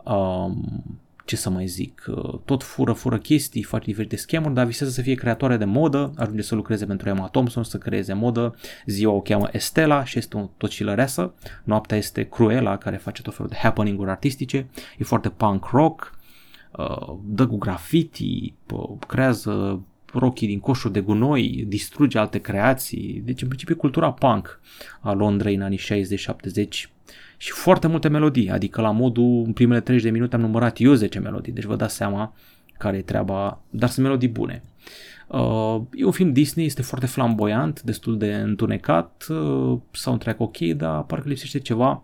Um, 0.03 1.01
ce 1.25 1.35
să 1.35 1.49
mai 1.49 1.67
zic, 1.67 2.05
uh, 2.07 2.39
tot 2.45 2.63
fură, 2.63 2.93
fură 2.93 3.17
chestii, 3.17 3.63
face 3.63 3.85
diferite 3.85 4.15
schemuri, 4.15 4.53
dar 4.53 4.65
visează 4.65 4.91
să 4.91 5.01
fie 5.01 5.13
creatoare 5.13 5.57
de 5.57 5.65
modă, 5.65 6.13
ajunge 6.15 6.41
să 6.41 6.55
lucreze 6.55 6.85
pentru 6.85 7.09
Emma 7.09 7.27
Thompson, 7.27 7.63
să 7.63 7.77
creeze 7.77 8.13
modă, 8.13 8.55
ziua 8.85 9.13
o 9.13 9.21
cheamă 9.21 9.49
Estela 9.51 10.03
și 10.03 10.17
este 10.17 10.37
o 10.37 10.49
tocilăreasă, 10.57 11.33
noaptea 11.63 11.97
este 11.97 12.23
Cruella, 12.23 12.77
care 12.77 12.97
face 12.97 13.21
tot 13.21 13.33
felul 13.35 13.51
de 13.51 13.57
happening-uri 13.57 14.09
artistice, 14.09 14.67
e 14.97 15.03
foarte 15.03 15.29
punk 15.29 15.65
rock, 15.65 16.19
uh, 16.71 17.13
dă 17.23 17.47
cu 17.47 17.57
graffiti, 17.57 18.53
creează 19.07 19.81
rochii 20.13 20.47
din 20.47 20.59
coșul 20.59 20.91
de 20.91 20.99
gunoi, 20.99 21.65
distruge 21.67 22.17
alte 22.17 22.39
creații, 22.39 23.21
deci 23.25 23.41
în 23.41 23.47
principiu 23.47 23.75
cultura 23.75 24.11
punk 24.11 24.59
a 25.01 25.11
Londrei 25.11 25.55
în 25.55 25.61
anii 25.61 25.79
60-70 25.79 26.91
și 27.43 27.51
foarte 27.51 27.87
multe 27.87 28.07
melodii, 28.07 28.49
adică 28.49 28.81
la 28.81 28.91
modul 28.91 29.43
în 29.45 29.53
primele 29.53 29.79
30 29.79 30.05
de 30.05 30.11
minute 30.11 30.35
am 30.35 30.41
numărat 30.41 30.79
eu 30.79 30.93
10 30.93 31.19
melodii, 31.19 31.53
deci 31.53 31.63
vă 31.63 31.75
dați 31.75 31.95
seama 31.95 32.33
care 32.77 32.97
e 32.97 33.01
treaba, 33.01 33.61
dar 33.69 33.89
sunt 33.89 34.05
melodii 34.05 34.27
bune. 34.27 34.63
Uh, 35.27 35.81
e 35.93 36.05
un 36.05 36.11
film 36.11 36.33
Disney, 36.33 36.65
este 36.65 36.81
foarte 36.81 37.05
flamboyant, 37.05 37.81
destul 37.81 38.17
de 38.17 38.33
întunecat, 38.33 39.25
uh, 39.29 39.79
soundtrack 39.91 40.39
ok, 40.39 40.57
dar 40.57 41.03
parcă 41.03 41.27
lipsește 41.27 41.59
ceva. 41.59 42.03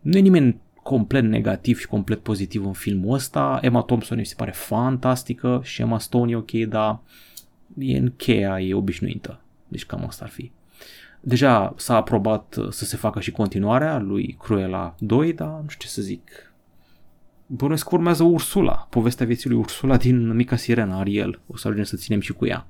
Nu 0.00 0.16
e 0.16 0.20
nimeni 0.20 0.60
complet 0.82 1.24
negativ 1.24 1.78
și 1.78 1.86
complet 1.86 2.18
pozitiv 2.18 2.66
în 2.66 2.72
filmul 2.72 3.14
ăsta. 3.14 3.58
Emma 3.62 3.82
Thompson 3.82 4.18
mi 4.18 4.26
se 4.26 4.34
pare 4.36 4.50
fantastică 4.50 5.60
și 5.64 5.80
Emma 5.80 5.98
Stone 5.98 6.30
e 6.30 6.36
ok, 6.36 6.52
dar 6.52 7.00
e 7.78 7.96
în 7.96 8.12
cheia, 8.16 8.60
e 8.60 8.74
obișnuită. 8.74 9.40
Deci 9.68 9.86
cam 9.86 10.04
asta 10.06 10.24
ar 10.24 10.30
fi. 10.30 10.50
Deja 11.20 11.74
s-a 11.76 11.96
aprobat 11.96 12.56
uh, 12.56 12.70
să 12.70 12.84
se 12.84 12.96
facă 12.96 13.20
și 13.20 13.30
continuarea 13.30 13.98
lui 13.98 14.36
Cruella 14.42 14.94
2, 14.98 15.32
dar 15.32 15.48
nu 15.48 15.68
știu 15.68 15.86
ce 15.86 15.92
să 15.92 16.02
zic. 16.02 16.52
Bănuiesc 17.46 17.88
că 17.88 17.94
urmează 17.94 18.22
Ursula, 18.22 18.86
povestea 18.90 19.26
vieții 19.26 19.50
lui 19.50 19.58
Ursula 19.58 19.96
din 19.96 20.34
Mica 20.34 20.56
Sirena, 20.56 20.98
Ariel. 20.98 21.40
O 21.46 21.56
să 21.56 21.66
ajungem 21.66 21.84
să 21.84 21.96
ținem 21.96 22.20
și 22.20 22.32
cu 22.32 22.46
ea. 22.46 22.66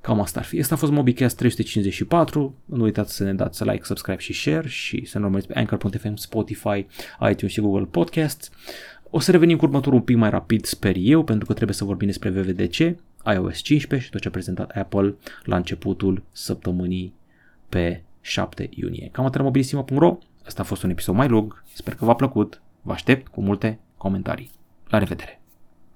Cam 0.00 0.20
asta 0.20 0.38
ar 0.38 0.44
fi. 0.44 0.60
Asta 0.60 0.74
a 0.74 0.78
fost 0.78 0.92
MobiCast 0.92 1.36
354. 1.36 2.54
Nu 2.64 2.82
uitați 2.82 3.14
să 3.14 3.24
ne 3.24 3.34
dați 3.34 3.64
like, 3.64 3.84
subscribe 3.84 4.20
și 4.20 4.32
share 4.32 4.68
și 4.68 5.04
să 5.04 5.18
ne 5.18 5.24
urmăriți 5.24 5.48
pe 5.48 5.58
Anchor.fm, 5.58 6.14
Spotify, 6.14 6.86
iTunes 7.30 7.52
și 7.52 7.60
Google 7.60 7.84
Podcasts. 7.90 8.50
O 9.10 9.18
să 9.18 9.30
revenim 9.30 9.56
cu 9.56 9.64
următorul 9.64 9.98
un 9.98 10.04
pic 10.04 10.16
mai 10.16 10.30
rapid, 10.30 10.64
sper 10.64 10.94
eu, 10.98 11.24
pentru 11.24 11.46
că 11.46 11.52
trebuie 11.52 11.76
să 11.76 11.84
vorbim 11.84 12.06
despre 12.06 12.30
VVDC, 12.30 12.76
iOS 13.32 13.58
15 13.58 14.06
și 14.06 14.10
tot 14.10 14.20
ce 14.20 14.28
a 14.28 14.30
prezentat 14.30 14.70
Apple 14.70 15.14
la 15.44 15.56
începutul 15.56 16.22
săptămânii 16.32 17.14
pe 17.74 18.02
7 18.20 18.68
iunie. 18.70 19.08
Cam 19.12 19.24
atât 19.24 19.40
mobilisimo.ro, 19.42 20.18
asta 20.46 20.62
a 20.62 20.64
fost 20.64 20.82
un 20.82 20.90
episod 20.90 21.14
mai 21.14 21.28
lung, 21.28 21.62
sper 21.72 21.94
că 21.94 22.04
v-a 22.04 22.14
plăcut, 22.14 22.62
vă 22.82 22.92
aștept 22.92 23.28
cu 23.28 23.40
multe 23.40 23.78
comentarii. 23.96 24.50
La 24.88 24.98
revedere! 24.98 25.43